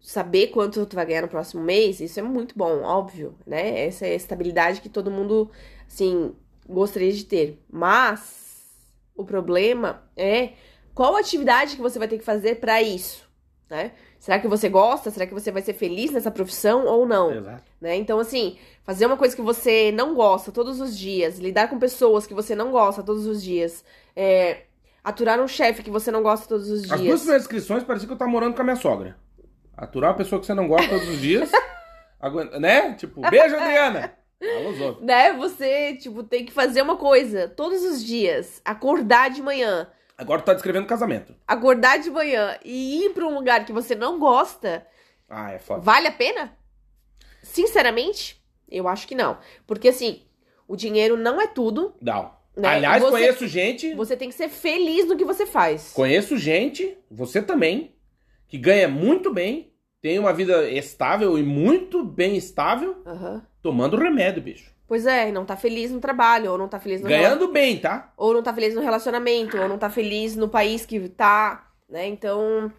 saber 0.00 0.48
quanto 0.48 0.84
tu 0.84 0.94
vai 0.94 1.06
ganhar 1.06 1.22
no 1.22 1.28
próximo 1.28 1.62
mês, 1.62 1.98
isso 1.98 2.20
é 2.20 2.22
muito 2.22 2.56
bom, 2.56 2.82
óbvio, 2.82 3.36
né? 3.46 3.86
Essa 3.86 4.06
é 4.06 4.12
a 4.12 4.16
estabilidade 4.16 4.80
que 4.80 4.88
todo 4.88 5.10
mundo, 5.10 5.50
assim, 5.86 6.34
gostaria 6.68 7.12
de 7.12 7.24
ter. 7.24 7.62
Mas 7.70 8.76
o 9.16 9.24
problema 9.24 10.02
é 10.16 10.52
qual 10.94 11.16
atividade 11.16 11.76
que 11.76 11.82
você 11.82 11.98
vai 11.98 12.06
ter 12.06 12.18
que 12.18 12.24
fazer 12.24 12.56
pra 12.56 12.82
isso, 12.82 13.28
né? 13.68 13.92
Será 14.24 14.38
que 14.38 14.48
você 14.48 14.70
gosta? 14.70 15.10
Será 15.10 15.26
que 15.26 15.34
você 15.34 15.52
vai 15.52 15.60
ser 15.60 15.74
feliz 15.74 16.10
nessa 16.10 16.30
profissão 16.30 16.86
ou 16.86 17.04
não? 17.04 17.30
Exato. 17.30 17.62
né? 17.78 17.94
Então, 17.94 18.18
assim, 18.18 18.56
fazer 18.82 19.04
uma 19.04 19.18
coisa 19.18 19.36
que 19.36 19.42
você 19.42 19.92
não 19.92 20.14
gosta 20.14 20.50
todos 20.50 20.80
os 20.80 20.96
dias, 20.98 21.38
lidar 21.38 21.68
com 21.68 21.78
pessoas 21.78 22.26
que 22.26 22.32
você 22.32 22.54
não 22.54 22.70
gosta 22.70 23.02
todos 23.02 23.26
os 23.26 23.42
dias, 23.42 23.84
é, 24.16 24.62
aturar 25.04 25.38
um 25.38 25.46
chefe 25.46 25.82
que 25.82 25.90
você 25.90 26.10
não 26.10 26.22
gosta 26.22 26.48
todos 26.48 26.70
os 26.70 26.84
As 26.84 26.88
duas 26.88 27.00
dias. 27.02 27.20
primeiras 27.20 27.42
inscrições 27.42 27.84
parecia 27.84 28.06
que 28.08 28.14
eu 28.14 28.16
tava 28.16 28.30
morando 28.30 28.54
com 28.54 28.62
a 28.62 28.64
minha 28.64 28.76
sogra. 28.76 29.14
Aturar 29.76 30.12
uma 30.12 30.16
pessoa 30.16 30.40
que 30.40 30.46
você 30.46 30.54
não 30.54 30.68
gosta 30.68 30.88
todos 30.88 31.06
os 31.06 31.18
dias. 31.20 31.50
aguenta- 32.18 32.58
né? 32.58 32.94
Tipo, 32.94 33.20
beijo, 33.28 33.54
Adriana! 33.56 34.14
Né? 35.02 35.34
Você, 35.34 35.96
tipo, 35.96 36.22
tem 36.22 36.46
que 36.46 36.52
fazer 36.52 36.80
uma 36.80 36.96
coisa 36.96 37.46
todos 37.46 37.82
os 37.84 38.02
dias, 38.02 38.62
acordar 38.64 39.28
de 39.28 39.42
manhã, 39.42 39.86
Agora 40.16 40.40
tu 40.40 40.44
tá 40.46 40.54
descrevendo 40.54 40.86
casamento. 40.86 41.34
acordar 41.46 41.98
de 41.98 42.10
manhã 42.10 42.56
e 42.64 43.04
ir 43.04 43.10
pra 43.14 43.26
um 43.26 43.34
lugar 43.34 43.64
que 43.64 43.72
você 43.72 43.94
não 43.94 44.18
gosta, 44.18 44.86
Ah, 45.28 45.52
é 45.52 45.58
foda. 45.58 45.80
vale 45.80 46.06
a 46.08 46.12
pena? 46.12 46.56
Sinceramente, 47.42 48.42
eu 48.70 48.88
acho 48.88 49.06
que 49.06 49.14
não. 49.14 49.38
Porque, 49.66 49.88
assim, 49.88 50.22
o 50.66 50.76
dinheiro 50.76 51.16
não 51.16 51.40
é 51.40 51.46
tudo, 51.46 51.94
Não. 52.00 52.32
né? 52.56 52.68
Aliás, 52.68 53.02
Você- 53.02 53.10
conheço 53.10 53.46
gente. 53.48 53.94
Você 53.94 54.16
tem 54.16 54.28
que 54.28 54.34
ser 54.34 54.48
feliz 54.48 55.06
no 55.06 55.16
que 55.16 55.24
você 55.24 55.46
faz. 55.46 55.92
Conheço 55.92 56.36
gente, 56.38 56.96
você 57.10 57.42
também, 57.42 57.94
que 58.48 58.56
ganha 58.56 58.88
muito 58.88 59.32
bem, 59.32 59.72
tem 60.00 60.18
uma 60.18 60.32
vida 60.32 60.68
estável 60.70 61.36
e 61.38 61.42
muito 61.42 62.04
bem 62.04 62.36
estável, 62.36 63.02
tomando 63.62 63.96
remédio, 63.96 64.42
bicho. 64.42 64.73
Pois 64.86 65.06
é, 65.06 65.32
não 65.32 65.44
tá 65.44 65.56
feliz 65.56 65.90
no 65.90 66.00
trabalho, 66.00 66.52
ou 66.52 66.58
não 66.58 66.68
tá 66.68 66.78
feliz 66.78 67.00
no 67.00 67.08
Ganhando 67.08 67.48
bem, 67.48 67.78
tá? 67.78 68.12
ou 68.16 68.34
não 68.34 68.42
tá 68.42 68.52
feliz 68.52 68.74
no 68.74 68.82
relacionamento, 68.82 69.56
ou 69.56 69.68
não 69.68 69.78
tá 69.78 69.88
feliz 69.88 70.36
no 70.36 70.48
país 70.48 70.84
que 70.84 71.08
tá, 71.08 71.66
né? 71.88 72.06
Então, 72.06 72.70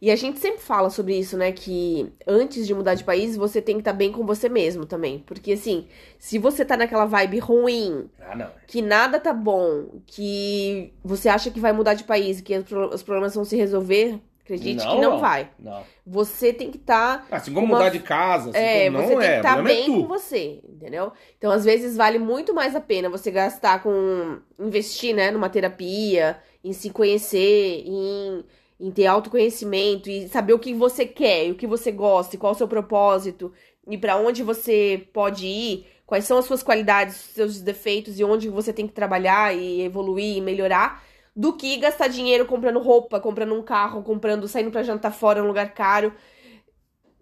e 0.00 0.10
a 0.10 0.16
gente 0.16 0.40
sempre 0.40 0.60
fala 0.60 0.90
sobre 0.90 1.16
isso, 1.16 1.36
né, 1.38 1.52
que 1.52 2.12
antes 2.26 2.66
de 2.66 2.74
mudar 2.74 2.94
de 2.94 3.04
país, 3.04 3.36
você 3.36 3.62
tem 3.62 3.76
que 3.76 3.82
estar 3.82 3.92
bem 3.92 4.10
com 4.10 4.26
você 4.26 4.48
mesmo 4.48 4.84
também, 4.84 5.20
porque 5.20 5.52
assim, 5.52 5.86
se 6.18 6.38
você 6.38 6.64
tá 6.64 6.76
naquela 6.76 7.04
vibe 7.06 7.38
ruim, 7.38 8.10
Ah, 8.20 8.34
não. 8.34 8.50
que 8.66 8.82
nada 8.82 9.20
tá 9.20 9.32
bom, 9.32 10.00
que 10.06 10.92
você 11.04 11.28
acha 11.28 11.52
que 11.52 11.60
vai 11.60 11.72
mudar 11.72 11.94
de 11.94 12.02
país, 12.04 12.40
que 12.40 12.52
os 12.92 13.02
problemas 13.02 13.34
vão 13.34 13.44
se 13.44 13.56
resolver, 13.56 14.20
Acredite 14.44 14.84
que 14.86 15.00
não 15.00 15.18
vai. 15.20 15.48
Não. 15.58 15.82
Você 16.06 16.52
tem 16.52 16.70
que 16.70 16.76
estar. 16.76 17.26
Assim 17.30 17.52
como 17.54 17.66
Uma- 17.66 17.76
mudar 17.78 17.90
de 17.90 18.00
casa, 18.00 18.50
assim, 18.50 18.58
É, 18.58 18.90
não 18.90 19.00
você 19.02 19.08
tem 19.08 19.18
é. 19.18 19.20
que 19.20 19.26
o 19.34 19.36
estar 19.36 19.54
problema 19.54 19.70
é 19.70 19.74
bem 19.74 19.86
tu. 19.86 20.00
com 20.02 20.08
você, 20.08 20.60
entendeu? 20.68 21.12
Então, 21.38 21.50
às 21.52 21.64
vezes, 21.64 21.96
vale 21.96 22.18
muito 22.18 22.52
mais 22.52 22.74
a 22.74 22.80
pena 22.80 23.08
você 23.08 23.30
gastar 23.30 23.82
com. 23.82 24.38
investir, 24.58 25.14
né, 25.14 25.30
numa 25.30 25.48
terapia, 25.48 26.38
em 26.64 26.72
se 26.72 26.90
conhecer, 26.90 27.82
em, 27.86 28.44
em 28.80 28.90
ter 28.90 29.06
autoconhecimento 29.06 30.10
e 30.10 30.28
saber 30.28 30.52
o 30.52 30.58
que 30.58 30.74
você 30.74 31.06
quer, 31.06 31.50
o 31.50 31.54
que 31.54 31.66
você 31.66 31.90
gosta, 31.92 32.34
e 32.34 32.38
qual 32.38 32.52
é 32.52 32.54
o 32.54 32.58
seu 32.58 32.68
propósito, 32.68 33.52
e 33.88 33.96
pra 33.96 34.16
onde 34.16 34.42
você 34.42 35.06
pode 35.12 35.46
ir, 35.46 35.86
quais 36.06 36.24
são 36.24 36.38
as 36.38 36.44
suas 36.44 36.62
qualidades, 36.62 37.14
os 37.16 37.34
seus 37.34 37.60
defeitos 37.60 38.18
e 38.20 38.24
onde 38.24 38.48
você 38.48 38.72
tem 38.72 38.86
que 38.86 38.92
trabalhar 38.92 39.56
e 39.56 39.82
evoluir 39.82 40.36
e 40.36 40.40
melhorar. 40.40 41.02
Do 41.34 41.54
que 41.54 41.76
gastar 41.78 42.08
dinheiro 42.08 42.44
comprando 42.44 42.78
roupa, 42.78 43.18
comprando 43.18 43.54
um 43.54 43.62
carro, 43.62 44.02
comprando, 44.02 44.46
saindo 44.46 44.70
pra 44.70 44.82
jantar 44.82 45.12
fora 45.12 45.38
em 45.38 45.42
um 45.42 45.46
lugar 45.46 45.72
caro. 45.72 46.12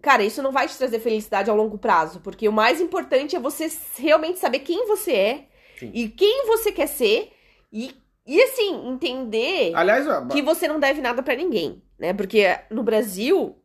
Cara, 0.01 0.23
isso 0.23 0.41
não 0.41 0.51
vai 0.51 0.67
te 0.67 0.77
trazer 0.77 0.99
felicidade 0.99 1.49
ao 1.49 1.55
longo 1.55 1.77
prazo, 1.77 2.19
porque 2.21 2.49
o 2.49 2.51
mais 2.51 2.81
importante 2.81 3.35
é 3.35 3.39
você 3.39 3.71
realmente 3.97 4.39
saber 4.39 4.59
quem 4.59 4.87
você 4.87 5.11
é 5.13 5.45
Sim. 5.79 5.91
e 5.93 6.09
quem 6.09 6.45
você 6.47 6.71
quer 6.71 6.87
ser 6.87 7.31
e, 7.71 7.95
e 8.25 8.41
assim, 8.41 8.89
entender 8.89 9.71
Aliás, 9.75 10.07
ó, 10.07 10.25
que 10.25 10.41
você 10.41 10.67
não 10.67 10.79
deve 10.79 11.01
nada 11.01 11.21
pra 11.21 11.35
ninguém, 11.35 11.81
né? 11.99 12.13
Porque 12.13 12.43
no 12.71 12.81
Brasil, 12.81 13.55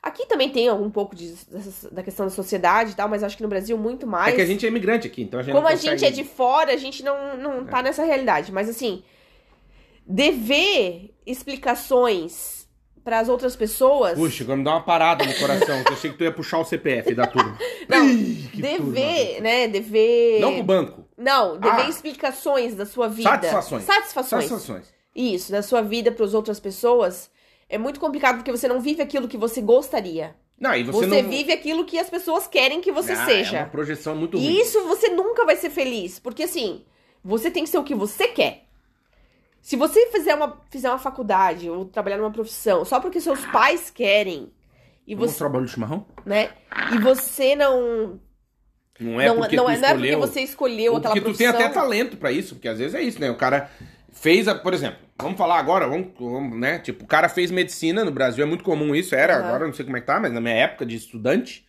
aqui 0.00 0.26
também 0.26 0.48
tem 0.48 0.70
um 0.70 0.90
pouco 0.90 1.16
de, 1.16 1.34
da 1.90 2.04
questão 2.04 2.24
da 2.24 2.30
sociedade 2.30 2.92
e 2.92 2.94
tal, 2.94 3.08
mas 3.08 3.24
acho 3.24 3.36
que 3.36 3.42
no 3.42 3.48
Brasil 3.48 3.76
muito 3.76 4.06
mais. 4.06 4.32
é 4.32 4.36
que 4.36 4.42
a 4.42 4.46
gente 4.46 4.64
é 4.64 4.68
imigrante 4.68 5.08
aqui, 5.08 5.22
então 5.22 5.40
a 5.40 5.42
gente 5.42 5.52
Como 5.52 5.64
não 5.66 5.72
a 5.72 5.76
gente 5.76 5.90
consegue- 5.90 6.06
é 6.06 6.22
de 6.22 6.24
fora, 6.24 6.72
a 6.72 6.76
gente 6.76 7.02
não, 7.02 7.36
não 7.36 7.66
tá 7.66 7.82
nessa 7.82 8.04
realidade. 8.04 8.52
Mas 8.52 8.68
assim, 8.68 9.02
dever 10.06 11.14
explicações 11.26 12.68
para 13.02 13.20
as 13.20 13.28
outras 13.28 13.54
pessoas. 13.54 14.14
Puxa, 14.18 14.44
agora 14.44 14.56
me 14.56 14.64
dá 14.64 14.70
uma 14.72 14.82
parada 14.82 15.24
no 15.24 15.34
coração, 15.34 15.82
que 15.84 15.90
eu 15.90 15.94
achei 15.94 16.10
que 16.10 16.16
tu 16.16 16.24
ia 16.24 16.32
puxar 16.32 16.58
o 16.58 16.64
CPF 16.64 17.14
da 17.14 17.26
turma. 17.26 17.58
Não, 17.88 18.08
Ih, 18.08 18.48
dever, 18.54 18.76
turma. 18.78 19.40
né? 19.42 19.68
Dever. 19.68 20.40
Não 20.40 20.54
pro 20.54 20.62
banco. 20.62 21.04
Não, 21.16 21.58
dever 21.58 21.84
Ah. 21.84 21.88
explicações 21.88 22.74
da 22.74 22.86
sua 22.86 23.08
vida. 23.08 23.28
Satisfações. 23.28 23.84
Satisfações. 23.84 24.44
Satisfações. 24.46 24.94
Isso, 25.14 25.52
da 25.52 25.62
sua 25.62 25.82
vida 25.82 26.10
para 26.10 26.24
as 26.24 26.32
outras 26.34 26.58
pessoas. 26.58 27.30
É 27.68 27.76
muito 27.78 28.00
complicado 28.00 28.36
porque 28.36 28.50
você 28.50 28.66
não 28.66 28.80
vive 28.80 29.02
aquilo 29.02 29.28
que 29.28 29.36
você 29.36 29.60
gostaria. 29.60 30.34
Não, 30.58 30.74
e 30.74 30.84
Você, 30.84 31.06
você, 31.08 31.22
não... 31.22 31.28
vive 31.28 31.52
aquilo 31.52 31.84
que 31.84 31.98
as 31.98 32.08
pessoas 32.08 32.46
querem 32.46 32.80
que 32.80 32.92
você 32.92 33.12
Ah, 33.12 33.24
seja. 33.26 33.56
É 33.58 33.60
uma 33.62 33.68
projeção 33.68 34.14
muito 34.14 34.38
ruim. 34.38 34.46
E 34.46 34.60
isso 34.60 34.82
você 34.86 35.08
nunca 35.08 35.44
vai 35.44 35.56
ser 35.56 35.68
feliz. 35.68 36.18
Porque 36.18 36.44
assim, 36.44 36.84
você 37.24 37.50
tem 37.50 37.64
que 37.64 37.70
ser 37.70 37.78
o 37.78 37.84
que 37.84 37.94
você 37.94 38.28
quer. 38.28 38.63
Se 39.64 39.76
você 39.76 40.08
fizer 40.08 40.34
uma, 40.34 40.60
fizer 40.70 40.90
uma 40.90 40.98
faculdade 40.98 41.70
ou 41.70 41.86
trabalhar 41.86 42.18
numa 42.18 42.30
profissão 42.30 42.84
só 42.84 43.00
porque 43.00 43.18
seus 43.18 43.40
pais 43.46 43.88
querem, 43.88 44.52
e 45.06 45.14
Vamos 45.14 45.32
você, 45.32 45.38
trabalho 45.38 45.64
de 45.64 45.70
chimarrão? 45.72 46.04
né? 46.26 46.50
E 46.92 46.98
você 46.98 47.56
não. 47.56 48.20
Não 49.00 49.18
é 49.18 49.26
não, 49.26 49.36
porque 49.38 49.56
não, 49.56 49.64
tu 49.64 49.70
é, 49.70 49.78
não 49.78 49.88
é 49.88 49.94
porque 49.94 50.06
escolheu... 50.08 50.20
você 50.20 50.40
escolheu 50.42 50.96
aquela 50.96 51.14
porque 51.14 51.20
tu 51.32 51.36
tem 51.38 51.46
profissão. 51.48 51.66
até 51.66 51.74
talento 51.74 52.16
pra 52.18 52.30
isso, 52.30 52.54
porque 52.56 52.68
às 52.68 52.78
vezes 52.78 52.94
é 52.94 53.00
isso, 53.02 53.18
né? 53.18 53.30
O 53.30 53.36
cara 53.36 53.70
fez, 54.12 54.46
a, 54.46 54.54
por 54.54 54.74
exemplo, 54.74 54.98
vamos 55.18 55.38
falar 55.38 55.58
agora, 55.58 55.88
vamos, 55.88 56.08
vamos, 56.20 56.58
né? 56.60 56.78
Tipo, 56.78 57.04
o 57.04 57.08
cara 57.08 57.30
fez 57.30 57.50
medicina 57.50 58.04
no 58.04 58.10
Brasil, 58.12 58.44
é 58.44 58.46
muito 58.46 58.62
comum 58.62 58.94
isso, 58.94 59.14
era, 59.14 59.38
Aham. 59.38 59.46
agora 59.48 59.66
não 59.66 59.72
sei 59.72 59.86
como 59.86 59.96
é 59.96 60.00
que 60.00 60.06
tá, 60.06 60.20
mas 60.20 60.30
na 60.32 60.40
minha 60.42 60.54
época 60.54 60.84
de 60.84 60.94
estudante, 60.94 61.66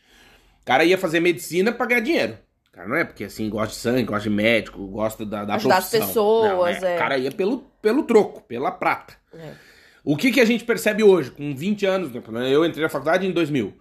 o 0.62 0.66
cara 0.66 0.84
ia 0.84 0.98
fazer 0.98 1.22
medicina 1.22 1.72
pra 1.72 1.86
ganhar 1.86 2.02
dinheiro. 2.02 2.38
O 2.70 2.72
cara 2.76 2.90
não 2.90 2.96
é 2.98 3.06
porque 3.06 3.24
assim, 3.24 3.50
gosta 3.50 3.70
de 3.74 3.80
sangue, 3.80 4.04
gosta 4.04 4.30
de 4.30 4.36
médico, 4.36 4.86
gosta 4.88 5.26
da, 5.26 5.46
da 5.46 5.56
Ajudar 5.56 5.78
as 5.78 5.90
profissão. 5.90 6.08
pessoas, 6.10 6.82
Não, 6.82 6.88
é. 6.90 6.96
O 6.96 7.00
cara 7.00 7.18
ia 7.18 7.32
pelo, 7.32 7.64
pelo 7.86 8.02
troco, 8.02 8.42
pela 8.42 8.72
prata. 8.72 9.16
É. 9.32 9.54
O 10.04 10.18
que, 10.18 10.32
que 10.32 10.42
a 10.42 10.46
gente 10.46 10.64
percebe 10.64 11.04
hoje, 11.04 11.30
com 11.30 11.56
20 11.56 11.86
anos, 11.86 12.12
né? 12.12 12.52
eu 12.52 12.66
entrei 12.66 12.82
na 12.82 12.90
faculdade 12.90 13.28
em 13.28 13.32
2000, 13.32 13.74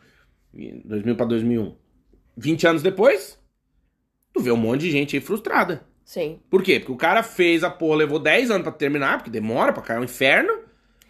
em 0.52 0.82
2000 0.84 1.16
pra 1.16 1.24
2001. 1.24 1.74
20 2.36 2.66
anos 2.66 2.82
depois, 2.82 3.38
tu 4.34 4.42
vê 4.42 4.50
um 4.50 4.58
monte 4.58 4.82
de 4.82 4.90
gente 4.90 5.16
aí 5.16 5.22
frustrada. 5.22 5.86
Sim. 6.04 6.38
Por 6.50 6.62
quê? 6.62 6.80
Porque 6.80 6.92
o 6.92 6.98
cara 6.98 7.22
fez 7.22 7.64
a 7.64 7.70
porra, 7.70 7.96
levou 7.96 8.18
10 8.18 8.50
anos 8.50 8.64
pra 8.64 8.72
terminar, 8.72 9.16
porque 9.16 9.30
demora 9.30 9.72
pra 9.72 9.82
cair 9.82 10.00
um 10.00 10.04
inferno. 10.04 10.52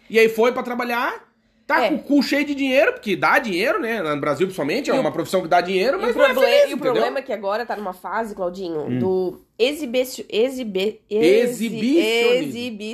E 0.09 0.17
aí 0.17 0.29
foi 0.29 0.53
pra 0.53 0.63
trabalhar, 0.63 1.24
tá 1.67 1.83
É. 1.85 1.89
com 1.89 1.95
o 1.95 1.99
cu 2.03 2.21
cheio 2.23 2.45
de 2.45 2.53
dinheiro, 2.55 2.93
porque 2.93 3.15
dá 3.15 3.39
dinheiro, 3.39 3.79
né? 3.79 4.01
No 4.01 4.19
Brasil, 4.21 4.45
principalmente, 4.47 4.91
é 4.91 4.95
E 4.95 4.99
uma 4.99 5.11
profissão 5.11 5.41
que 5.41 5.47
dá 5.47 5.61
dinheiro, 5.61 5.97
E 5.97 6.01
mas 6.01 6.15
o, 6.15 6.19
não 6.19 6.25
é 6.25 6.33
feliz, 6.33 6.45
e 6.45 6.47
o 6.47 6.65
entendeu? 6.75 6.77
problema 6.93 7.19
é 7.19 7.21
que 7.21 7.33
agora 7.33 7.65
tá 7.65 7.75
numa 7.75 7.93
fase, 7.93 8.35
Claudinho, 8.35 8.81
Hum. 8.87 8.99
do 8.99 9.41
exibici 9.57 10.25
exibi 10.29 11.01
exi- 11.09 11.25
Exibicionismo. 11.65 12.43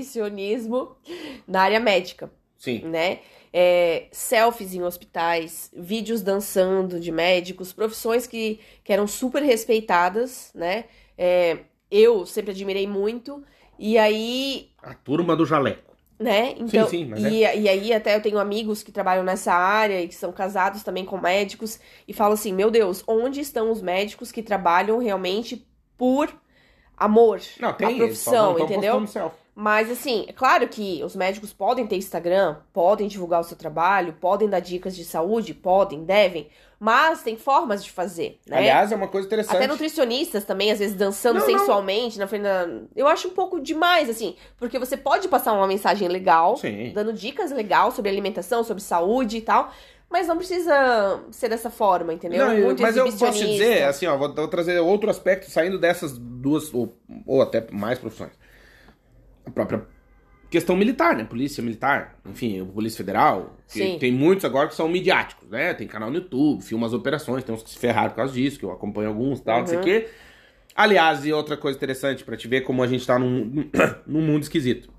exibicionismo 0.06 0.96
na 1.48 1.62
área 1.64 1.80
médica, 1.80 2.32
Sim. 2.58 2.82
né? 2.86 3.20
É, 3.54 4.06
selfies 4.14 4.74
em 4.74 4.82
hospitais, 4.82 5.70
vídeos 5.76 6.22
dançando 6.22 7.00
de 7.02 7.12
médicos, 7.12 7.74
profissões 7.74 8.26
que, 8.26 8.60
que 8.84 8.94
eram 8.94 9.06
super 9.08 9.44
respeitadas, 9.44 10.52
né? 10.56 10.86
É, 11.18 11.58
eu 11.90 12.26
sempre 12.26 12.52
admirei 12.52 12.88
muito. 12.88 13.44
E 13.78 13.98
aí, 13.98 14.70
A 14.82 14.94
turma 14.94 15.36
do 15.36 15.46
jaleco. 15.46 15.91
Né? 16.22 16.54
Então, 16.58 16.88
sim, 16.88 17.06
mas 17.06 17.24
é. 17.24 17.30
e, 17.30 17.62
e 17.62 17.70
aí 17.70 17.94
até 17.94 18.16
eu 18.16 18.22
tenho 18.22 18.38
amigos 18.38 18.84
que 18.84 18.92
trabalham 18.92 19.24
nessa 19.24 19.54
área 19.54 20.02
e 20.02 20.08
que 20.08 20.16
são 20.16 20.32
casados 20.32 20.84
também 20.84 21.04
com 21.04 21.18
médicos 21.18 21.80
e 22.08 22.14
falam 22.14 22.34
assim, 22.34 22.54
meu 22.54 22.70
Deus, 22.70 23.04
onde 23.08 23.40
estão 23.40 23.72
os 23.72 23.82
médicos 23.82 24.32
que 24.32 24.44
trabalham 24.44 25.00
realmente 25.00 25.68
por 25.98 26.34
amor 26.96 27.42
Não, 27.60 27.74
tem, 27.74 27.90
só 27.90 27.98
profissão, 27.98 28.60
entendeu? 28.60 29.08
Mas 29.54 29.92
assim, 29.92 30.26
é 30.28 30.34
claro 30.34 30.68
que 30.68 31.04
os 31.04 31.16
médicos 31.16 31.52
podem 31.52 31.86
ter 31.86 31.98
Instagram, 31.98 32.58
podem 32.72 33.08
divulgar 33.08 33.42
o 33.42 33.44
seu 33.44 33.58
trabalho, 33.58 34.14
podem 34.14 34.48
dar 34.48 34.60
dicas 34.60 34.96
de 34.96 35.04
saúde, 35.04 35.54
podem, 35.54 36.06
devem, 36.06 36.48
mas 36.84 37.22
tem 37.22 37.38
formas 37.38 37.84
de 37.84 37.92
fazer, 37.92 38.40
né? 38.48 38.58
Aliás, 38.58 38.92
é 38.92 38.96
uma 38.96 39.08
coisa 39.08 39.28
interessante. 39.28 39.56
Até 39.56 39.68
nutricionistas 39.68 40.44
também, 40.44 40.72
às 40.72 40.80
vezes, 40.80 40.96
dançando 40.96 41.40
Não, 41.40 41.48
não. 41.48 41.60
sensualmente 41.60 42.18
na 42.18 42.26
frente 42.26 42.42
da... 42.42 42.68
Eu 42.96 43.08
acho 43.08 43.28
um 43.28 43.32
pouco 43.32 43.60
demais, 43.60 44.10
assim, 44.10 44.36
porque 44.58 44.80
você 44.80 44.98
pode 44.98 45.28
passar 45.28 45.54
uma 45.54 45.68
mensagem 45.68 46.08
legal, 46.08 46.58
Sim. 46.58 46.92
dando 46.92 47.14
dicas 47.14 47.52
legal 47.52 47.92
sobre 47.92 48.10
alimentação, 48.10 48.64
sobre 48.64 48.82
saúde 48.82 49.38
e 49.38 49.42
tal, 49.42 49.72
mas 50.10 50.28
não 50.28 50.36
precisa 50.36 51.24
ser 51.30 51.50
dessa 51.50 51.70
forma, 51.70 52.16
entendeu? 52.16 52.48
Não, 52.48 52.58
Muito 52.58 52.82
mas 52.82 52.98
eu 52.98 53.06
posso 53.06 53.32
te 53.32 53.46
dizer, 53.46 53.84
assim, 53.84 54.08
ó, 54.08 54.18
vou, 54.18 54.34
vou 54.34 54.48
trazer 54.48 54.80
outro 54.80 55.08
aspecto 55.08 55.52
saindo 55.52 55.78
dessas 55.78 56.18
duas, 56.18 56.74
ou, 56.74 56.98
ou 57.28 57.44
até 57.44 57.64
mais 57.72 58.00
profissões. 58.00 58.34
A 59.46 59.52
própria 59.52 59.86
questão 60.52 60.76
militar, 60.76 61.16
né? 61.16 61.24
Polícia 61.24 61.64
militar, 61.64 62.16
enfim, 62.30 62.64
Polícia 62.66 62.98
Federal. 62.98 63.56
Tem 64.00 64.12
muitos 64.12 64.46
agora 64.46 64.68
que 64.68 64.76
são 64.76 64.88
midiáticos, 64.88 65.50
né? 65.50 65.74
Tem 65.74 65.88
canal 65.88 66.10
no 66.12 66.18
YouTube, 66.18 66.62
filma 66.62 66.86
as 66.86 66.94
operações, 66.94 67.44
tem 67.44 67.56
uns 67.56 67.64
que 67.64 67.70
se 67.72 67.80
ferraram 67.80 68.10
por 68.12 68.18
causa 68.18 68.34
disso, 68.34 68.60
que 68.60 68.66
eu 68.66 68.72
acompanho 68.72 69.08
alguns 69.08 69.40
e 69.40 69.44
tal, 69.44 69.60
não 69.62 69.66
sei 69.68 69.78
o 69.78 69.80
Uhum. 69.80 69.86
quê. 69.86 70.08
Aliás, 70.76 71.26
e 71.26 71.34
outra 71.34 71.58
coisa 71.58 71.78
interessante 71.78 72.24
pra 72.24 72.38
te 72.38 72.48
ver 72.48 72.62
como 72.62 72.84
a 72.84 72.88
gente 72.88 73.06
tá 73.08 73.18
num, 73.18 73.70
num 74.06 74.22
mundo 74.22 74.44
esquisito. 74.44 74.90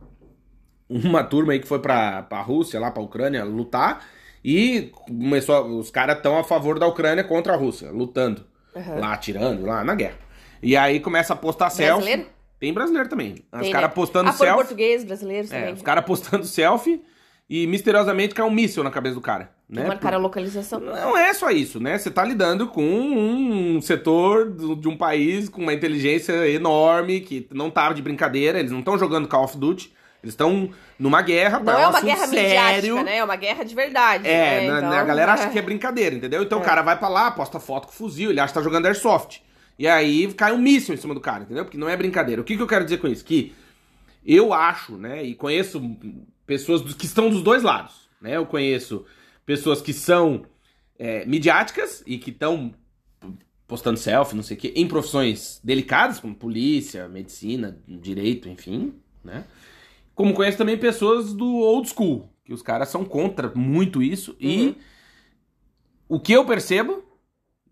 Uma 0.89 1.25
turma 1.25 1.53
aí 1.53 1.61
que 1.61 1.67
foi 1.69 1.79
pra, 1.79 2.23
pra 2.23 2.43
Rússia, 2.43 2.79
lá 2.81 2.91
pra 2.91 3.03
Ucrânia, 3.03 3.45
lutar, 3.45 4.05
e 4.45 4.91
começou, 5.07 5.55
a- 5.55 5.63
os 5.63 5.91
caras 5.91 6.17
estão 6.17 6.37
a 6.39 6.45
favor 6.45 6.79
da 6.79 6.87
Ucrânia 6.87 7.25
contra 7.25 7.55
a 7.55 7.57
Rússia, 7.57 7.91
lutando, 7.91 8.45
Uhum. 8.75 8.99
lá 9.01 9.13
atirando, 9.15 9.65
lá 9.65 9.83
na 9.85 9.95
guerra. 9.95 10.19
E 10.63 10.77
aí 10.77 11.01
começa 11.01 11.33
a 11.33 11.37
postar 11.37 11.71
selfie. 11.71 12.27
Brasileiro? 12.63 12.69
Tem 12.69 12.73
brasileiro 12.73 13.09
também. 13.09 13.35
Os 13.53 13.73
caras 13.73 13.89
né? 13.89 13.95
postando 13.95 14.31
Ah, 14.31 14.33
selfie. 14.33 14.55
portugueses, 14.55 15.05
brasileiros 15.07 15.51
É, 15.53 15.59
também. 15.59 15.75
os 15.75 15.83
caras 15.83 16.05
postando 16.05 16.45
selfie 16.47 17.03
e 17.51 17.67
misteriosamente 17.67 18.35
cai 18.35 18.47
um 18.47 18.51
míssil 18.51 18.85
na 18.85 18.91
cabeça 18.91 19.15
do 19.17 19.21
cara. 19.21 19.51
Né? 19.69 19.87
Marcaram 19.87 20.19
a 20.19 20.21
localização. 20.21 20.79
Não 20.81 21.17
é 21.17 21.33
só 21.35 21.51
isso, 21.51 21.81
né? 21.81 21.99
Você 21.99 22.11
tá 22.11 22.23
lidando 22.25 22.69
com 22.69 22.83
um 22.85 23.81
setor 23.81 24.51
de 24.77 24.87
um 24.89 24.97
país 24.97 25.49
com 25.49 25.63
uma 25.63 25.73
inteligência 25.73 26.47
enorme, 26.49 27.21
que 27.21 27.49
não 27.53 27.71
tá 27.71 27.93
de 27.93 28.03
brincadeira, 28.03 28.59
eles 28.59 28.71
não 28.71 28.81
estão 28.81 28.99
jogando 28.99 29.27
Call 29.27 29.45
of 29.45 29.57
Duty, 29.57 29.93
eles 30.23 30.35
estão 30.35 30.71
numa 30.99 31.21
guerra, 31.23 31.59
Não 31.59 31.73
é 31.73 31.87
um 31.87 31.91
uma 31.91 32.01
guerra 32.01 32.27
sério. 32.27 33.03
né? 33.03 33.17
É 33.17 33.25
uma 33.25 33.35
guerra 33.37 33.65
de 33.65 33.75
verdade. 33.75 34.29
É, 34.29 34.61
né? 34.61 34.71
na- 34.71 34.79
Então, 34.79 34.93
a 34.93 35.05
galera 35.05 35.33
acha 35.33 35.49
que 35.49 35.59
é 35.59 35.63
brincadeira, 35.63 36.15
entendeu? 36.15 36.43
Então 36.43 36.59
o 36.61 36.63
cara 36.63 36.83
vai 36.83 36.97
pra 36.99 37.09
lá, 37.09 37.31
posta 37.31 37.59
foto 37.59 37.87
com 37.89 37.93
fuzil, 37.93 38.31
ele 38.31 38.39
acha 38.41 38.53
que 38.53 38.59
tá 38.59 38.63
jogando 38.63 38.87
airsoft. 38.87 39.41
E 39.79 39.87
aí 39.87 40.33
cai 40.35 40.53
um 40.53 40.59
míssil 40.59 40.95
em 40.95 40.99
cima 40.99 41.15
do 41.15 41.21
cara, 41.21 41.45
entendeu? 41.45 41.65
Porque 41.65 41.79
não 41.79 41.89
é 41.89 41.97
brincadeira. 41.97 42.41
O 42.41 42.45
que, 42.45 42.57
que 42.57 42.63
eu 42.63 42.67
quero 42.67 42.85
dizer 42.85 42.99
com 42.99 43.09
isso? 43.09 43.25
Que 43.25 43.55
eu 44.25 44.53
acho, 44.53 44.97
né, 44.97 45.23
e 45.25 45.35
conheço 45.35 45.81
pessoas 46.47 46.95
que 46.95 47.07
estão 47.07 47.29
dos 47.29 47.43
dois 47.43 47.63
lados, 47.63 48.09
né? 48.21 48.37
Eu 48.37 48.47
conheço 48.47 49.05
pessoas 49.45 49.81
que 49.81 49.93
são 49.93 50.45
é, 50.99 51.25
midiáticas 51.27 52.03
e 52.07 52.19
que 52.19 52.31
estão 52.31 52.73
postando 53.67 53.99
selfie, 53.99 54.37
não 54.37 54.43
sei 54.43 54.57
o 54.57 54.61
quê, 54.61 54.73
em 54.77 54.87
profissões 54.87 55.61
delicadas, 55.65 56.21
como 56.21 56.35
polícia, 56.35 57.09
medicina, 57.09 57.81
direito, 57.89 58.49
enfim, 58.49 58.95
né? 59.25 59.45
Como 60.15 60.35
conheço 60.35 60.59
também 60.59 60.77
pessoas 60.77 61.33
do 61.33 61.57
old 61.57 61.89
school, 61.89 62.31
que 62.45 62.53
os 62.53 62.63
caras 62.63 62.89
são 62.89 63.05
contra 63.05 63.51
muito 63.55 64.03
isso. 64.03 64.33
Uhum. 64.33 64.37
E 64.41 64.77
o 66.07 66.21
que 66.21 66.33
eu 66.35 66.45
percebo, 66.45 67.03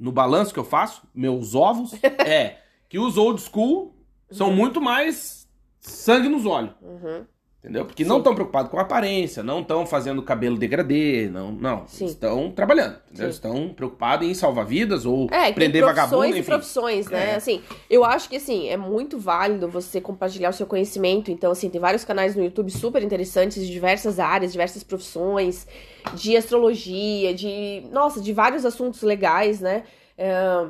no 0.00 0.10
balanço 0.10 0.52
que 0.54 0.58
eu 0.58 0.64
faço, 0.64 1.02
meus 1.14 1.54
ovos, 1.54 1.92
é 2.26 2.58
que 2.88 2.98
os 2.98 3.18
old 3.18 3.40
school 3.40 3.94
são 4.30 4.50
muito 4.50 4.80
mais 4.80 5.46
sangue 5.78 6.28
nos 6.28 6.46
olhos. 6.46 6.72
Uhum. 6.80 7.26
Entendeu? 7.62 7.84
Porque 7.84 8.04
não 8.04 8.14
Sim. 8.14 8.20
estão 8.20 8.34
preocupados 8.34 8.70
com 8.70 8.78
a 8.78 8.80
aparência, 8.80 9.42
não 9.42 9.60
estão 9.60 9.84
fazendo 9.84 10.22
cabelo 10.22 10.56
degradê, 10.56 11.28
não, 11.30 11.52
não. 11.52 11.86
Sim. 11.86 12.06
Estão 12.06 12.50
trabalhando. 12.50 12.96
Estão 13.12 13.68
preocupados 13.68 14.26
em 14.26 14.32
salvar 14.32 14.64
vidas 14.64 15.04
ou 15.04 15.28
É, 15.30 15.52
prender 15.52 15.82
profissões 15.82 16.10
vagabundo, 16.10 16.36
e 16.36 16.40
enfim. 16.40 16.48
profissões, 16.48 17.06
né? 17.08 17.32
É. 17.32 17.34
Assim, 17.34 17.60
eu 17.90 18.02
acho 18.02 18.30
que, 18.30 18.36
assim, 18.36 18.68
é 18.68 18.78
muito 18.78 19.18
válido 19.18 19.68
você 19.68 20.00
compartilhar 20.00 20.48
o 20.48 20.54
seu 20.54 20.66
conhecimento. 20.66 21.30
Então, 21.30 21.52
assim, 21.52 21.68
tem 21.68 21.78
vários 21.78 22.02
canais 22.02 22.34
no 22.34 22.42
YouTube 22.42 22.70
super 22.70 23.02
interessantes 23.02 23.62
de 23.66 23.70
diversas 23.70 24.18
áreas, 24.18 24.52
diversas 24.52 24.82
profissões, 24.82 25.66
de 26.14 26.38
astrologia, 26.38 27.34
de... 27.34 27.82
Nossa, 27.92 28.22
de 28.22 28.32
vários 28.32 28.64
assuntos 28.64 29.02
legais, 29.02 29.60
né? 29.60 29.82
É, 30.16 30.66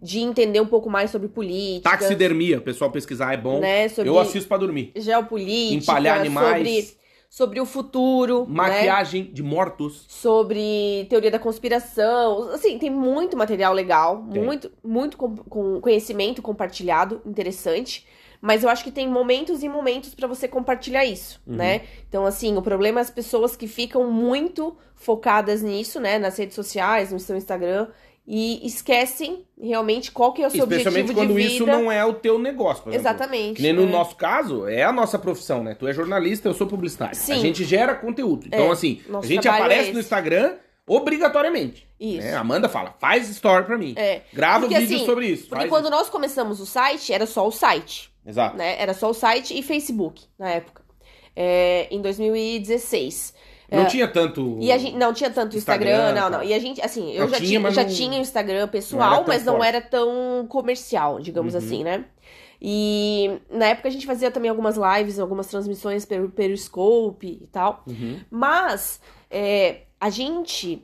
de 0.00 0.20
entender 0.20 0.60
um 0.60 0.66
pouco 0.66 0.88
mais 0.88 1.10
sobre 1.10 1.28
política. 1.28 1.90
Taxidermia, 1.90 2.60
pessoal 2.60 2.90
pesquisar 2.90 3.32
é 3.32 3.36
bom. 3.36 3.58
Né, 3.60 3.88
sobre 3.88 4.08
Eu 4.10 4.18
assisto 4.18 4.48
pra 4.48 4.56
dormir. 4.56 4.92
geopolítica, 4.96 5.82
Empalhar 5.82 6.18
animais. 6.20 6.56
sobre, 6.58 6.98
sobre 7.28 7.60
o 7.60 7.66
futuro, 7.66 8.40
né? 8.40 8.54
Maquiagem 8.54 9.24
de 9.32 9.42
mortos. 9.42 10.04
sobre 10.08 11.06
teoria 11.10 11.30
da 11.30 11.38
conspiração. 11.38 12.50
Assim, 12.52 12.78
tem 12.78 12.90
muito 12.90 13.36
material 13.36 13.72
legal, 13.74 14.24
Tem. 14.32 14.42
muito, 14.42 14.70
muito 14.84 15.16
com, 15.16 15.36
com 15.36 15.80
conhecimento 15.80 16.40
compartilhado, 16.42 17.20
interessante. 17.26 18.06
Mas 18.40 18.62
eu 18.62 18.68
acho 18.70 18.84
que 18.84 18.92
tem 18.92 19.08
momentos 19.08 19.64
e 19.64 19.68
momentos 19.68 20.14
pra 20.14 20.28
você 20.28 20.46
compartilhar 20.46 21.04
isso, 21.04 21.40
Uhum. 21.44 21.56
né? 21.56 21.80
Então, 22.08 22.24
assim, 22.24 22.56
o 22.56 22.62
problema 22.62 23.00
é 23.00 23.02
as 23.02 23.10
pessoas 23.10 23.56
que 23.56 23.66
ficam 23.66 24.08
muito 24.12 24.76
focadas 24.94 25.60
nisso, 25.60 25.98
né? 25.98 26.20
Nas 26.20 26.36
redes 26.38 26.54
sociais, 26.54 27.10
no 27.10 27.18
seu 27.18 27.36
Instagram, 27.36 27.88
e 28.30 28.60
esquecem 28.66 29.46
realmente 29.58 30.12
qual 30.12 30.34
que 30.34 30.42
é 30.42 30.46
o 30.46 30.50
seu 30.50 30.64
Especialmente 30.64 31.12
objetivo 31.12 31.18
quando 31.18 31.28
de 31.34 31.42
vida. 31.42 31.54
isso 31.54 31.64
não 31.66 31.90
é 31.90 32.04
o 32.04 32.12
teu 32.12 32.38
negócio, 32.38 32.82
por 32.82 32.90
exemplo. 32.92 33.08
Exatamente. 33.08 33.56
Que 33.56 33.62
nem 33.62 33.72
no 33.72 33.84
é. 33.84 33.86
nosso 33.86 34.16
caso, 34.16 34.68
é 34.68 34.82
a 34.82 34.92
nossa 34.92 35.18
profissão, 35.18 35.64
né? 35.64 35.74
Tu 35.74 35.88
é 35.88 35.94
jornalista, 35.94 36.46
eu 36.46 36.52
sou 36.52 36.66
publicitário. 36.66 37.16
Sim. 37.16 37.32
A 37.32 37.38
gente 37.38 37.64
gera 37.64 37.94
conteúdo. 37.94 38.46
Então, 38.46 38.68
É, 38.68 38.70
assim, 38.70 39.00
a 39.08 39.12
nosso 39.12 39.26
gente 39.28 39.40
trabalho 39.40 39.64
aparece 39.64 39.90
é 39.90 39.92
no. 39.94 40.00
Instagram 40.00 40.56
obrigatoriamente. 40.86 41.88
Isso. 41.98 42.18
né? 42.26 42.34
A 42.34 42.40
Amanda 42.40 42.68
fala, 42.68 42.94
faz 42.98 43.28
story 43.30 43.64
pra 43.64 43.78
mim. 43.78 43.94
É. 43.96 44.20
Grava 44.32 44.66
Porque, 44.66 44.78
vídeo 44.78 44.96
assim, 44.96 45.06
sobre 45.06 45.26
isso. 45.26 45.48
Porque 45.48 45.66
quando 45.68 45.88
nós 45.88 46.10
começamos 46.10 46.60
o 46.60 46.66
site, 46.66 47.12
era 47.12 47.24
só 47.26 47.46
o 47.46 47.50
site. 47.50 48.02
isso. 48.02 48.10
Exato. 48.26 48.56
né? 48.58 48.76
Era 48.78 48.92
só 48.92 49.08
o 49.08 49.14
site 49.14 49.58
e 49.58 49.62
Facebook 49.62 50.22
na 50.38 50.50
época. 50.50 50.82
É, 51.34 51.88
em 51.90 52.02
2016. 52.02 53.32
Não 53.70 53.86
tinha 53.86 54.08
tanto. 54.08 54.56
E 54.60 54.72
a 54.72 54.78
gente 54.78 54.96
não 54.96 55.12
tinha 55.12 55.28
tanto 55.30 55.56
Instagram, 55.56 55.90
Instagram, 55.90 56.14
não, 56.20 56.30
tá. 56.30 56.38
não. 56.38 56.42
E 56.44 56.54
a 56.54 56.58
gente, 56.58 56.80
assim, 56.80 57.12
eu 57.12 57.24
Não 57.24 57.28
já 57.28 57.36
tinha, 57.36 57.60
tinha, 57.60 57.70
já 57.70 57.82
não- 57.84 57.90
tinha 57.90 58.18
Instagram 58.18 58.60
não 58.62 58.68
pessoal, 58.68 59.16
tão 59.16 59.24
mas 59.28 59.44
não 59.44 59.54
forte. 59.56 59.68
era 59.68 59.80
tão 59.82 60.46
comercial, 60.48 61.20
digamos 61.20 61.52
Uhum. 61.54 61.58
assim, 61.58 61.84
né? 61.84 62.04
E 62.60 63.30
na 63.50 63.66
época 63.66 63.88
a 63.88 63.90
gente 63.90 64.06
fazia 64.06 64.30
também 64.30 64.50
algumas 64.50 64.76
lives, 64.76 65.18
algumas 65.18 65.46
transmissões 65.46 66.04
pelo 66.04 66.28
Periscope 66.30 67.26
e 67.42 67.46
tal. 67.48 67.84
Uhum. 67.86 68.18
Mas 68.30 69.00
é, 69.30 69.82
a 70.00 70.10
gente, 70.10 70.82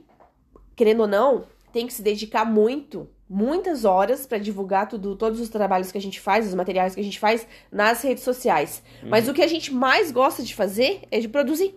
querendo 0.75 1.01
ou 1.01 1.07
não, 1.07 1.45
tem 1.73 1.85
que 1.87 1.93
se 1.93 2.01
dedicar 2.01 2.45
muito, 2.45 3.09
muitas 3.29 3.83
horas 3.83 4.25
pra 4.25 4.37
divulgar 4.37 4.87
tudo, 4.87 5.15
todos 5.15 5.39
os 5.41 5.49
trabalhos 5.49 5.91
que 5.91 5.97
a 5.97 6.01
gente 6.01 6.19
faz, 6.21 6.47
os 6.47 6.53
materiais 6.53 6.95
que 6.95 7.01
a 7.01 7.03
gente 7.03 7.19
faz 7.19 7.45
nas 7.71 8.01
redes 8.01 8.23
sociais. 8.23 8.81
Uhum. 9.03 9.09
Mas 9.09 9.27
o 9.27 9.33
que 9.33 9.41
a 9.41 9.47
gente 9.47 9.73
mais 9.73 10.11
gosta 10.11 10.43
de 10.43 10.55
fazer 10.55 11.01
é 11.11 11.19
de 11.19 11.27
produzir. 11.27 11.75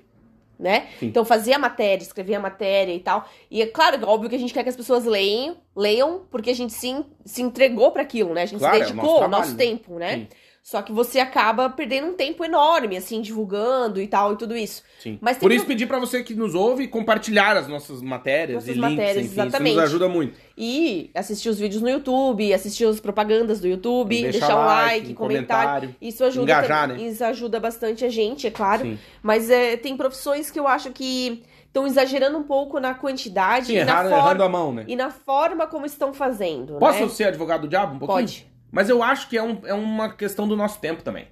Né? 0.59 0.89
Sim. 0.99 1.07
Então 1.07 1.25
fazer 1.25 1.53
a 1.53 1.59
matéria, 1.59 2.03
escrever 2.03 2.35
a 2.35 2.41
matéria 2.41 2.93
e 2.93 2.99
tal. 2.99 3.29
E 3.49 3.63
é 3.63 3.67
claro, 3.67 4.05
óbvio 4.09 4.29
que 4.29 4.35
a 4.35 4.39
gente 4.39 4.53
quer 4.53 4.65
que 4.65 4.69
as 4.69 4.75
pessoas 4.77 5.05
leiam, 5.05 5.57
leiam, 5.77 6.23
porque 6.33 6.51
a 6.51 6.55
gente 6.55 6.73
se, 6.73 7.05
se 7.25 7.43
entregou 7.43 7.93
pra 7.93 8.03
aquilo, 8.03 8.35
né? 8.35 8.43
A 8.43 8.47
gente 8.47 8.59
Claro, 8.59 8.77
é 8.77 8.81
o 8.81 8.87
se 8.89 8.93
nosso 8.93 8.97
dedicou 8.97 9.11
ao 9.13 9.19
trabalho, 9.29 9.43
nosso 9.45 9.53
né? 9.57 9.65
tempo, 9.65 9.99
né? 9.99 10.15
Sim. 10.17 10.29
Só 10.69 10.83
que 10.83 10.93
você 10.93 11.19
acaba 11.19 11.71
perdendo 11.71 12.09
um 12.09 12.13
tempo 12.13 12.45
enorme, 12.45 12.95
assim, 12.95 13.23
divulgando 13.23 14.03
e 14.03 14.07
tal, 14.07 14.35
e 14.35 14.37
tudo 14.37 14.55
isso. 14.55 14.83
Sim. 14.99 15.19
Mas 15.19 15.39
Por 15.39 15.51
isso, 15.51 15.65
pedir 15.65 15.87
pra 15.87 15.99
você 15.99 16.23
que 16.23 16.35
nos 16.35 16.55
ouve 16.55 16.87
compartilhar 16.87 17.57
as 17.57 17.67
nossas 17.67 18.03
matérias 18.03 18.57
Nossas 18.57 18.69
e 18.69 18.73
links, 18.79 18.91
matérias, 18.91 19.25
enfim, 19.25 19.41
exatamente. 19.41 19.71
isso 19.71 19.81
nos 19.81 19.89
ajuda 19.89 20.09
muito. 20.11 20.39
E 20.59 21.11
assistir 21.15 21.49
os 21.49 21.59
vídeos 21.59 21.81
no 21.81 21.89
YouTube, 21.89 22.53
assistir 22.53 22.85
as 22.85 23.01
propagandas 23.01 23.61
do 23.61 23.67
YouTube, 23.67 24.21
Deixar 24.21 24.31
deixar 24.41 24.57
um 24.57 24.67
like, 24.67 25.13
um 25.13 25.15
comentário. 25.15 25.71
comentário. 25.89 25.97
Isso 26.03 26.23
ajuda, 26.23 26.43
Engajar, 26.53 26.89
também- 26.91 27.09
isso 27.09 27.25
ajuda 27.25 27.59
bastante 27.59 28.05
a 28.05 28.11
gente, 28.11 28.47
é 28.47 28.51
claro. 28.51 28.83
Sim. 28.83 28.99
Mas 29.23 29.49
é, 29.49 29.75
tem 29.79 29.97
profissões 29.97 30.51
que 30.51 30.61
eu 30.61 30.69
acho 30.69 30.91
que 30.91 31.45
estão 31.67 31.87
exagerando 31.87 32.37
um 32.37 32.43
pouco 32.43 32.79
na 32.79 32.93
quantidade 32.93 33.69
Sim, 33.69 33.79
e, 33.79 33.85
na 33.85 33.93
errando, 33.93 34.11
forma, 34.11 34.25
errando 34.27 34.43
a 34.43 34.49
mão, 34.51 34.75
né? 34.75 34.85
e 34.87 34.95
na 34.95 35.09
forma 35.09 35.67
como 35.67 35.87
estão 35.87 36.13
fazendo. 36.13 36.75
Posso 36.75 37.01
né? 37.01 37.09
ser 37.09 37.25
advogado 37.25 37.63
do 37.63 37.69
diabo 37.69 37.95
um 37.95 37.99
pouquinho? 37.99 38.19
Pode. 38.21 38.58
Mas 38.71 38.89
eu 38.89 39.03
acho 39.03 39.29
que 39.29 39.37
é, 39.39 39.43
um- 39.43 39.61
é 39.65 39.75
uma 39.75 40.13
questão 40.13 40.47
do 40.47 40.57
nosso 40.57 40.81
tempo 40.81 41.03
também. 41.03 41.27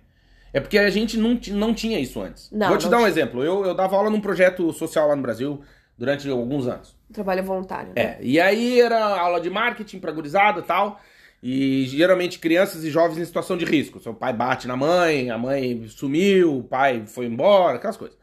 É 0.53 0.61
porque 0.61 0.78
a 0.78 0.89
gente 0.91 1.18
não, 1.18 1.39
não 1.51 1.74
tinha 1.74 1.99
isso 2.01 2.20
antes. 2.20 2.51
Não, 2.51 2.68
Vou 2.68 2.78
te 2.78 2.84
não 2.84 2.91
dar 2.93 2.97
um 2.97 3.01
tinha. 3.01 3.11
exemplo. 3.11 3.45
Eu, 3.45 3.64
eu 3.66 3.74
dava 3.74 3.95
aula 3.97 4.09
num 4.09 4.20
projeto 4.20 4.72
social 4.72 5.09
lá 5.09 5.14
no 5.16 5.20
Brasil 5.22 5.61
durante 5.99 6.28
alguns 6.30 6.66
anos. 6.66 6.97
Trabalho 7.12 7.43
voluntário. 7.45 7.93
né? 7.95 8.03
É, 8.03 8.18
e 8.22 8.41
aí 8.41 8.80
era 8.80 8.99
aula 9.20 9.41
de 9.41 9.51
marketing 9.51 9.99
pra 9.99 10.12
gurizada 10.12 10.61
e 10.61 10.62
tal. 10.62 10.99
E 11.43 11.84
geralmente 11.87 12.39
crianças 12.39 12.82
e 12.84 12.91
jovens 12.91 13.18
em 13.18 13.24
situação 13.24 13.57
de 13.57 13.64
risco. 13.66 14.01
Seu 14.01 14.14
pai 14.14 14.32
bate 14.32 14.66
na 14.66 14.76
mãe, 14.76 15.30
a 15.30 15.37
mãe 15.37 15.87
sumiu, 15.89 16.59
o 16.59 16.64
pai 16.64 17.05
foi 17.07 17.26
embora, 17.26 17.76
aquelas 17.76 17.97
coisas. 17.97 18.16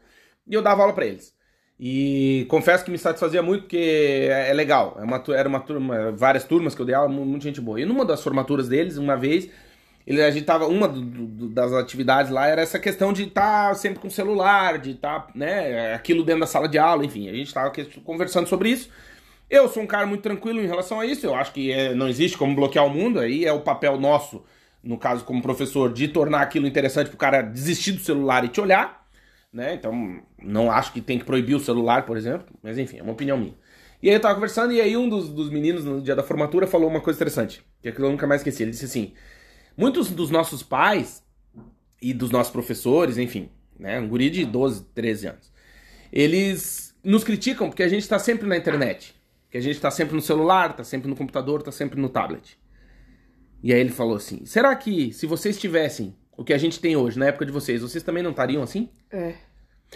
E 0.46 0.52
eu 0.52 0.60
dava 0.60 0.82
aula 0.82 0.92
pra 0.92 1.06
eles. 1.06 1.32
E 1.78 2.46
confesso 2.48 2.84
que 2.84 2.90
me 2.90 2.98
satisfazia 2.98 3.42
muito 3.42 3.62
porque 3.62 4.28
é, 4.30 4.50
é 4.50 4.52
legal. 4.52 4.96
É 5.00 5.02
uma, 5.02 5.22
era 5.34 5.48
uma 5.48 5.60
turma, 5.60 6.12
várias 6.12 6.44
turmas 6.44 6.74
que 6.74 6.80
eu 6.80 6.86
dei 6.86 6.94
aula, 6.94 7.08
mu- 7.08 7.24
muita 7.24 7.44
gente 7.44 7.60
boa. 7.60 7.80
E 7.80 7.84
numa 7.84 8.04
das 8.04 8.22
formaturas 8.22 8.68
deles, 8.68 8.96
uma 8.96 9.16
vez, 9.16 9.48
ele, 10.06 10.22
a 10.22 10.30
gente 10.30 10.44
tava. 10.44 10.66
Uma 10.66 10.86
do- 10.86 11.00
do- 11.02 11.48
das 11.48 11.72
atividades 11.72 12.30
lá 12.30 12.46
era 12.46 12.62
essa 12.62 12.78
questão 12.78 13.12
de 13.12 13.24
estar 13.24 13.74
sempre 13.74 13.98
com 13.98 14.06
o 14.06 14.10
celular, 14.10 14.78
de 14.78 14.92
estar, 14.92 15.26
né, 15.34 15.94
aquilo 15.94 16.22
dentro 16.22 16.40
da 16.42 16.46
sala 16.46 16.68
de 16.68 16.78
aula, 16.78 17.04
enfim. 17.04 17.28
A 17.28 17.32
gente 17.32 17.52
tava 17.52 17.70
que- 17.70 17.84
conversando 18.02 18.46
sobre 18.48 18.68
isso. 18.70 18.88
Eu 19.50 19.68
sou 19.68 19.82
um 19.82 19.86
cara 19.86 20.06
muito 20.06 20.22
tranquilo 20.22 20.60
em 20.60 20.66
relação 20.66 21.00
a 21.00 21.06
isso. 21.06 21.26
Eu 21.26 21.34
acho 21.34 21.52
que 21.52 21.70
é, 21.72 21.92
não 21.94 22.08
existe 22.08 22.38
como 22.38 22.54
bloquear 22.54 22.86
o 22.86 22.90
mundo. 22.90 23.18
Aí 23.20 23.44
é 23.44 23.52
o 23.52 23.60
papel 23.60 23.98
nosso, 23.98 24.44
no 24.82 24.96
caso 24.96 25.24
como 25.24 25.42
professor, 25.42 25.92
de 25.92 26.06
tornar 26.08 26.40
aquilo 26.42 26.66
interessante 26.68 27.08
pro 27.08 27.16
cara 27.18 27.42
desistir 27.42 27.92
do 27.92 28.00
celular 28.00 28.44
e 28.44 28.48
te 28.48 28.60
olhar. 28.60 29.03
Né? 29.54 29.74
Então, 29.74 30.20
não 30.42 30.68
acho 30.68 30.92
que 30.92 31.00
tem 31.00 31.16
que 31.16 31.24
proibir 31.24 31.54
o 31.54 31.60
celular, 31.60 32.04
por 32.04 32.16
exemplo. 32.16 32.52
Mas 32.60 32.76
enfim, 32.76 32.98
é 32.98 33.02
uma 33.04 33.12
opinião 33.12 33.38
minha. 33.38 33.54
E 34.02 34.08
aí 34.10 34.16
eu 34.16 34.20
tava 34.20 34.34
conversando 34.34 34.72
e 34.72 34.80
aí 34.80 34.96
um 34.96 35.08
dos, 35.08 35.28
dos 35.28 35.48
meninos 35.48 35.84
no 35.84 36.02
dia 36.02 36.16
da 36.16 36.24
formatura 36.24 36.66
falou 36.66 36.90
uma 36.90 37.00
coisa 37.00 37.16
interessante. 37.16 37.64
Que 37.80 37.88
aquilo 37.88 38.08
eu 38.08 38.10
nunca 38.10 38.26
mais 38.26 38.40
esqueci. 38.40 38.64
Ele 38.64 38.72
disse 38.72 38.86
assim: 38.86 39.14
muitos 39.76 40.10
dos 40.10 40.28
nossos 40.28 40.64
pais 40.64 41.22
e 42.02 42.12
dos 42.12 42.32
nossos 42.32 42.52
professores, 42.52 43.16
enfim, 43.16 43.48
né? 43.78 44.00
Um 44.00 44.08
guri 44.08 44.28
de 44.28 44.44
12, 44.44 44.86
13 44.92 45.28
anos. 45.28 45.52
Eles 46.12 46.92
nos 47.04 47.22
criticam 47.22 47.68
porque 47.68 47.84
a 47.84 47.88
gente 47.88 48.08
tá 48.08 48.18
sempre 48.18 48.48
na 48.48 48.56
internet. 48.56 49.14
Que 49.48 49.56
a 49.56 49.60
gente 49.60 49.80
tá 49.80 49.88
sempre 49.88 50.16
no 50.16 50.20
celular, 50.20 50.74
tá 50.74 50.82
sempre 50.82 51.08
no 51.08 51.14
computador, 51.14 51.62
tá 51.62 51.70
sempre 51.70 52.00
no 52.00 52.08
tablet. 52.08 52.58
E 53.62 53.72
aí 53.72 53.78
ele 53.78 53.90
falou 53.90 54.16
assim: 54.16 54.44
será 54.44 54.74
que 54.74 55.12
se 55.12 55.26
vocês 55.26 55.56
tivessem 55.56 56.12
o 56.36 56.44
que 56.44 56.52
a 56.52 56.58
gente 56.58 56.80
tem 56.80 56.96
hoje, 56.96 57.18
na 57.18 57.26
época 57.26 57.46
de 57.46 57.52
vocês, 57.52 57.82
vocês 57.82 58.02
também 58.02 58.22
não 58.22 58.30
estariam 58.30 58.62
assim? 58.62 58.88
É. 59.10 59.34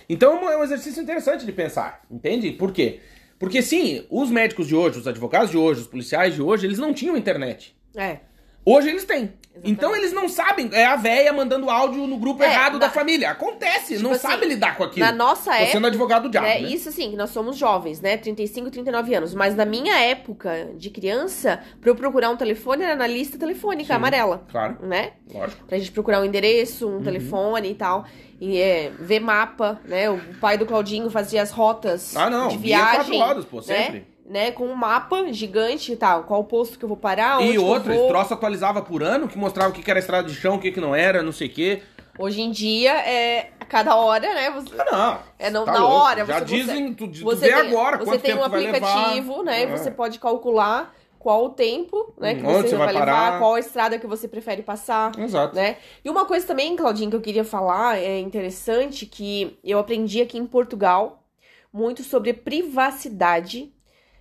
Então 0.09 0.49
é 0.49 0.57
um 0.57 0.62
exercício 0.62 1.03
interessante 1.03 1.45
de 1.45 1.53
pensar, 1.53 2.03
entende? 2.11 2.53
Por 2.53 2.72
quê? 2.72 3.01
Porque 3.39 3.62
sim, 3.62 4.05
os 4.11 4.30
médicos 4.30 4.66
de 4.66 4.74
hoje, 4.74 4.99
os 4.99 5.07
advogados 5.07 5.51
de 5.51 5.57
hoje, 5.57 5.82
os 5.82 5.86
policiais 5.86 6.34
de 6.34 6.43
hoje, 6.43 6.66
eles 6.66 6.78
não 6.78 6.93
tinham 6.93 7.16
internet. 7.16 7.76
É. 7.97 8.18
Hoje 8.64 8.89
eles 8.89 9.05
têm. 9.05 9.32
Exatamente. 9.59 9.70
Então 9.70 9.94
eles 9.96 10.12
não 10.12 10.28
sabem. 10.28 10.68
É 10.72 10.86
a 10.86 10.96
véia 10.96 11.32
mandando 11.32 11.68
áudio 11.70 12.06
no 12.06 12.16
grupo 12.18 12.42
É, 12.42 12.46
errado 12.46 12.74
na- 12.74 12.78
da 12.80 12.90
família. 12.90 13.30
Acontece, 13.30 13.94
Tipo 13.94 14.02
não 14.04 14.12
assim, 14.12 14.28
sabe 14.28 14.46
lidar 14.46 14.76
com 14.76 14.84
aquilo. 14.84 15.04
Na 15.06 15.12
nossa 15.12 15.50
Tô 15.50 15.56
época. 15.56 15.72
sendo 15.72 15.86
advogado 15.86 16.22
do 16.24 16.30
diabo, 16.30 16.46
né, 16.46 16.61
né? 16.61 16.68
Isso 16.68 16.88
assim, 16.88 17.11
que 17.11 17.16
nós 17.16 17.30
somos 17.30 17.56
jovens, 17.56 18.00
né? 18.00 18.16
35, 18.16 18.70
39 18.70 19.14
anos. 19.14 19.34
Mas 19.34 19.54
na 19.54 19.64
minha 19.64 19.98
época 19.98 20.70
de 20.76 20.90
criança, 20.90 21.61
pra 21.80 21.90
eu 21.90 21.94
procurar 21.94 22.30
um 22.30 22.36
telefone 22.36 22.82
era 22.84 22.96
na 22.96 23.06
lista 23.06 23.38
telefônica 23.38 23.88
Sim. 23.88 23.92
amarela, 23.94 24.44
Claro, 24.50 24.78
né? 24.82 25.12
lógico. 25.32 25.64
Pra 25.66 25.78
gente 25.78 25.92
procurar 25.92 26.20
um 26.20 26.24
endereço, 26.24 26.86
Uhum. 26.88 26.98
um 26.98 27.02
telefone 27.02 27.70
e 27.70 27.74
tal. 27.74 28.04
E 28.40 28.56
é, 28.61 28.92
ver 29.00 29.18
mapa, 29.20 29.80
né? 29.84 30.09
O 30.09 30.18
pai 30.40 30.56
do 30.56 30.64
Claudinho 30.64 31.11
fazia 31.11 31.42
as 31.42 31.50
rotas 31.50 32.16
Ah, 32.16 32.30
não. 32.30 32.46
de 32.48 32.56
viagem. 32.56 33.18
quatro 33.18 33.18
rodas, 33.18 33.44
pô, 33.44 33.56
né? 33.56 33.62
sempre. 33.62 33.98
né? 33.98 34.04
Com 34.55 34.66
um 34.66 34.74
mapa 34.74 35.33
gigante 35.33 35.93
e 35.93 35.97
tal. 35.97 36.24
Qual 36.24 36.45
posto 36.45 36.79
que 36.79 36.85
eu 36.85 36.89
vou 36.89 36.97
parar, 36.99 37.41
E 37.43 37.59
outra, 37.59 37.93
esse 37.93 38.01
vou. 38.03 38.09
troço 38.09 38.35
atualizava 38.35 38.83
por 38.83 39.03
ano, 39.03 39.26
que 39.29 39.39
mostrava 39.39 39.70
o 39.70 39.72
que 39.72 39.89
era 39.91 39.99
estrada 40.01 40.29
de 40.29 40.35
chão, 40.35 40.57
o 40.57 40.59
que, 40.61 40.70
que 40.70 40.81
não 40.81 40.95
era, 40.95 41.22
não 41.22 41.33
sei 41.33 41.49
o 41.49 41.51
quê. 41.51 41.83
Hoje 42.18 42.41
em 42.43 42.51
dia, 42.51 42.93
é 43.09 43.53
a 43.61 43.64
cada 43.64 43.95
hora, 43.95 44.35
né? 44.35 44.51
Você... 44.51 44.74
Ah, 44.81 44.87
não. 44.91 45.18
É 45.39 45.51
no- 45.51 45.64
Tá 45.64 45.72
na 45.72 45.79
louco. 45.79 45.95
hora, 45.95 46.26
Já 46.26 46.39
você- 46.41 46.45
dizem, 46.47 46.93
tu, 46.93 47.07
tu 47.09 47.22
Você 47.24 47.47
vê 47.49 47.55
tem, 47.55 47.70
agora 47.72 47.97
você 47.99 48.18
tem 48.18 48.35
um 48.35 48.43
aplicativo, 48.45 49.43
né? 49.45 49.62
É. 49.62 49.66
Você 49.66 49.91
pode 49.91 50.18
calcular 50.18 50.93
qual 51.18 51.45
o 51.47 51.49
tempo, 51.51 52.12
né, 52.18 52.35
que 52.35 52.43
você, 52.43 52.68
você 52.68 52.76
vai, 52.76 52.87
vai 52.87 52.95
levar, 52.95 53.07
parar. 53.07 53.39
qual 53.39 53.55
a 53.55 53.61
estrada 53.61 53.99
que 53.99 54.07
você 54.07 54.26
prefere 54.29 54.62
passar, 54.62 55.12
Exato. 55.18 55.55
né? 55.55 55.76
E 56.05 56.11
uma 56.11 56.24
coisa 56.24 56.47
também, 56.47 56.74
Claudinho, 56.76 57.11
que 57.11 57.16
eu 57.16 57.20
queria 57.20 57.45
falar, 57.45 57.99
é 57.99 58.18
interessante 58.20 59.05
que 59.07 59.57
eu 59.64 59.79
aprendi 59.79 60.20
aqui 60.20 60.39
em 60.39 60.47
Portugal 60.47 61.22
muito 61.72 62.03
sobre 62.03 62.33
privacidade 62.33 63.72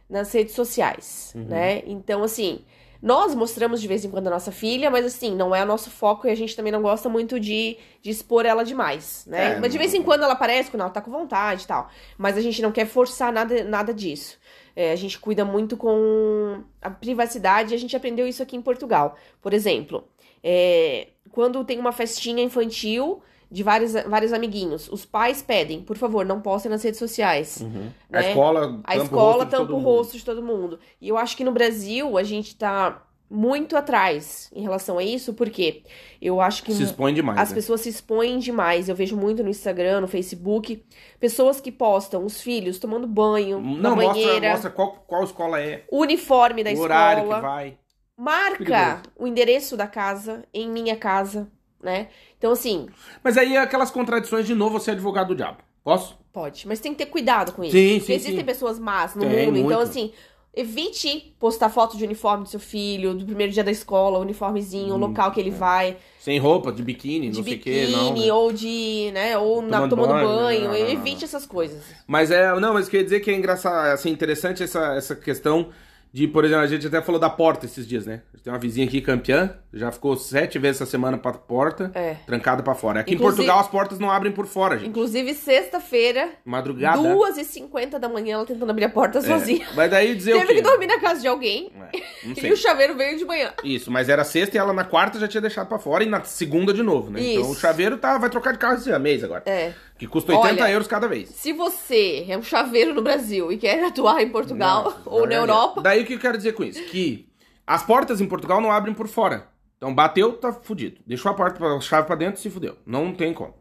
nas 0.09 0.31
redes 0.33 0.53
sociais, 0.55 1.31
Uhum. 1.35 1.45
né? 1.45 1.81
Então, 1.85 2.23
assim, 2.23 2.63
Nós 2.99 3.35
mostramos 3.35 3.79
de 3.79 3.87
vez 3.87 4.03
em 4.03 4.09
quando 4.09 4.25
a 4.25 4.31
nossa 4.31 4.51
filha, 4.51 4.89
mas 4.89 5.05
assim, 5.05 5.35
não 5.35 5.53
é 5.55 5.61
o 5.61 5.67
nosso 5.67 5.91
foco 5.91 6.25
e 6.25 6.31
a 6.31 6.35
gente 6.35 6.55
também 6.55 6.71
não 6.71 6.81
gosta 6.81 7.07
muito 7.07 7.39
de, 7.39 7.77
de 8.01 8.09
expor 8.09 8.43
ela 8.43 8.63
demais, 8.65 9.23
né? 9.27 9.53
É, 9.53 9.59
mas 9.59 9.71
de 9.71 9.77
vez 9.77 9.93
em 9.93 10.01
quando 10.01 10.23
ela 10.23 10.33
aparece, 10.33 10.71
quando 10.71 10.81
ela 10.81 10.89
tá 10.89 10.99
com 10.99 11.11
vontade 11.11 11.63
e 11.65 11.67
tal. 11.67 11.89
Mas 12.17 12.35
a 12.35 12.41
gente 12.41 12.59
não 12.59 12.71
quer 12.71 12.87
forçar 12.87 13.31
nada, 13.31 13.63
nada 13.63 13.93
disso. 13.93 14.39
É, 14.75 14.91
a 14.91 14.95
gente 14.95 15.19
cuida 15.19 15.45
muito 15.45 15.77
com 15.77 16.63
a 16.81 16.89
privacidade 16.89 17.71
e 17.71 17.75
a 17.75 17.79
gente 17.79 17.95
aprendeu 17.95 18.27
isso 18.27 18.41
aqui 18.41 18.55
em 18.57 18.61
Portugal. 18.63 19.15
Por 19.43 19.53
exemplo, 19.53 20.07
é, 20.43 21.09
quando 21.31 21.63
tem 21.63 21.77
uma 21.79 21.91
festinha 21.91 22.41
infantil 22.43 23.21
de 23.49 23.63
vários, 23.63 23.93
vários 23.93 24.33
amiguinhos, 24.33 24.89
os 24.91 25.05
pais 25.05 25.41
pedem, 25.41 25.81
por 25.81 25.97
favor, 25.97 26.25
não 26.25 26.41
postem 26.41 26.69
nas 26.71 26.83
redes 26.83 26.99
sociais. 26.99 27.67
A 28.11 28.21
né? 28.21 28.29
escola 28.29 28.83
A 28.83 28.95
tampa 28.95 29.17
o 29.17 29.19
escola 29.19 29.21
rosto 29.21 29.45
de 29.45 29.51
tampa 29.51 29.57
todo 29.57 29.75
o 29.75 29.79
mundo. 29.79 29.81
rosto 29.81 30.17
de 30.17 30.25
todo 30.25 30.43
mundo. 30.43 30.79
E 31.01 31.09
eu 31.09 31.17
acho 31.17 31.35
que 31.37 31.43
no 31.43 31.51
Brasil 31.51 32.17
a 32.17 32.23
gente 32.23 32.55
tá 32.55 33.03
muito 33.29 33.75
atrás 33.75 34.49
em 34.53 34.61
relação 34.61 34.97
a 34.97 35.03
isso, 35.03 35.33
porque 35.33 35.83
eu 36.21 36.39
acho 36.39 36.63
que 36.63 36.73
Se 36.73 36.83
expõe 36.83 37.13
demais, 37.13 37.37
as 37.37 37.51
né? 37.51 37.55
pessoas 37.55 37.81
se 37.81 37.89
expõem 37.89 38.39
demais. 38.39 38.87
Eu 38.89 38.95
vejo 38.95 39.17
muito 39.17 39.43
no 39.43 39.49
Instagram, 39.49 40.01
no 40.01 40.07
Facebook, 40.07 40.85
pessoas 41.19 41.59
que 41.59 41.71
postam 41.71 42.25
os 42.25 42.41
filhos 42.41 42.79
tomando 42.79 43.07
banho 43.07 43.59
na 43.59 43.89
Não, 43.89 43.95
mostra, 43.95 44.13
banheira, 44.13 44.49
mostra 44.51 44.69
qual, 44.71 44.93
qual 45.07 45.23
escola 45.23 45.59
é, 45.61 45.83
o 45.91 45.99
uniforme 46.01 46.63
da 46.63 46.69
o 46.69 46.73
escola, 46.73 46.85
horário 46.85 47.23
que 47.23 47.35
vai. 47.41 47.77
marca 48.17 48.57
Perigoso. 48.57 49.11
o 49.17 49.27
endereço 49.27 49.77
da 49.77 49.87
casa 49.87 50.43
em 50.53 50.69
minha 50.69 50.95
casa, 50.95 51.51
né? 51.87 52.07
Então 52.37 52.51
assim, 52.51 52.87
Mas 53.23 53.37
aí 53.37 53.55
é 53.55 53.59
aquelas 53.59 53.89
contradições 53.89 54.45
de 54.45 54.53
novo 54.53 54.77
você 54.79 54.91
é 54.91 54.93
advogado 54.93 55.29
do 55.29 55.35
diabo. 55.35 55.59
Posso? 55.83 56.19
Pode, 56.33 56.67
mas 56.67 56.79
tem 56.81 56.91
que 56.91 56.97
ter 56.97 57.05
cuidado 57.07 57.53
com 57.53 57.63
isso. 57.63 57.71
Sim, 57.71 57.93
porque 57.97 58.05
sim, 58.07 58.13
existem 58.13 58.39
sim. 58.39 58.45
pessoas 58.45 58.77
más 58.77 59.15
no 59.15 59.21
Tem, 59.21 59.45
mundo. 59.45 59.57
Então, 59.57 59.77
muito. 59.79 59.89
assim, 59.89 60.11
evite 60.53 61.33
postar 61.39 61.69
foto 61.69 61.95
de 61.97 62.03
uniforme 62.03 62.43
do 62.43 62.49
seu 62.49 62.59
filho, 62.59 63.13
do 63.13 63.25
primeiro 63.25 63.53
dia 63.53 63.63
da 63.63 63.71
escola, 63.71 64.17
o 64.19 64.21
uniformezinho, 64.21 64.93
o 64.93 64.97
local 64.97 65.31
que 65.31 65.39
ele 65.39 65.49
vai, 65.51 65.95
Sem 66.19 66.37
roupa, 66.39 66.71
de 66.71 66.83
biquíni, 66.83 67.29
de 67.29 67.35
Hum, 67.37 67.39
não 67.39 67.43
sei 67.43 67.53
o 67.53 67.57
biquíni, 67.57 67.85
que, 67.87 67.91
não. 67.91 68.13
né? 68.15 68.33
ou 68.33 68.51
de, 68.51 69.11
né, 69.13 69.37
ou 69.37 69.61
na- 69.61 69.87
Tomando 69.87 69.89
tomando 69.91 70.09
banho, 70.13 70.27
banho. 70.27 70.61
não, 70.63 70.67
não, 70.69 70.75
evite 70.75 71.23
essas 71.23 71.45
coisas. 71.45 71.83
Mas 72.05 72.31
é, 72.31 72.53
não, 72.59 72.73
mas 72.73 72.89
queria 72.89 73.03
dizer 73.05 73.19
que 73.21 73.31
é 73.31 73.35
engraçado, 73.35 73.93
assim, 73.93 74.09
interessante 74.09 74.61
essa, 74.61 74.93
essa 74.95 75.15
questão 75.15 75.69
de, 76.11 76.27
por 76.27 76.43
exemplo, 76.43 76.63
a 76.63 76.67
gente 76.67 76.85
até 76.87 77.01
falou 77.01 77.19
da 77.19 77.29
porta 77.29 77.65
esses 77.65 77.87
dias, 77.87 78.05
né? 78.05 78.21
Tem 78.43 78.51
uma 78.51 78.59
vizinha 78.59 78.85
aqui, 78.87 78.99
campeã, 79.01 79.55
já 79.77 79.91
ficou 79.91 80.15
sete 80.17 80.57
vezes 80.59 80.81
essa 80.81 80.89
semana 80.89 81.17
pra 81.17 81.33
porta, 81.33 81.91
É. 81.93 82.15
trancada 82.25 82.63
pra 82.63 82.73
fora. 82.75 83.01
Aqui 83.01 83.13
Inclusive- 83.13 83.43
em 83.43 83.45
Portugal 83.45 83.59
as 83.59 83.67
portas 83.67 83.99
não 83.99 84.09
abrem 84.11 84.31
por 84.31 84.45
fora, 84.45 84.77
gente. 84.77 84.89
Inclusive, 84.89 85.33
sexta-feira, 85.33 86.29
Madrugada. 86.43 86.97
2h50 86.97 87.99
da 87.99 88.09
manhã, 88.09 88.35
ela 88.35 88.45
tentando 88.45 88.69
abrir 88.69 88.85
a 88.85 88.89
porta 88.89 89.19
É. 89.19 89.21
sozinha. 89.21 89.67
Mas 89.75 89.89
daí 89.91 90.15
dizer 90.15 90.33
o 90.35 90.39
Teve 90.39 90.47
quê? 90.47 90.55
que 90.55 90.61
dormir 90.61 90.87
na 90.87 90.99
casa 90.99 91.21
de 91.21 91.27
alguém 91.27 91.71
É, 91.93 91.97
e 92.47 92.51
o 92.51 92.57
chaveiro 92.57 92.95
veio 92.95 93.17
de 93.17 93.25
manhã. 93.25 93.53
Isso, 93.63 93.91
mas 93.91 94.09
era 94.09 94.23
sexta 94.23 94.55
e 94.55 94.59
ela 94.59 94.73
na 94.73 94.83
quarta 94.83 95.19
já 95.19 95.27
tinha 95.27 95.41
deixado 95.41 95.67
pra 95.67 95.79
fora 95.79 96.03
e 96.03 96.07
na 96.07 96.23
segunda 96.23 96.73
de 96.73 96.81
novo, 96.83 97.11
né? 97.11 97.19
Então 97.21 97.43
Isso. 97.43 97.51
o 97.51 97.55
chaveiro 97.55 97.97
tá, 97.97 98.17
vai 98.17 98.29
trocar 98.29 98.51
de 98.53 98.57
carro 98.59 98.75
esse 98.75 98.97
mês 98.99 99.23
agora. 99.23 99.43
É. 99.45 99.73
Que 99.97 100.05
custa 100.07 100.31
80 100.35 100.63
Olha, 100.63 100.71
euros 100.71 100.87
cada 100.87 101.07
vez. 101.07 101.29
Se 101.29 101.51
você 101.53 102.25
é 102.29 102.37
um 102.37 102.43
chaveiro 102.43 102.93
no 102.93 103.01
Brasil 103.01 103.51
e 103.51 103.57
quer 103.57 103.83
atuar 103.83 104.21
em 104.21 104.29
Portugal 104.29 104.83
Nossa, 104.83 105.01
ou 105.09 105.25
na. 105.27 105.35
Europa, 105.35 105.81
Daí 105.81 106.03
o 106.03 106.05
que 106.05 106.13
eu 106.13 106.19
quero 106.19 106.37
dizer 106.37 106.53
com 106.53 106.63
isso? 106.63 106.81
Que 106.85 107.27
as 107.65 107.83
portas 107.83 108.21
em 108.21 108.27
Portugal 108.27 108.61
não 108.61 108.71
abrem 108.71 108.93
por 108.93 109.07
fora. 109.07 109.47
Então 109.77 109.93
bateu, 109.93 110.33
tá 110.33 110.51
fudido. 110.51 110.97
Deixou 111.05 111.31
a 111.31 111.35
porta, 111.35 111.63
a 111.63 111.79
chave 111.79 112.07
pra 112.07 112.15
dentro, 112.15 112.41
se 112.41 112.49
fudeu. 112.49 112.77
Não 112.85 113.13
tem 113.13 113.33
como. 113.33 113.53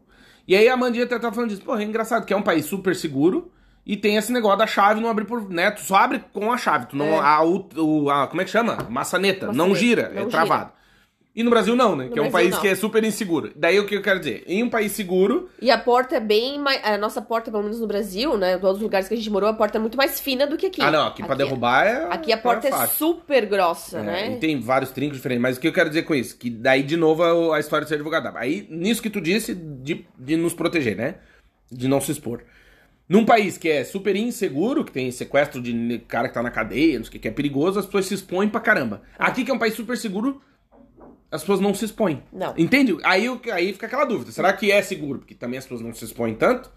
E 0.47 0.55
aí 0.55 0.67
a 0.67 0.75
Mandinha 0.77 1.05
até 1.05 1.19
tá 1.19 1.31
falando 1.31 1.49
disso. 1.51 1.61
Porra, 1.61 1.81
é 1.81 1.85
engraçado 1.85 2.25
que 2.25 2.33
é 2.33 2.37
um 2.37 2.41
país 2.41 2.65
super 2.65 2.95
seguro 2.95 3.51
e 3.85 3.95
tem 3.95 4.15
esse 4.17 4.31
negócio 4.31 4.57
da 4.57 4.65
chave 4.67 4.99
não 4.99 5.09
abrir 5.09 5.25
por. 5.25 5.47
Né? 5.49 5.69
Tu 5.71 5.81
só 5.81 5.95
abre 5.97 6.23
com 6.33 6.51
a 6.51 6.57
chave. 6.57 6.87
Tu 6.87 6.95
não. 6.95 7.05
É. 7.05 7.19
A, 7.19 7.43
o, 7.43 8.09
a- 8.09 8.27
como 8.27 8.41
é 8.41 8.45
que 8.45 8.49
chama? 8.51 8.77
Maçaneta. 8.89 9.47
Não 9.47 9.69
Maçaneta, 9.69 9.79
gira, 9.79 10.01
não 10.09 10.11
é 10.11 10.15
gira. 10.19 10.29
travado. 10.29 10.71
E 11.37 11.43
no 11.43 11.51
Brasil 11.51 11.75
não, 11.75 11.95
né? 11.95 12.05
No 12.05 12.11
que 12.11 12.17
é 12.17 12.21
um 12.23 12.31
país 12.31 12.49
não. 12.49 12.59
que 12.59 12.67
é 12.67 12.73
super 12.73 13.03
inseguro. 13.03 13.51
Daí 13.55 13.79
o 13.79 13.85
que 13.85 13.93
eu 13.93 14.01
quero 14.01 14.17
dizer? 14.19 14.43
Em 14.47 14.63
um 14.63 14.69
país 14.71 14.91
seguro, 14.91 15.47
E 15.61 15.69
a 15.69 15.77
porta 15.77 16.15
é 16.15 16.19
bem 16.19 16.57
mais. 16.57 16.83
A 16.83 16.97
nossa 16.97 17.21
porta, 17.21 17.51
pelo 17.51 17.61
menos 17.61 17.79
no 17.79 17.85
Brasil, 17.85 18.35
né? 18.35 18.55
Em 18.55 18.59
todos 18.59 18.77
os 18.77 18.81
lugares 18.81 19.07
que 19.07 19.13
a 19.13 19.17
gente 19.17 19.29
morou, 19.29 19.47
a 19.47 19.53
porta 19.53 19.77
é 19.77 19.79
muito 19.79 19.95
mais 19.95 20.19
fina 20.19 20.47
do 20.47 20.57
que 20.57 20.65
aqui. 20.65 20.81
Ah, 20.81 20.89
não, 20.89 21.05
aqui, 21.05 21.23
pra 21.23 21.35
derrubar 21.35 21.85
é. 21.85 22.07
Aqui 22.11 22.33
a 22.33 22.37
porta 22.39 22.67
é, 22.67 22.71
fácil. 22.71 22.97
super 22.97 23.45
grossa, 23.45 23.99
É, 23.99 24.01
né? 24.01 24.31
E 24.33 24.39
tem 24.39 24.59
vários 24.59 24.89
trincos 24.89 25.17
diferentes. 25.17 25.43
Mas 25.43 25.57
o 25.57 25.59
que 25.59 25.67
eu 25.67 25.73
quero 25.73 25.89
dizer 25.89 26.01
com 26.03 26.15
isso? 26.15 26.35
Que 26.35 26.49
daí, 26.49 26.81
de 26.81 26.97
novo, 26.97 27.23
é 27.23 27.57
a 27.57 27.59
história 27.59 27.83
de 27.85 27.89
ser 27.89 27.95
advogado. 27.95 28.35
Aí, 28.35 28.65
nisso 28.71 28.99
que 28.99 29.09
tu 29.09 29.21
disse, 29.21 29.53
de, 29.53 30.07
de 30.17 30.35
nos 30.35 30.55
proteger, 30.55 30.97
né? 30.97 31.17
De 31.71 31.87
não 31.87 32.01
se 32.01 32.11
expor. 32.11 32.41
Num 33.07 33.23
país 33.23 33.59
que 33.59 33.69
é 33.69 33.83
super 33.83 34.15
inseguro, 34.15 34.83
que 34.83 34.91
tem 34.91 35.11
sequestro 35.11 35.61
de 35.61 35.99
cara 36.07 36.27
que 36.27 36.33
tá 36.33 36.41
na 36.41 36.49
cadeia, 36.49 36.97
não 36.97 37.05
sei 37.05 37.09
o 37.09 37.11
que, 37.11 37.19
que 37.19 37.27
é 37.27 37.31
perigoso, 37.31 37.77
as 37.79 37.85
pessoas 37.85 38.07
se 38.07 38.15
expõem 38.15 38.49
pra 38.49 38.59
caramba. 38.59 39.03
Aqui, 39.19 39.45
que 39.45 39.51
é 39.51 39.53
um 39.53 39.59
país 39.59 39.75
super 39.75 39.95
seguro, 39.95 40.41
as 41.31 41.41
pessoas 41.41 41.59
não 41.59 41.73
se 41.73 41.85
expõem. 41.85 42.23
Não. 42.31 42.53
Entende? 42.57 42.97
Aí, 43.03 43.27
aí 43.51 43.73
fica 43.73 43.85
aquela 43.87 44.05
dúvida. 44.05 44.31
Será 44.31 44.53
que 44.53 44.71
é 44.71 44.81
seguro? 44.81 45.19
Porque 45.19 45.35
também 45.35 45.57
as 45.57 45.65
pessoas 45.65 45.81
não 45.81 45.93
se 45.93 46.05
expõem 46.05 46.33
tanto, 46.35 46.71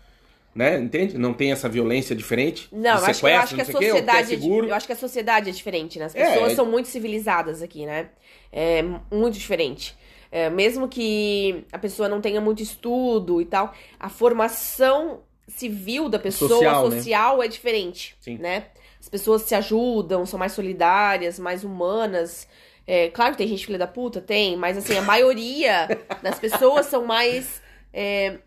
né? 0.55 0.78
Entende? 0.78 1.16
Não 1.16 1.32
tem 1.32 1.53
essa 1.53 1.68
violência 1.68 2.14
diferente. 2.16 2.68
Não, 2.72 2.80
de 2.82 3.11
acho, 3.11 3.20
que- 3.20 3.26
eu 3.26 3.36
acho 3.38 3.55
que 3.55 3.61
a 3.61 3.64
é 3.64 3.66
sociedade. 3.66 4.34
é 4.34 4.38
eu 4.68 4.74
acho 4.74 4.86
que 4.86 4.92
a 4.92 4.96
sociedade 4.96 5.48
é 5.51 5.53
diferente, 5.53 5.98
né? 5.98 6.07
As 6.07 6.14
É, 6.14 6.24
pessoas 6.32 6.53
é- 6.53 6.55
são 6.57 6.66
muito 6.66 6.88
civilizadas 6.88 7.62
aqui, 7.62 7.86
né? 7.86 8.09
É 8.53 8.82
muito 9.11 9.34
diferente. 9.38 9.96
É, 10.32 10.48
mesmo 10.48 10.88
que 10.88 11.64
a 11.72 11.78
pessoa 11.78 12.09
não 12.09 12.20
tenha 12.20 12.40
muito 12.40 12.62
estudo 12.62 13.40
e 13.40 13.44
tal, 13.44 13.74
a 13.98 14.09
formação 14.09 15.20
civil 15.48 16.09
da 16.09 16.18
pessoa, 16.20 16.48
Social, 16.48 16.88
né? 16.88 16.96
social, 16.98 17.42
é 17.42 17.48
diferente, 17.48 18.14
Sim. 18.20 18.38
né? 18.38 18.66
As 19.01 19.09
pessoas 19.09 19.42
se 19.42 19.55
ajudam, 19.55 20.24
são 20.26 20.38
mais 20.38 20.53
solidárias, 20.53 21.38
mais 21.38 21.64
humanas. 21.64 22.46
É, 22.87 23.09
claro 23.11 23.33
que 23.33 23.39
tem 23.39 23.49
gente 23.49 23.66
filha 23.66 23.78
da 23.78 23.87
puta, 23.87 24.20
tem, 24.20 24.57
mas 24.57 24.76
assim, 24.76 24.97
a 24.97 25.03
maioria 25.03 25.89
das 26.22 26.39
pessoas 26.39 26.87
são 26.87 27.05
mais. 27.05 27.62
é, 27.93 28.39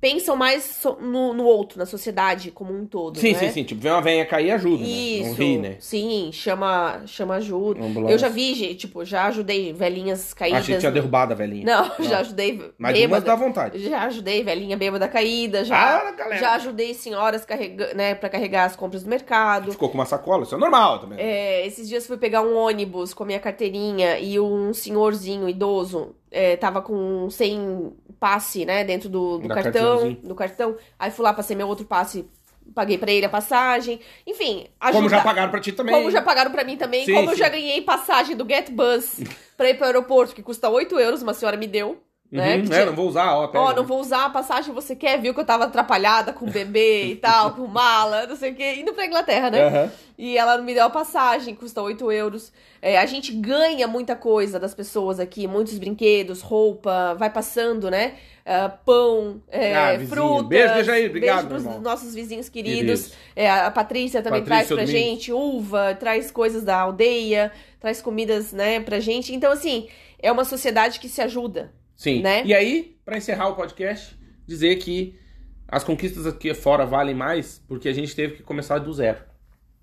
pensam 0.00 0.36
mais 0.36 0.82
no, 1.00 1.32
no 1.32 1.44
outro, 1.44 1.78
na 1.78 1.86
sociedade 1.86 2.50
como 2.50 2.72
um 2.72 2.86
todo. 2.86 3.18
Sim, 3.18 3.32
né? 3.32 3.38
sim, 3.38 3.50
sim. 3.50 3.64
Tipo, 3.64 3.80
vê 3.80 3.90
uma 3.90 4.02
venha 4.02 4.26
cair 4.26 4.50
ajuda. 4.50 4.82
Né? 4.82 4.88
Isso, 4.88 5.28
Não 5.28 5.34
ri, 5.34 5.58
né? 5.58 5.76
sim, 5.80 6.30
chama, 6.32 7.02
chama 7.06 7.36
ajuda. 7.36 7.82
Ambulância. 7.82 8.14
Eu 8.14 8.18
já 8.18 8.28
vi, 8.28 8.54
gente, 8.54 8.74
tipo, 8.76 9.04
já 9.04 9.26
ajudei 9.26 9.72
velhinhas 9.72 10.34
caídas. 10.34 10.60
Achei 10.60 10.74
que 10.74 10.80
tinha 10.80 10.92
derrubado 10.92 11.32
a 11.32 11.36
velhinha. 11.36 11.64
Não, 11.64 12.04
já 12.04 12.18
ajudei 12.20 12.72
Mas 12.78 12.92
bêbada. 12.92 13.24
dá 13.24 13.34
vontade. 13.36 13.78
Já 13.78 14.02
ajudei 14.02 14.42
velhinha 14.42 14.76
bêbada 14.76 15.08
caída, 15.08 15.64
já, 15.64 15.76
Ah, 15.76 16.36
já 16.36 16.54
ajudei 16.54 16.92
senhoras 16.94 17.44
carrega, 17.44 17.94
né, 17.94 18.14
pra 18.14 18.28
carregar 18.28 18.64
as 18.64 18.76
compras 18.76 19.02
do 19.02 19.08
mercado. 19.08 19.72
Ficou 19.72 19.88
com 19.88 19.94
uma 19.94 20.06
sacola, 20.06 20.42
isso 20.42 20.54
é 20.54 20.58
normal 20.58 21.00
também. 21.00 21.18
É, 21.20 21.66
esses 21.66 21.88
dias 21.88 22.06
fui 22.06 22.16
pegar 22.16 22.42
um 22.42 22.56
ônibus 22.56 23.14
com 23.14 23.22
a 23.22 23.26
minha 23.26 23.40
carteirinha 23.40 24.18
e 24.18 24.38
um 24.40 24.72
senhorzinho 24.74 25.48
idoso 25.48 26.14
é, 26.30 26.56
tava 26.56 26.82
com 26.82 27.28
sem 27.30 27.92
passe, 28.18 28.64
né, 28.64 28.82
dentro 28.84 29.08
do, 29.08 29.38
do 29.38 29.48
cartão, 29.48 30.12
do 30.14 30.34
cartão. 30.34 30.76
Aí 30.98 31.10
fui 31.10 31.24
lá, 31.24 31.32
passei 31.32 31.54
meu 31.56 31.68
outro 31.68 31.84
passe, 31.84 32.28
paguei 32.74 32.98
pra 32.98 33.10
ele 33.12 33.26
a 33.26 33.28
passagem. 33.28 34.00
Enfim, 34.26 34.66
Como 34.80 34.98
ajuda- 34.98 35.08
já 35.16 35.22
pagaram 35.22 35.50
pra 35.50 35.60
ti 35.60 35.72
também. 35.72 35.94
como 35.94 36.10
já 36.10 36.22
pagaram 36.22 36.50
pra 36.50 36.64
mim 36.64 36.76
também, 36.76 37.04
Sim, 37.04 37.14
como 37.14 37.30
eu 37.30 37.34
sim. 37.34 37.40
já 37.40 37.48
ganhei 37.48 37.80
passagem 37.82 38.36
do 38.36 38.46
GetBus 38.48 39.20
pra 39.56 39.70
ir 39.70 39.74
pro 39.74 39.86
aeroporto, 39.86 40.34
que 40.34 40.42
custa 40.42 40.68
8 40.68 40.98
euros, 40.98 41.22
uma 41.22 41.34
senhora 41.34 41.56
me 41.56 41.66
deu, 41.66 42.02
né? 42.30 42.56
Uhum, 42.56 42.62
que 42.62 42.72
é, 42.72 42.74
tinha- 42.74 42.86
não 42.86 42.94
vou 42.94 43.08
usar, 43.08 43.32
ó. 43.34 43.46
pega. 43.48 43.64
Ó, 43.64 43.72
não 43.74 43.84
vou 43.84 44.00
usar 44.00 44.24
a 44.26 44.30
passagem, 44.30 44.74
você 44.74 44.94
quer? 44.96 45.20
Viu 45.20 45.32
que 45.32 45.40
eu 45.40 45.44
tava 45.44 45.64
atrapalhada 45.64 46.32
com 46.32 46.46
o 46.46 46.50
bebê 46.50 47.04
e 47.06 47.16
tal, 47.22 47.52
com 47.52 47.66
mala, 47.66 48.26
não 48.26 48.36
sei 48.36 48.52
o 48.52 48.54
quê, 48.54 48.74
indo 48.76 48.92
pra 48.92 49.06
Inglaterra, 49.06 49.50
né? 49.50 49.62
Aham. 49.62 49.92
E 50.18 50.38
ela 50.38 50.56
me 50.58 50.72
deu 50.72 50.84
a 50.84 50.90
passagem, 50.90 51.54
custa 51.54 51.82
8 51.82 52.10
euros. 52.10 52.50
É, 52.80 52.98
a 52.98 53.04
gente 53.06 53.32
ganha 53.32 53.86
muita 53.86 54.16
coisa 54.16 54.58
das 54.58 54.74
pessoas 54.74 55.20
aqui, 55.20 55.46
muitos 55.46 55.76
brinquedos, 55.78 56.40
roupa, 56.40 57.14
vai 57.18 57.28
passando, 57.30 57.90
né? 57.90 58.14
Ah, 58.48 58.68
pão, 58.68 59.42
é, 59.50 59.74
Ah, 59.74 59.92
vizinho. 59.92 60.08
frutas. 60.08 60.46
Beijo, 60.46 60.74
Dejair, 60.74 61.08
obrigado, 61.10 61.48
Beijo 61.48 61.64
pros 61.64 61.82
nossos 61.82 62.14
vizinhos 62.14 62.48
queridos. 62.48 63.12
É, 63.34 63.50
a 63.50 63.70
Patrícia 63.70 64.22
também 64.22 64.40
Patrícia 64.40 64.74
traz 64.76 64.88
pra 64.90 64.98
gente 64.98 65.32
uva, 65.32 65.94
traz 65.98 66.30
coisas 66.30 66.62
da 66.62 66.78
aldeia, 66.78 67.50
traz 67.80 68.00
comidas, 68.00 68.52
né, 68.52 68.78
pra 68.80 69.00
gente. 69.00 69.34
Então, 69.34 69.52
assim, 69.52 69.88
é 70.22 70.30
uma 70.32 70.44
sociedade 70.44 70.98
que 71.00 71.08
se 71.08 71.20
ajuda. 71.20 71.72
Sim. 71.96 72.20
né? 72.22 72.42
E 72.44 72.54
aí, 72.54 72.96
pra 73.04 73.16
encerrar 73.16 73.48
o 73.48 73.54
podcast, 73.54 74.16
dizer 74.46 74.76
que 74.76 75.18
as 75.66 75.82
conquistas 75.82 76.26
aqui 76.26 76.52
fora 76.54 76.84
valem 76.86 77.14
mais 77.14 77.62
porque 77.66 77.88
a 77.88 77.92
gente 77.92 78.14
teve 78.14 78.36
que 78.36 78.42
começar 78.42 78.78
do 78.78 78.92
zero. 78.92 79.18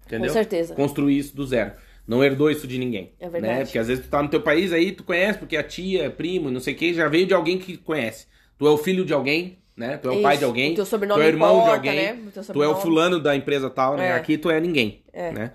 Entendeu? 0.06 0.28
Com 0.28 0.34
certeza. 0.34 0.76
Construir 0.76 1.18
isso 1.18 1.36
do 1.36 1.46
zero. 1.46 1.74
Não 2.08 2.24
herdou 2.24 2.52
isso 2.52 2.68
de 2.68 2.78
ninguém. 2.78 3.14
É 3.20 3.30
verdade. 3.30 3.60
Né? 3.60 3.64
Porque 3.66 3.80
às 3.80 3.88
vezes 3.88 4.06
tu 4.06 4.10
tá 4.10 4.22
no 4.22 4.30
teu 4.30 4.42
país 4.42 4.74
aí, 4.74 4.92
tu 4.92 5.04
conhece, 5.04 5.40
porque 5.40 5.56
a 5.56 5.64
tia, 5.64 6.10
primo, 6.10 6.52
não 6.52 6.60
sei 6.60 6.74
o 6.74 6.78
que, 6.78 6.94
já 6.94 7.08
veio 7.08 7.26
de 7.26 7.34
alguém 7.34 7.58
que 7.58 7.78
conhece. 7.78 8.28
Tu 8.58 8.68
é 8.68 8.70
o 8.70 8.78
filho 8.78 9.06
de 9.06 9.14
alguém, 9.14 9.58
né? 9.76 9.98
Tu 9.98 10.10
é 10.10 10.12
o 10.12 10.22
pai 10.22 10.34
Isso. 10.34 10.40
de 10.40 10.46
alguém. 10.46 10.72
O 10.74 10.76
teu 10.76 10.86
sobrenome 10.86 11.22
tu 11.22 11.26
é 11.26 11.28
irmão 11.30 11.62
importa, 11.62 11.80
de 11.82 11.90
alguém. 11.90 12.06
né? 12.14 12.24
O 12.36 12.54
Tu 12.54 12.64
é 12.64 12.68
o 12.68 12.76
fulano 12.76 13.20
da 13.20 13.36
empresa 13.36 13.70
tal, 13.70 13.96
né? 13.96 14.10
É. 14.10 14.14
Aqui 14.14 14.38
tu 14.38 14.50
é 14.50 14.60
ninguém. 14.60 15.02
É. 15.14 15.32
Né? 15.32 15.52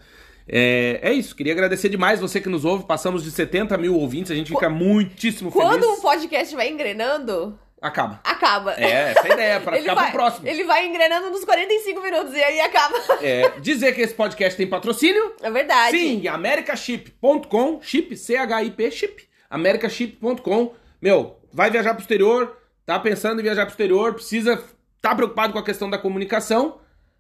É, 0.49 0.99
é 1.03 1.13
isso, 1.13 1.37
queria 1.37 1.53
agradecer 1.53 1.89
demais 1.91 2.21
você 2.21 2.41
que 2.41 2.49
nos 2.49 2.65
ouve. 2.65 2.85
Passamos 2.85 3.23
de 3.23 3.31
70 3.31 3.77
mil 3.77 3.95
ouvintes, 3.95 4.31
a 4.31 4.35
gente 4.35 4.49
fica 4.51 4.71
muitíssimo 4.71 5.53
Quando 5.53 5.83
feliz. 5.83 5.99
um 5.99 6.01
podcast 6.01 6.57
vai 6.57 6.69
engrenando, 6.69 7.59
acaba. 7.83 8.21
acaba. 8.25 8.73
É, 8.75 9.11
essa 9.11 9.29
é 9.29 9.31
a 9.31 9.35
ideia, 9.35 9.63
Ele 9.69 9.81
ficar 9.81 9.95
vai, 9.95 10.05
pro 10.05 10.13
próximo. 10.13 10.49
Ele 10.49 10.65
vai 10.65 10.87
engrenando 10.87 11.31
nos 11.31 11.45
45 11.45 12.01
minutos 12.01 12.35
e 12.35 12.43
aí 12.43 12.61
acaba. 12.61 12.97
É, 13.21 13.61
dizer 13.61 13.95
que 13.95 14.01
esse 14.01 14.15
podcast 14.15 14.57
tem 14.57 14.67
patrocínio. 14.67 15.35
É 15.43 15.51
verdade. 15.51 15.99
Sim, 15.99 16.27
americaship.com, 16.29 17.81
chip, 17.83 18.17
C-H-I-P, 18.17 18.91
chip, 18.91 19.29
americaship.com. 19.51 20.73
Meu, 21.01 21.37
vai 21.53 21.71
viajar 21.71 21.95
pro 21.95 22.03
exterior, 22.03 22.57
tá 22.87 22.99
pensando 22.99 23.41
em 23.41 23.43
viajar 23.43 23.67
pro 23.67 23.73
exterior, 23.73 24.15
precisa, 24.15 24.63
tá 25.03 25.15
preocupado 25.15 25.53
com 25.53 25.59
a 25.59 25.65
questão 25.65 25.91
da 25.91 25.99
comunicação, 25.99 26.79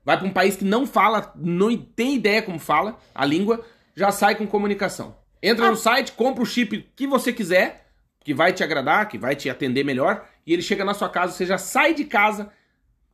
vai 0.09 0.16
pra 0.16 0.26
um 0.26 0.32
país 0.32 0.56
que 0.56 0.64
não 0.64 0.86
fala, 0.86 1.34
não 1.36 1.76
tem 1.76 2.14
ideia 2.14 2.40
como 2.40 2.59
fala 2.59 2.98
a 3.14 3.26
língua, 3.26 3.62
já 3.94 4.11
sai 4.11 4.36
com 4.36 4.46
comunicação. 4.46 5.14
Entra 5.42 5.66
Ah. 5.66 5.70
no 5.70 5.76
site, 5.76 6.12
compra 6.12 6.42
o 6.42 6.46
chip 6.46 6.88
que 6.96 7.06
você 7.06 7.30
quiser, 7.30 7.90
que 8.24 8.32
vai 8.32 8.50
te 8.54 8.64
agradar, 8.64 9.06
que 9.06 9.18
vai 9.18 9.36
te 9.36 9.50
atender 9.50 9.84
melhor, 9.84 10.24
e 10.46 10.54
ele 10.54 10.62
chega 10.62 10.82
na 10.82 10.94
sua 10.94 11.11
casa, 11.11 11.34
você 11.34 11.44
já 11.44 11.59
sai 11.59 11.92
de 11.92 12.06
casa 12.06 12.50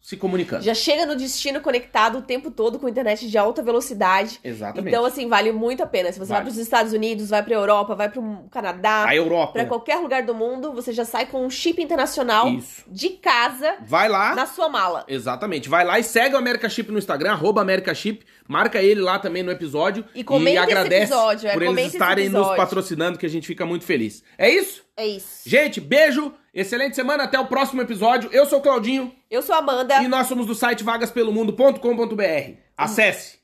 se 0.05 0.19
comunicando. 0.19 0.63
Já 0.63 0.75
chega 0.75 1.07
no 1.07 1.17
destino 1.17 1.63
conectado 1.63 2.19
o 2.19 2.21
tempo 2.21 2.51
todo 2.51 2.79
com 2.79 2.87
internet 2.87 3.27
de 3.27 3.39
alta 3.39 3.63
velocidade. 3.63 4.39
Exatamente. 4.45 4.89
Então, 4.93 5.03
assim, 5.07 5.27
vale 5.27 5.51
muito 5.51 5.83
a 5.83 5.87
pena. 5.87 6.13
Se 6.13 6.19
você 6.19 6.29
vai 6.29 6.41
Vale. 6.41 6.51
para 6.51 6.53
os 6.53 6.59
Estados 6.59 6.93
Unidos, 6.93 7.31
vai 7.31 7.43
pra 7.43 7.55
Europa, 7.55 7.95
vai 7.95 8.11
pro 8.11 8.45
Canadá, 8.51 9.07
a 9.09 9.17
Europa. 9.17 9.55
pra 9.55 9.65
qualquer 9.65 9.97
lugar 9.97 10.23
do 10.23 10.35
mundo, 10.35 10.75
você 10.75 10.93
já 10.93 11.07
sai 11.07 11.25
com 11.25 11.47
um 11.47 11.49
chip 11.49 11.83
internacional 11.83 12.51
Isso. 12.51 12.85
de 12.87 13.09
casa 13.13 13.77
Vai 13.87 14.11
lá. 14.11 14.35
na 14.35 14.45
sua 14.45 14.69
mala. 14.69 15.07
Exatamente. 15.09 15.71
Vai 15.71 15.87
lá 15.87 15.99
e 15.99 16.05
segue 16.05 16.35
o 16.35 16.39
America 16.39 16.69
Chip 16.69 16.93
no 16.93 16.99
Instagram, 16.99 17.33
arroba 17.33 17.63
America 17.63 17.95
Chip. 17.95 18.27
Marca 18.47 18.83
ele 18.83 19.01
lá 19.01 19.19
também 19.19 19.43
no 19.43 19.51
episódio. 19.51 20.05
E 20.15 20.23
comenta 20.23 20.51
esse 20.65 20.73
agradece 20.73 21.13
episódio, 21.15 21.49
é, 21.49 21.53
por 21.55 21.63
eles 21.63 21.79
esse 21.79 21.97
estarem 21.97 22.29
nos 22.29 22.55
patrocinando, 22.55 23.17
que 23.17 23.25
a 23.25 23.31
gente 23.31 23.47
fica 23.47 23.65
muito 23.65 23.87
feliz. 23.87 24.23
É 24.37 24.51
isso? 24.51 24.84
É 24.97 25.07
isso. 25.07 25.49
Gente, 25.49 25.81
beijo, 25.81 26.33
excelente 26.53 26.95
semana, 26.95 27.25
até 27.25 27.39
o 27.39 27.47
próximo 27.47 27.83
episódio. 27.83 28.31
Eu 28.33 28.47
sou 28.47 28.61
o 28.61 28.63
Claudinho 28.63 29.13
Eu 29.31 29.43
sou 29.43 29.55
a 29.55 29.59
Amanda. 29.59 30.03
e 30.03 30.09
nós 30.09 30.27
somos 30.29 30.47
do 30.47 30.55
site 30.55 30.85
vagaspelomundo.com.br. 30.85 32.53
Acesse. 32.77 33.39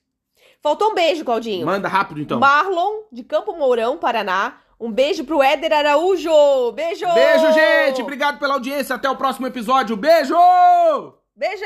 Faltou 0.63 0.91
um 0.91 0.95
beijo, 0.95 1.25
Claudinho. 1.25 1.65
Manda 1.67 1.89
rápido 1.89 2.21
então. 2.21 2.39
Marlon, 2.39 3.03
de 3.11 3.23
Campo 3.25 3.57
Mourão, 3.57 3.97
Paraná. 3.97 4.59
Um 4.79 4.91
beijo 4.91 5.25
pro 5.25 5.43
Éder 5.43 5.73
Araújo. 5.73 6.31
Beijo! 6.73 7.05
Beijo, 7.13 7.53
gente. 7.53 8.01
Obrigado 8.01 8.39
pela 8.39 8.55
audiência. 8.55 8.95
Até 8.95 9.11
o 9.11 9.17
próximo 9.17 9.47
episódio. 9.47 9.97
Beijo! 9.97 10.35
Beijo! 11.37 11.65